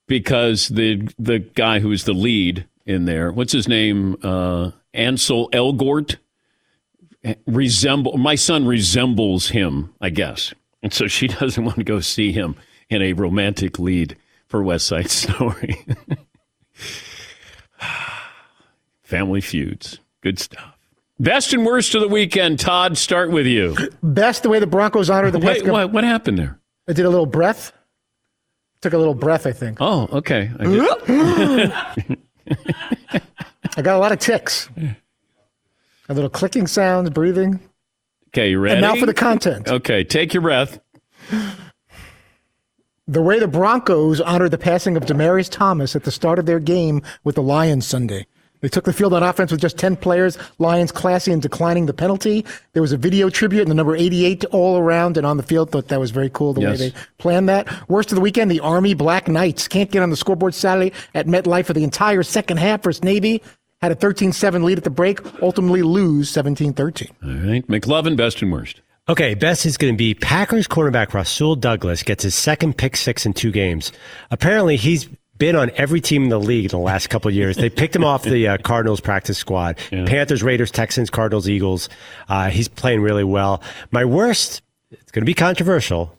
because 0.06 0.68
the 0.68 1.08
the 1.18 1.38
guy 1.38 1.78
who's 1.78 2.04
the 2.04 2.12
lead 2.12 2.66
in 2.84 3.04
there, 3.04 3.30
what's 3.30 3.52
his 3.52 3.68
name, 3.68 4.16
uh, 4.22 4.72
Ansel 4.92 5.48
Elgort, 5.50 6.16
resemble 7.46 8.16
my 8.18 8.34
son 8.34 8.66
resembles 8.66 9.50
him, 9.50 9.94
I 10.00 10.10
guess, 10.10 10.52
and 10.82 10.92
so 10.92 11.06
she 11.06 11.28
doesn't 11.28 11.64
want 11.64 11.76
to 11.78 11.84
go 11.84 12.00
see 12.00 12.32
him 12.32 12.56
in 12.88 13.02
a 13.02 13.12
romantic 13.12 13.78
lead 13.78 14.16
for 14.46 14.62
West 14.62 14.86
Side 14.86 15.10
Story. 15.10 15.84
Family 19.02 19.40
feuds, 19.40 20.00
good 20.20 20.38
stuff. 20.38 20.79
Best 21.20 21.52
and 21.52 21.66
worst 21.66 21.94
of 21.94 22.00
the 22.00 22.08
weekend. 22.08 22.58
Todd, 22.58 22.96
start 22.96 23.30
with 23.30 23.46
you. 23.46 23.76
Best 24.02 24.42
the 24.42 24.48
way 24.48 24.58
the 24.58 24.66
Broncos 24.66 25.10
honored 25.10 25.34
the 25.34 25.38
Wait, 25.38 25.66
what, 25.66 25.92
what 25.92 26.02
happened 26.02 26.38
there? 26.38 26.58
I 26.88 26.94
did 26.94 27.04
a 27.04 27.10
little 27.10 27.26
breath. 27.26 27.72
Took 28.80 28.94
a 28.94 28.98
little 28.98 29.12
breath, 29.12 29.46
I 29.46 29.52
think. 29.52 29.76
Oh, 29.82 30.08
okay. 30.10 30.50
I 30.58 31.94
I 33.76 33.82
got 33.82 33.96
a 33.96 33.98
lot 33.98 34.12
of 34.12 34.18
ticks. 34.18 34.70
A 36.08 36.14
little 36.14 36.30
clicking 36.30 36.66
sounds, 36.66 37.10
breathing. 37.10 37.60
Okay, 38.28 38.50
you 38.52 38.58
ready? 38.58 38.76
And 38.76 38.80
now 38.80 38.96
for 38.96 39.04
the 39.04 39.12
content. 39.12 39.68
Okay, 39.68 40.02
take 40.02 40.32
your 40.32 40.40
breath. 40.40 40.80
The 43.06 43.20
way 43.20 43.38
the 43.38 43.46
Broncos 43.46 44.22
honored 44.22 44.52
the 44.52 44.58
passing 44.58 44.96
of 44.96 45.04
Demaryius 45.04 45.50
Thomas 45.50 45.94
at 45.94 46.04
the 46.04 46.10
start 46.10 46.38
of 46.38 46.46
their 46.46 46.60
game 46.60 47.02
with 47.24 47.34
the 47.34 47.42
Lions 47.42 47.86
Sunday. 47.86 48.26
They 48.60 48.68
took 48.68 48.84
the 48.84 48.92
field 48.92 49.14
on 49.14 49.22
offense 49.22 49.50
with 49.50 49.60
just 49.60 49.78
10 49.78 49.96
players. 49.96 50.36
Lions 50.58 50.92
classy 50.92 51.32
and 51.32 51.40
declining 51.40 51.86
the 51.86 51.94
penalty. 51.94 52.44
There 52.72 52.82
was 52.82 52.92
a 52.92 52.96
video 52.96 53.30
tribute 53.30 53.62
and 53.62 53.70
the 53.70 53.74
number 53.74 53.96
88 53.96 54.44
all 54.46 54.78
around 54.78 55.16
and 55.16 55.26
on 55.26 55.36
the 55.36 55.42
field. 55.42 55.70
Thought 55.70 55.88
that 55.88 56.00
was 56.00 56.10
very 56.10 56.30
cool 56.30 56.52
the 56.52 56.60
Yes. 56.62 56.78
way 56.80 56.88
they 56.90 56.94
planned 57.18 57.48
that. 57.48 57.66
Worst 57.88 58.10
of 58.12 58.16
the 58.16 58.20
weekend, 58.20 58.50
the 58.50 58.60
Army 58.60 58.94
Black 58.94 59.28
Knights 59.28 59.66
can't 59.68 59.90
get 59.90 60.02
on 60.02 60.10
the 60.10 60.16
scoreboard 60.16 60.54
Saturday 60.54 60.92
at 61.14 61.26
MetLife 61.26 61.64
for 61.66 61.72
the 61.72 61.84
entire 61.84 62.22
second 62.22 62.58
half 62.58 62.82
versus 62.82 63.02
Navy. 63.02 63.42
Had 63.80 63.92
a 63.92 63.96
13-7 63.96 64.62
lead 64.62 64.76
at 64.76 64.84
the 64.84 64.90
break, 64.90 65.20
ultimately 65.42 65.80
lose 65.82 66.30
17-13. 66.30 67.10
All 67.24 67.30
right, 67.50 67.66
McLovin, 67.66 68.14
best 68.14 68.42
and 68.42 68.52
worst. 68.52 68.82
Okay, 69.08 69.34
best 69.34 69.64
is 69.66 69.76
going 69.78 69.94
to 69.94 69.96
be 69.98 70.14
Packers 70.14 70.68
cornerback 70.68 71.14
Rasul 71.14 71.56
Douglas 71.56 72.02
gets 72.02 72.22
his 72.22 72.34
second 72.34 72.76
pick 72.76 72.94
six 72.96 73.24
in 73.24 73.32
two 73.32 73.50
games. 73.50 73.90
Apparently, 74.30 74.76
he's 74.76 75.08
been 75.40 75.56
on 75.56 75.72
every 75.74 76.00
team 76.00 76.22
in 76.22 76.28
the 76.28 76.38
league 76.38 76.66
in 76.66 76.70
the 76.70 76.78
last 76.78 77.08
couple 77.10 77.28
of 77.28 77.34
years. 77.34 77.56
They 77.56 77.68
picked 77.80 77.96
him 77.96 78.04
off 78.04 78.22
the 78.22 78.46
uh, 78.46 78.58
Cardinals 78.58 79.00
practice 79.00 79.38
squad. 79.38 79.78
Panthers, 79.90 80.44
Raiders, 80.44 80.70
Texans, 80.70 81.10
Cardinals, 81.10 81.48
Eagles. 81.48 81.88
Uh, 82.28 82.50
he's 82.50 82.68
playing 82.68 83.00
really 83.00 83.24
well. 83.24 83.60
My 83.90 84.04
worst, 84.04 84.62
it's 84.92 85.10
going 85.10 85.22
to 85.22 85.26
be 85.26 85.34
controversial. 85.34 86.16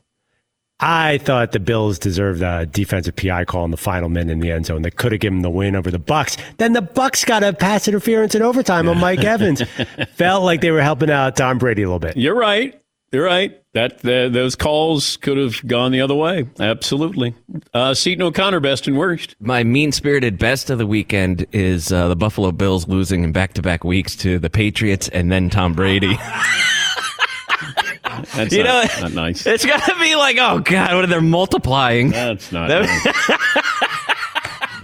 I 0.84 1.20
thought 1.20 1.52
the 1.52 1.60
Bills 1.60 2.00
deserved 2.00 2.42
a 2.42 2.66
defensive 2.66 3.16
PI 3.16 3.46
call 3.46 3.64
in 3.66 3.72
the 3.72 3.78
final 3.78 4.10
minute 4.10 4.32
in 4.32 4.40
the 4.40 4.52
end 4.52 4.66
zone 4.66 4.82
that 4.82 4.96
could 4.96 5.12
have 5.12 5.22
given 5.22 5.38
them 5.38 5.44
the 5.44 5.50
win 5.52 5.76
over 5.76 5.92
the 5.92 6.00
Bucs. 6.00 6.42
Then 6.58 6.74
the 6.74 6.82
Bucs 6.82 7.24
got 7.24 7.44
a 7.44 7.54
pass 7.54 7.88
interference 7.88 8.34
in 8.34 8.42
overtime 8.42 8.90
on 8.90 8.98
Mike 8.98 9.24
Evans. 9.24 9.62
Felt 10.16 10.44
like 10.44 10.62
they 10.62 10.72
were 10.72 10.82
helping 10.82 11.12
out 11.12 11.36
Tom 11.36 11.60
Brady 11.60 11.84
a 11.84 11.86
little 11.86 12.00
bit. 12.00 12.18
You're 12.18 12.36
right. 12.36 12.81
You're 13.12 13.26
right. 13.26 13.57
That 13.74 13.99
the, 13.99 14.30
those 14.32 14.55
calls 14.55 15.18
could 15.18 15.38
have 15.38 15.66
gone 15.68 15.91
the 15.91 16.01
other 16.01 16.16
way. 16.16 16.47
Absolutely. 16.59 17.36
Uh, 17.74 17.93
Seton 17.93 18.22
O'Connor, 18.22 18.59
best 18.62 18.88
and 18.88 18.97
worst. 18.97 19.36
My 19.39 19.64
mean 19.64 19.91
spirited 19.91 20.38
best 20.38 20.70
of 20.70 20.78
the 20.78 20.88
weekend 20.88 21.45
is 21.51 21.91
uh, 21.91 22.07
the 22.07 22.16
Buffalo 22.16 22.51
Bills 22.51 22.88
losing 22.88 23.24
in 23.24 23.32
back 23.32 23.53
to 23.53 23.62
back 23.62 23.84
weeks 23.84 24.16
to 24.18 24.39
the 24.39 24.49
Patriots 24.49 25.07
and 25.09 25.32
then 25.32 25.49
Tom 25.49 25.74
Brady. 25.74 26.18
That's 28.36 28.53
You 28.53 28.64
not, 28.64 28.86
know, 28.97 29.01
not 29.03 29.14
nice. 29.14 29.45
It's 29.45 29.66
got 29.66 29.84
to 29.86 29.95
be 29.99 30.16
like, 30.16 30.38
oh, 30.39 30.59
God, 30.59 30.93
what 30.95 31.03
are 31.03 31.07
they 31.07 31.20
multiplying? 31.20 32.09
That's 32.12 32.51
not 32.51 32.68
That- 32.70 32.84
nice. 32.84 33.38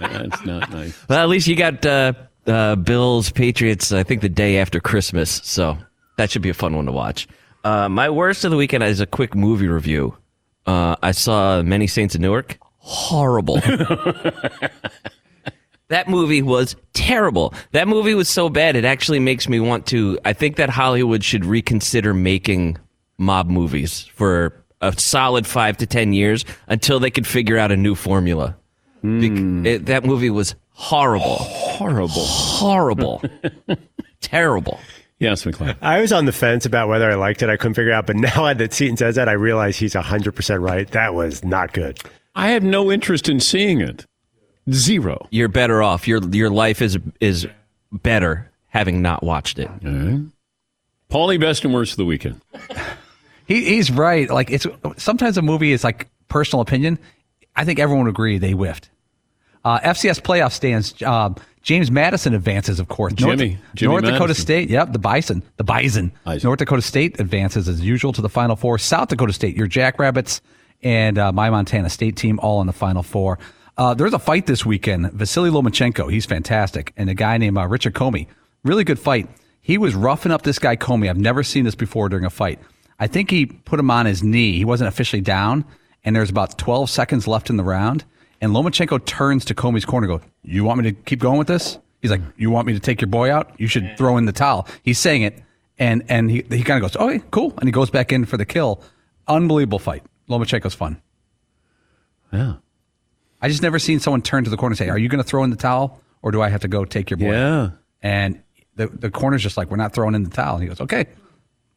That's 0.00 0.44
not 0.44 0.70
nice. 0.70 1.08
Well, 1.08 1.18
at 1.18 1.28
least 1.28 1.46
you 1.46 1.56
got 1.56 1.84
uh, 1.84 2.12
uh, 2.46 2.76
Bills, 2.76 3.30
Patriots, 3.30 3.90
I 3.92 4.02
think 4.02 4.22
the 4.22 4.28
day 4.28 4.58
after 4.58 4.80
Christmas. 4.80 5.40
So 5.44 5.76
that 6.16 6.30
should 6.30 6.42
be 6.42 6.48
a 6.50 6.54
fun 6.54 6.74
one 6.76 6.86
to 6.86 6.92
watch. 6.92 7.26
Uh, 7.68 7.86
my 7.88 8.08
worst 8.08 8.44
of 8.46 8.50
the 8.50 8.56
weekend 8.56 8.82
is 8.82 8.98
a 9.00 9.06
quick 9.06 9.34
movie 9.34 9.68
review. 9.68 10.16
Uh, 10.66 10.96
I 11.02 11.10
saw 11.12 11.60
Many 11.62 11.86
Saints 11.86 12.14
of 12.14 12.20
Newark. 12.22 12.56
Horrible. 12.78 13.56
that 15.88 16.08
movie 16.08 16.40
was 16.40 16.76
terrible. 16.94 17.52
That 17.72 17.86
movie 17.88 18.14
was 18.14 18.28
so 18.30 18.48
bad, 18.48 18.74
it 18.76 18.86
actually 18.86 19.18
makes 19.20 19.48
me 19.50 19.60
want 19.60 19.84
to. 19.88 20.18
I 20.24 20.32
think 20.32 20.56
that 20.56 20.70
Hollywood 20.70 21.22
should 21.22 21.44
reconsider 21.44 22.14
making 22.14 22.78
mob 23.18 23.48
movies 23.50 24.04
for 24.14 24.54
a 24.80 24.98
solid 24.98 25.46
five 25.46 25.76
to 25.78 25.86
10 25.86 26.14
years 26.14 26.46
until 26.68 26.98
they 27.00 27.10
could 27.10 27.26
figure 27.26 27.58
out 27.58 27.70
a 27.70 27.76
new 27.76 27.94
formula. 27.94 28.56
Bec- 29.02 29.66
it- 29.66 29.86
that 29.86 30.06
movie 30.06 30.30
was 30.30 30.54
horrible. 30.70 31.36
Horrible. 31.36 32.08
Horrible. 32.24 33.22
Terrible. 34.22 34.80
Yes, 35.18 35.44
McLean. 35.44 35.74
I 35.82 36.00
was 36.00 36.12
on 36.12 36.24
the 36.26 36.32
fence 36.32 36.64
about 36.66 36.88
whether 36.88 37.10
I 37.10 37.14
liked 37.14 37.42
it. 37.42 37.48
I 37.48 37.56
couldn't 37.56 37.74
figure 37.74 37.92
out, 37.92 38.06
but 38.06 38.16
now 38.36 38.52
that 38.52 38.72
Seton 38.72 38.96
says 38.96 39.16
that, 39.16 39.28
I 39.28 39.32
realize 39.32 39.76
he's 39.76 39.94
100% 39.94 40.60
right. 40.62 40.88
That 40.92 41.14
was 41.14 41.44
not 41.44 41.72
good. 41.72 41.98
I 42.34 42.48
have 42.50 42.62
no 42.62 42.92
interest 42.92 43.28
in 43.28 43.40
seeing 43.40 43.80
it. 43.80 44.06
Zero. 44.70 45.26
You're 45.30 45.48
better 45.48 45.82
off. 45.82 46.06
Your 46.06 46.22
your 46.28 46.50
life 46.50 46.82
is 46.82 46.98
is 47.20 47.48
better 47.90 48.50
having 48.66 49.00
not 49.00 49.22
watched 49.22 49.58
it. 49.58 49.70
Paulie, 51.10 51.40
best 51.40 51.64
and 51.64 51.72
worst 51.72 51.92
of 51.92 51.96
the 51.96 52.04
weekend. 52.04 52.42
He, 53.46 53.64
he's 53.64 53.90
right. 53.90 54.28
Like 54.28 54.50
it's 54.50 54.66
sometimes 54.98 55.38
a 55.38 55.42
movie 55.42 55.72
is 55.72 55.84
like 55.84 56.08
personal 56.28 56.60
opinion. 56.60 56.98
I 57.56 57.64
think 57.64 57.78
everyone 57.78 58.04
would 58.04 58.10
agree 58.10 58.36
they 58.36 58.52
whiffed. 58.52 58.90
Uh, 59.64 59.80
FCS 59.80 60.20
playoff 60.20 60.52
stands. 60.52 60.94
Uh, 61.02 61.30
James 61.68 61.90
Madison 61.90 62.32
advances, 62.32 62.80
of 62.80 62.88
course. 62.88 63.12
Jimmy. 63.12 63.50
North, 63.50 63.60
Jimmy 63.74 63.92
North 63.92 64.04
Dakota 64.04 64.22
Madison. 64.28 64.42
State. 64.42 64.70
Yep, 64.70 64.92
the 64.92 64.98
Bison. 64.98 65.42
The 65.58 65.64
Bison. 65.64 66.12
North 66.42 66.60
Dakota 66.60 66.80
State 66.80 67.20
advances 67.20 67.68
as 67.68 67.82
usual 67.82 68.10
to 68.14 68.22
the 68.22 68.30
Final 68.30 68.56
Four. 68.56 68.78
South 68.78 69.08
Dakota 69.08 69.34
State, 69.34 69.54
your 69.54 69.66
Jackrabbits, 69.66 70.40
and 70.82 71.18
uh, 71.18 71.30
my 71.30 71.50
Montana 71.50 71.90
State 71.90 72.16
team 72.16 72.40
all 72.40 72.62
in 72.62 72.66
the 72.66 72.72
Final 72.72 73.02
Four. 73.02 73.38
Uh, 73.76 73.92
there's 73.92 74.14
a 74.14 74.18
fight 74.18 74.46
this 74.46 74.64
weekend. 74.64 75.12
Vasily 75.12 75.50
Lomachenko, 75.50 76.10
he's 76.10 76.24
fantastic, 76.24 76.94
and 76.96 77.10
a 77.10 77.14
guy 77.14 77.36
named 77.36 77.58
uh, 77.58 77.66
Richard 77.66 77.92
Commey, 77.92 78.28
really 78.64 78.82
good 78.82 78.98
fight. 78.98 79.28
He 79.60 79.76
was 79.76 79.94
roughing 79.94 80.32
up 80.32 80.44
this 80.44 80.58
guy 80.58 80.74
Commey. 80.74 81.10
I've 81.10 81.18
never 81.18 81.42
seen 81.42 81.64
this 81.64 81.74
before 81.74 82.08
during 82.08 82.24
a 82.24 82.30
fight. 82.30 82.60
I 82.98 83.08
think 83.08 83.30
he 83.30 83.44
put 83.44 83.78
him 83.78 83.90
on 83.90 84.06
his 84.06 84.22
knee. 84.22 84.56
He 84.56 84.64
wasn't 84.64 84.88
officially 84.88 85.20
down, 85.20 85.66
and 86.02 86.16
there's 86.16 86.30
about 86.30 86.56
12 86.56 86.88
seconds 86.88 87.28
left 87.28 87.50
in 87.50 87.58
the 87.58 87.62
round. 87.62 88.06
And 88.40 88.52
Lomachenko 88.52 89.04
turns 89.04 89.44
to 89.46 89.54
Commey's 89.54 89.84
corner 89.84 90.10
and 90.10 90.20
goes, 90.20 90.30
You 90.42 90.64
want 90.64 90.80
me 90.80 90.90
to 90.90 90.92
keep 90.92 91.18
going 91.18 91.38
with 91.38 91.48
this? 91.48 91.78
He's 92.00 92.10
like, 92.10 92.20
You 92.36 92.50
want 92.50 92.66
me 92.66 92.72
to 92.74 92.80
take 92.80 93.00
your 93.00 93.08
boy 93.08 93.32
out? 93.32 93.52
You 93.58 93.66
should 93.66 93.96
throw 93.96 94.16
in 94.16 94.26
the 94.26 94.32
towel. 94.32 94.68
He's 94.82 94.98
saying 94.98 95.22
it, 95.22 95.42
and 95.78 96.04
and 96.08 96.30
he, 96.30 96.44
he 96.50 96.62
kind 96.62 96.82
of 96.82 96.90
goes, 96.90 97.00
Okay, 97.00 97.24
cool. 97.30 97.52
And 97.58 97.66
he 97.66 97.72
goes 97.72 97.90
back 97.90 98.12
in 98.12 98.24
for 98.24 98.36
the 98.36 98.46
kill. 98.46 98.82
Unbelievable 99.26 99.78
fight. 99.78 100.02
Lomachenko's 100.28 100.74
fun. 100.74 101.00
Yeah. 102.32 102.56
I 103.40 103.48
just 103.48 103.62
never 103.62 103.78
seen 103.78 104.00
someone 104.00 104.22
turn 104.22 104.44
to 104.44 104.50
the 104.50 104.56
corner 104.56 104.72
and 104.72 104.78
say, 104.78 104.88
Are 104.88 104.98
you 104.98 105.08
going 105.08 105.22
to 105.22 105.28
throw 105.28 105.42
in 105.44 105.50
the 105.50 105.56
towel, 105.56 106.00
or 106.22 106.30
do 106.30 106.42
I 106.42 106.48
have 106.48 106.60
to 106.62 106.68
go 106.68 106.84
take 106.84 107.10
your 107.10 107.16
boy? 107.18 107.32
Yeah. 107.32 107.70
And 108.02 108.42
the, 108.76 108.86
the 108.86 109.10
corner's 109.10 109.42
just 109.42 109.56
like, 109.56 109.70
We're 109.70 109.76
not 109.76 109.92
throwing 109.92 110.14
in 110.14 110.22
the 110.22 110.30
towel. 110.30 110.54
And 110.54 110.62
he 110.62 110.68
goes, 110.68 110.80
Okay. 110.80 111.06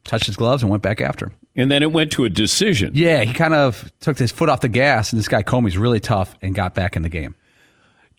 Touched 0.04 0.26
his 0.26 0.36
gloves 0.36 0.62
and 0.62 0.70
went 0.70 0.82
back 0.82 1.00
after 1.00 1.26
him. 1.26 1.34
And 1.54 1.70
then 1.70 1.82
it 1.82 1.92
went 1.92 2.12
to 2.12 2.24
a 2.24 2.30
decision. 2.30 2.92
Yeah, 2.94 3.24
he 3.24 3.34
kind 3.34 3.52
of 3.52 3.92
took 4.00 4.18
his 4.18 4.32
foot 4.32 4.48
off 4.48 4.62
the 4.62 4.68
gas, 4.68 5.12
and 5.12 5.18
this 5.18 5.28
guy 5.28 5.42
Commey's 5.42 5.76
really 5.76 6.00
tough 6.00 6.34
and 6.40 6.54
got 6.54 6.74
back 6.74 6.96
in 6.96 7.02
the 7.02 7.10
game. 7.10 7.34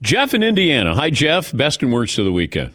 Jeff 0.03 0.33
in 0.33 0.43
Indiana. 0.43 0.93
Hi, 0.95 1.09
Jeff. 1.09 1.55
Best 1.55 1.81
and 1.81 1.91
worst 1.91 2.19
of 2.19 2.25
the 2.25 2.31
weekend. 2.31 2.73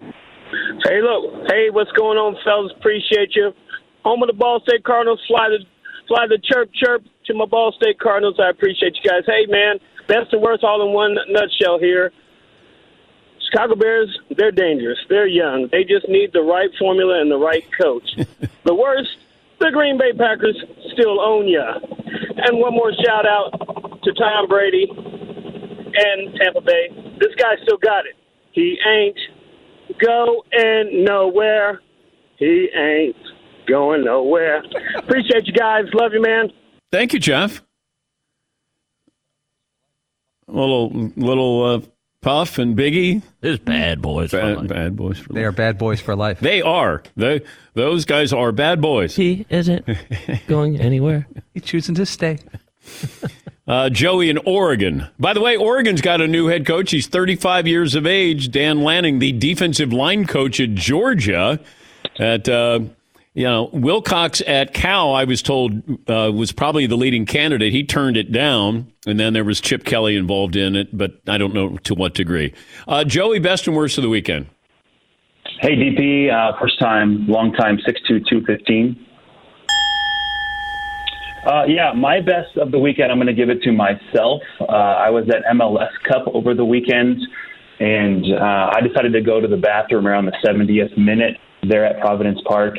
Hey, 0.00 1.00
look. 1.00 1.46
Hey, 1.48 1.70
what's 1.70 1.92
going 1.92 2.18
on, 2.18 2.36
fellas? 2.44 2.72
Appreciate 2.76 3.36
you. 3.36 3.52
Home 4.04 4.22
of 4.22 4.28
the 4.28 4.34
Ball 4.34 4.60
State 4.66 4.84
Cardinals. 4.84 5.20
Fly 5.28 5.48
the, 5.48 5.58
fly 6.08 6.26
the 6.26 6.38
chirp, 6.42 6.70
chirp 6.74 7.02
to 7.26 7.34
my 7.34 7.46
Ball 7.46 7.72
State 7.72 8.00
Cardinals. 8.00 8.36
I 8.40 8.50
appreciate 8.50 8.96
you 9.02 9.08
guys. 9.08 9.22
Hey, 9.26 9.46
man. 9.48 9.78
Best 10.08 10.32
and 10.32 10.42
worst 10.42 10.64
all 10.64 10.86
in 10.86 10.92
one 10.92 11.16
nutshell 11.28 11.78
here. 11.78 12.12
Chicago 13.50 13.74
Bears, 13.74 14.18
they're 14.36 14.50
dangerous. 14.50 14.98
They're 15.08 15.26
young. 15.26 15.68
They 15.70 15.84
just 15.84 16.08
need 16.08 16.32
the 16.32 16.42
right 16.42 16.70
formula 16.78 17.20
and 17.20 17.30
the 17.30 17.38
right 17.38 17.64
coach. 17.80 18.16
the 18.64 18.74
worst, 18.74 19.16
the 19.64 19.70
Green 19.72 19.96
Bay 19.96 20.12
Packers 20.12 20.62
still 20.92 21.20
own 21.20 21.48
you. 21.48 21.62
And 21.62 22.58
one 22.58 22.74
more 22.74 22.92
shout 23.04 23.26
out 23.26 23.50
to 24.02 24.12
Tom 24.12 24.46
Brady 24.46 24.86
and 24.90 26.34
Tampa 26.38 26.60
Bay. 26.60 26.88
This 27.18 27.34
guy 27.38 27.54
still 27.62 27.78
got 27.78 28.04
it. 28.04 28.14
He 28.52 28.76
ain't 28.86 29.18
going 30.04 31.04
nowhere. 31.04 31.80
He 32.36 32.68
ain't 32.76 33.16
going 33.66 34.04
nowhere. 34.04 34.62
Appreciate 34.98 35.46
you 35.46 35.54
guys. 35.54 35.84
Love 35.94 36.12
you, 36.12 36.20
man. 36.20 36.50
Thank 36.92 37.14
you, 37.14 37.18
Jeff. 37.18 37.62
A 40.46 40.52
little, 40.52 40.90
little 41.16 41.64
uh, 41.64 41.80
Puff 42.24 42.58
and 42.58 42.74
Biggie. 42.74 43.22
There's 43.42 43.58
bad 43.58 44.00
boys. 44.00 44.30
Bad, 44.30 44.66
bad 44.66 44.96
boys. 44.96 45.18
For 45.18 45.34
They 45.34 45.44
are 45.44 45.52
bad 45.52 45.76
boys 45.76 46.00
for 46.00 46.16
life. 46.16 46.40
They 46.40 46.62
are. 46.62 47.02
They, 47.16 47.42
those 47.74 48.06
guys 48.06 48.32
are 48.32 48.50
bad 48.50 48.80
boys. 48.80 49.14
He 49.14 49.44
isn't 49.50 49.86
going 50.46 50.80
anywhere. 50.80 51.26
He's 51.52 51.64
choosing 51.64 51.94
to 51.96 52.06
stay. 52.06 52.38
Uh, 53.66 53.88
Joey 53.88 54.28
in 54.28 54.36
Oregon. 54.44 55.06
By 55.18 55.32
the 55.32 55.40
way, 55.40 55.56
Oregon's 55.56 56.02
got 56.02 56.20
a 56.20 56.26
new 56.28 56.48
head 56.48 56.66
coach. 56.66 56.90
He's 56.90 57.06
35 57.06 57.66
years 57.66 57.94
of 57.94 58.06
age. 58.06 58.50
Dan 58.50 58.82
Lanning, 58.82 59.20
the 59.20 59.32
defensive 59.32 59.90
line 59.90 60.26
coach 60.26 60.60
at 60.60 60.74
Georgia. 60.74 61.58
At 62.18 62.46
uh, 62.46 62.80
you 63.34 63.44
know 63.44 63.68
Wilcox 63.72 64.40
at 64.46 64.72
Cal, 64.72 65.12
I 65.12 65.24
was 65.24 65.42
told 65.42 65.82
uh, 66.08 66.30
was 66.32 66.52
probably 66.52 66.86
the 66.86 66.96
leading 66.96 67.26
candidate. 67.26 67.72
He 67.72 67.84
turned 67.84 68.16
it 68.16 68.32
down, 68.32 68.92
and 69.06 69.18
then 69.18 69.32
there 69.32 69.44
was 69.44 69.60
Chip 69.60 69.84
Kelly 69.84 70.16
involved 70.16 70.56
in 70.56 70.76
it, 70.76 70.96
but 70.96 71.20
I 71.26 71.36
don't 71.36 71.52
know 71.52 71.76
to 71.78 71.94
what 71.94 72.14
degree. 72.14 72.54
Uh, 72.86 73.04
Joey, 73.04 73.40
best 73.40 73.66
and 73.66 73.76
worst 73.76 73.98
of 73.98 74.02
the 74.02 74.08
weekend. 74.08 74.46
Hey, 75.60 75.76
DP, 75.76 76.32
uh, 76.32 76.58
first 76.58 76.78
time, 76.78 77.26
long 77.26 77.52
time, 77.52 77.78
62215. 77.84 79.06
Uh, 81.46 81.64
yeah, 81.68 81.92
my 81.92 82.20
best 82.20 82.56
of 82.56 82.70
the 82.70 82.78
weekend, 82.78 83.12
I'm 83.12 83.18
going 83.18 83.26
to 83.26 83.34
give 83.34 83.50
it 83.50 83.62
to 83.62 83.72
myself. 83.72 84.40
Uh, 84.60 84.64
I 84.64 85.10
was 85.10 85.28
at 85.28 85.44
MLS 85.54 85.90
Cup 86.08 86.24
over 86.32 86.54
the 86.54 86.64
weekend, 86.64 87.20
and 87.80 88.24
uh, 88.32 88.70
I 88.74 88.80
decided 88.80 89.12
to 89.12 89.20
go 89.20 89.40
to 89.40 89.48
the 89.48 89.56
bathroom 89.56 90.06
around 90.06 90.26
the 90.26 90.36
70th 90.44 90.96
minute 90.96 91.36
there 91.68 91.84
at 91.84 92.00
Providence 92.00 92.40
Park 92.46 92.78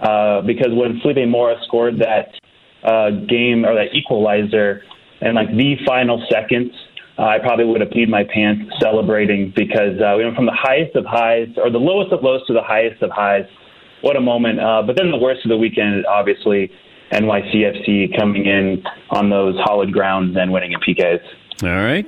uh, 0.00 0.42
because 0.42 0.68
when 0.72 1.00
Felipe 1.00 1.28
Mora 1.28 1.56
scored 1.66 1.98
that 1.98 2.34
uh, 2.84 3.10
game 3.10 3.64
or 3.64 3.74
that 3.74 3.94
equalizer 3.94 4.82
in 5.20 5.34
like 5.34 5.50
the 5.56 5.76
final 5.86 6.24
seconds, 6.30 6.72
uh, 7.18 7.22
I 7.22 7.38
probably 7.40 7.64
would 7.64 7.80
have 7.80 7.90
peed 7.90 8.08
my 8.08 8.24
pants 8.24 8.72
celebrating 8.80 9.52
because 9.56 10.00
uh, 10.00 10.14
we 10.16 10.24
went 10.24 10.36
from 10.36 10.46
the 10.46 10.56
highest 10.56 10.94
of 10.94 11.04
highs 11.04 11.48
or 11.56 11.70
the 11.70 11.78
lowest 11.78 12.12
of 12.12 12.22
lows 12.22 12.46
to 12.46 12.52
the 12.52 12.62
highest 12.62 13.02
of 13.02 13.10
highs. 13.10 13.44
What 14.02 14.16
a 14.16 14.20
moment! 14.20 14.60
Uh, 14.60 14.82
but 14.86 14.96
then 14.96 15.10
the 15.10 15.18
worst 15.18 15.44
of 15.44 15.48
the 15.48 15.56
weekend, 15.56 16.06
obviously, 16.06 16.70
NYCFC 17.10 18.16
coming 18.16 18.46
in 18.46 18.84
on 19.10 19.30
those 19.30 19.56
hallowed 19.64 19.92
grounds 19.92 20.36
and 20.38 20.52
winning 20.52 20.72
in 20.72 20.80
PKs. 20.80 21.20
All 21.64 21.84
right. 21.84 22.06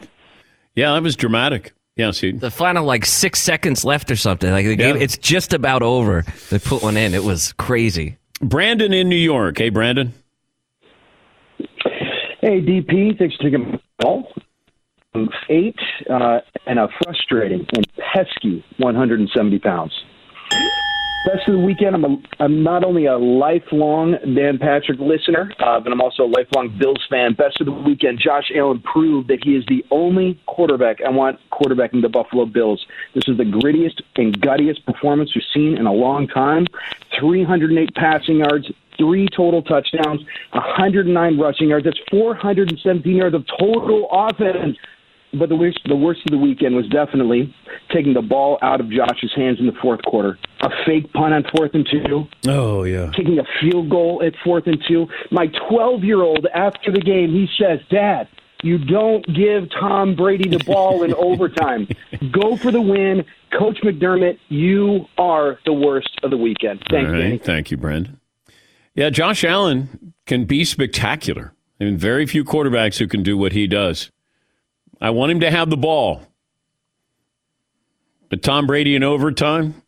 Yeah, 0.76 0.92
that 0.92 1.02
was 1.02 1.16
dramatic. 1.16 1.72
Yeah, 2.00 2.12
see. 2.12 2.32
The 2.32 2.50
final 2.50 2.86
like 2.86 3.04
six 3.04 3.42
seconds 3.42 3.84
left 3.84 4.10
or 4.10 4.16
something. 4.16 4.50
Like 4.50 4.64
the 4.64 4.74
game, 4.74 4.96
it's 4.96 5.18
just 5.18 5.52
about 5.52 5.82
over. 5.82 6.24
They 6.48 6.58
put 6.58 6.82
one 6.82 6.96
in. 6.96 7.12
It 7.12 7.22
was 7.22 7.52
crazy. 7.52 8.16
Brandon 8.40 8.94
in 8.94 9.10
New 9.10 9.16
York. 9.16 9.58
Hey, 9.58 9.68
Brandon. 9.68 10.14
Hey, 12.40 12.62
DP, 12.62 13.18
thanks 13.18 13.36
for 13.36 13.42
taking 13.42 13.72
my 13.72 13.80
call. 14.00 14.32
Eight 15.50 15.76
uh, 16.08 16.38
and 16.66 16.78
a 16.78 16.88
frustrating 17.04 17.66
and 17.74 17.86
pesky 18.14 18.64
170 18.78 19.58
pounds. 19.58 19.92
Best 21.22 21.46
of 21.48 21.52
the 21.52 21.60
weekend. 21.60 21.94
I'm, 21.94 22.04
a, 22.04 22.16
I'm 22.38 22.62
not 22.62 22.82
only 22.82 23.04
a 23.04 23.18
lifelong 23.18 24.12
Dan 24.34 24.58
Patrick 24.58 24.98
listener, 24.98 25.52
uh, 25.58 25.78
but 25.78 25.92
I'm 25.92 26.00
also 26.00 26.24
a 26.24 26.30
lifelong 26.30 26.74
Bills 26.78 27.06
fan. 27.10 27.34
Best 27.34 27.60
of 27.60 27.66
the 27.66 27.72
weekend. 27.72 28.18
Josh 28.18 28.50
Allen 28.54 28.80
proved 28.80 29.28
that 29.28 29.44
he 29.44 29.54
is 29.54 29.64
the 29.66 29.84
only 29.90 30.40
quarterback 30.46 31.02
I 31.06 31.10
want 31.10 31.38
quarterbacking 31.52 32.00
the 32.00 32.08
Buffalo 32.08 32.46
Bills. 32.46 32.86
This 33.14 33.24
is 33.28 33.36
the 33.36 33.44
grittiest 33.44 34.00
and 34.16 34.40
guttiest 34.40 34.82
performance 34.86 35.34
we've 35.34 35.44
seen 35.52 35.76
in 35.76 35.84
a 35.84 35.92
long 35.92 36.26
time. 36.26 36.66
308 37.18 37.94
passing 37.94 38.38
yards, 38.38 38.72
three 38.96 39.28
total 39.28 39.60
touchdowns, 39.60 40.22
109 40.52 41.38
rushing 41.38 41.68
yards. 41.68 41.84
That's 41.84 42.00
417 42.10 43.14
yards 43.14 43.34
of 43.34 43.44
total 43.58 44.08
offense. 44.10 44.78
But 45.32 45.48
the 45.48 45.56
worst, 45.56 45.78
the 45.86 45.94
worst 45.96 46.20
of 46.26 46.30
the 46.32 46.38
weekend 46.38 46.74
was 46.74 46.86
definitely 46.88 47.54
taking 47.94 48.14
the 48.14 48.22
ball 48.22 48.58
out 48.62 48.80
of 48.80 48.90
Josh's 48.90 49.32
hands 49.36 49.58
in 49.60 49.66
the 49.66 49.72
fourth 49.80 50.02
quarter. 50.02 50.38
A 50.60 50.70
fake 50.84 51.12
punt 51.12 51.32
on 51.34 51.44
fourth 51.56 51.72
and 51.74 51.86
two, 51.90 52.26
Oh, 52.48 52.82
yeah. 52.84 53.10
kicking 53.14 53.38
a 53.38 53.44
field 53.60 53.88
goal 53.90 54.22
at 54.24 54.34
fourth 54.44 54.66
and 54.66 54.82
two. 54.88 55.06
My 55.30 55.46
12 55.68 56.02
year 56.02 56.22
old, 56.22 56.46
after 56.52 56.90
the 56.90 57.00
game, 57.00 57.30
he 57.30 57.46
says, 57.58 57.78
Dad, 57.90 58.26
you 58.62 58.76
don't 58.78 59.24
give 59.34 59.70
Tom 59.78 60.16
Brady 60.16 60.48
the 60.48 60.62
ball 60.64 61.02
in 61.04 61.14
overtime. 61.18 61.86
Go 62.32 62.56
for 62.56 62.70
the 62.72 62.80
win. 62.82 63.24
Coach 63.56 63.78
McDermott, 63.82 64.38
you 64.48 65.06
are 65.16 65.58
the 65.64 65.72
worst 65.72 66.10
of 66.22 66.30
the 66.30 66.36
weekend. 66.36 66.82
Thank 66.90 67.06
All 67.06 67.14
right. 67.14 67.20
Danny. 67.20 67.38
Thank 67.38 67.70
you, 67.70 67.76
Brandon. 67.76 68.18
Yeah, 68.94 69.10
Josh 69.10 69.44
Allen 69.44 70.12
can 70.26 70.44
be 70.44 70.64
spectacular. 70.64 71.54
I 71.80 71.84
mean, 71.84 71.96
very 71.96 72.26
few 72.26 72.44
quarterbacks 72.44 72.98
who 72.98 73.06
can 73.06 73.22
do 73.22 73.38
what 73.38 73.52
he 73.52 73.66
does. 73.66 74.10
I 75.00 75.10
want 75.10 75.32
him 75.32 75.40
to 75.40 75.50
have 75.50 75.70
the 75.70 75.76
ball. 75.76 76.22
But 78.28 78.42
Tom 78.42 78.66
Brady 78.66 78.94
in 78.94 79.02
overtime? 79.02 79.82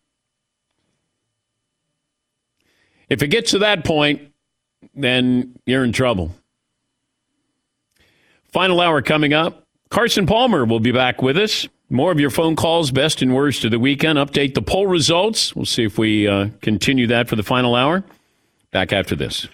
If 3.08 3.22
it 3.22 3.28
gets 3.28 3.50
to 3.52 3.58
that 3.60 3.84
point, 3.84 4.32
then 4.94 5.58
you're 5.66 5.84
in 5.84 5.92
trouble. 5.92 6.34
Final 8.52 8.80
hour 8.80 9.02
coming 9.02 9.32
up. 9.32 9.66
Carson 9.90 10.26
Palmer 10.26 10.64
will 10.64 10.80
be 10.80 10.92
back 10.92 11.22
with 11.22 11.36
us. 11.36 11.68
More 11.90 12.10
of 12.10 12.18
your 12.18 12.30
phone 12.30 12.56
calls, 12.56 12.90
best 12.90 13.20
and 13.20 13.34
worst 13.34 13.64
of 13.66 13.70
the 13.70 13.78
weekend. 13.78 14.18
Update 14.18 14.54
the 14.54 14.62
poll 14.62 14.86
results. 14.86 15.54
We'll 15.54 15.66
see 15.66 15.84
if 15.84 15.98
we 15.98 16.26
uh, 16.26 16.48
continue 16.62 17.06
that 17.08 17.28
for 17.28 17.36
the 17.36 17.42
final 17.42 17.74
hour. 17.74 18.02
Back 18.70 18.94
after 18.94 19.14
this. 19.14 19.46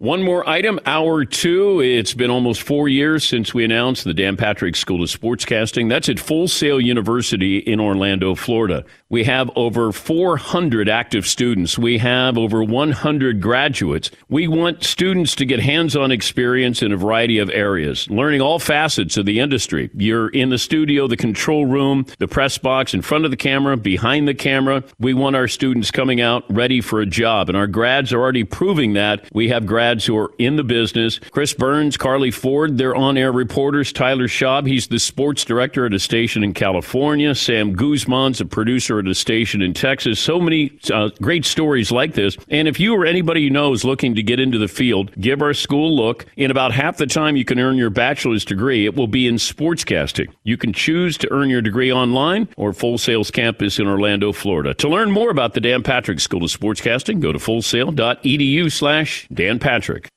One 0.00 0.22
more 0.22 0.48
item, 0.48 0.80
hour 0.86 1.26
two. 1.26 1.82
It's 1.82 2.14
been 2.14 2.30
almost 2.30 2.62
four 2.62 2.88
years 2.88 3.22
since 3.22 3.52
we 3.52 3.66
announced 3.66 4.04
the 4.04 4.14
Dan 4.14 4.34
Patrick 4.34 4.74
School 4.74 5.02
of 5.02 5.10
Sportscasting. 5.10 5.90
That's 5.90 6.08
at 6.08 6.18
Full 6.18 6.48
Sail 6.48 6.80
University 6.80 7.58
in 7.58 7.80
Orlando, 7.80 8.34
Florida. 8.34 8.86
We 9.10 9.24
have 9.24 9.50
over 9.56 9.92
400 9.92 10.88
active 10.88 11.26
students. 11.26 11.76
We 11.76 11.98
have 11.98 12.38
over 12.38 12.64
100 12.64 13.42
graduates. 13.42 14.10
We 14.30 14.48
want 14.48 14.84
students 14.84 15.34
to 15.34 15.44
get 15.44 15.60
hands 15.60 15.94
on 15.94 16.10
experience 16.10 16.80
in 16.80 16.92
a 16.92 16.96
variety 16.96 17.36
of 17.36 17.50
areas, 17.50 18.08
learning 18.08 18.40
all 18.40 18.58
facets 18.58 19.18
of 19.18 19.26
the 19.26 19.38
industry. 19.38 19.90
You're 19.92 20.30
in 20.30 20.48
the 20.48 20.56
studio, 20.56 21.08
the 21.08 21.16
control 21.18 21.66
room, 21.66 22.06
the 22.20 22.28
press 22.28 22.56
box, 22.56 22.94
in 22.94 23.02
front 23.02 23.26
of 23.26 23.32
the 23.32 23.36
camera, 23.36 23.76
behind 23.76 24.26
the 24.26 24.34
camera. 24.34 24.82
We 24.98 25.12
want 25.12 25.36
our 25.36 25.48
students 25.48 25.90
coming 25.90 26.22
out 26.22 26.44
ready 26.48 26.80
for 26.80 27.02
a 27.02 27.06
job, 27.06 27.50
and 27.50 27.58
our 27.58 27.66
grads 27.66 28.14
are 28.14 28.20
already 28.20 28.44
proving 28.44 28.94
that. 28.94 29.28
We 29.34 29.50
have 29.50 29.66
grads 29.66 29.89
who 30.06 30.16
are 30.16 30.32
in 30.38 30.56
the 30.56 30.64
business. 30.64 31.18
Chris 31.30 31.52
Burns, 31.52 31.96
Carly 31.96 32.30
Ford, 32.30 32.78
they're 32.78 32.94
on 32.94 33.16
air 33.16 33.32
reporters. 33.32 33.92
Tyler 33.92 34.28
Schaub, 34.28 34.66
he's 34.66 34.88
the 34.88 34.98
sports 34.98 35.44
director 35.44 35.86
at 35.86 35.94
a 35.94 35.98
station 35.98 36.44
in 36.44 36.54
California. 36.54 37.34
Sam 37.34 37.74
Guzman's 37.74 38.40
a 38.40 38.46
producer 38.46 38.98
at 38.98 39.06
a 39.06 39.14
station 39.14 39.62
in 39.62 39.74
Texas. 39.74 40.20
So 40.20 40.40
many 40.40 40.78
uh, 40.92 41.10
great 41.20 41.44
stories 41.44 41.90
like 41.90 42.14
this. 42.14 42.36
And 42.48 42.68
if 42.68 42.78
you 42.78 42.94
or 42.94 43.04
anybody 43.04 43.42
you 43.42 43.50
know 43.50 43.72
is 43.72 43.84
looking 43.84 44.14
to 44.14 44.22
get 44.22 44.40
into 44.40 44.58
the 44.58 44.68
field, 44.68 45.10
give 45.20 45.42
our 45.42 45.54
school 45.54 45.88
a 45.88 45.94
look. 45.94 46.26
In 46.36 46.50
about 46.50 46.72
half 46.72 46.96
the 46.96 47.06
time 47.06 47.36
you 47.36 47.44
can 47.44 47.58
earn 47.58 47.76
your 47.76 47.90
bachelor's 47.90 48.44
degree, 48.44 48.86
it 48.86 48.94
will 48.94 49.06
be 49.06 49.26
in 49.26 49.36
sportscasting. 49.36 50.28
You 50.44 50.56
can 50.56 50.72
choose 50.72 51.18
to 51.18 51.32
earn 51.32 51.50
your 51.50 51.62
degree 51.62 51.92
online 51.92 52.48
or 52.56 52.72
Full 52.72 52.98
Sail's 52.98 53.30
campus 53.30 53.78
in 53.78 53.86
Orlando, 53.86 54.32
Florida. 54.32 54.74
To 54.74 54.88
learn 54.88 55.10
more 55.10 55.30
about 55.30 55.54
the 55.54 55.60
Dan 55.60 55.82
Patrick 55.82 56.20
School 56.20 56.44
of 56.44 56.50
Sportscasting, 56.50 57.20
go 57.20 57.32
to 57.32 57.38
fullsail.edu 57.38 58.70
slash 58.70 59.28
Dan 59.32 59.58
Patrick. 59.80 60.10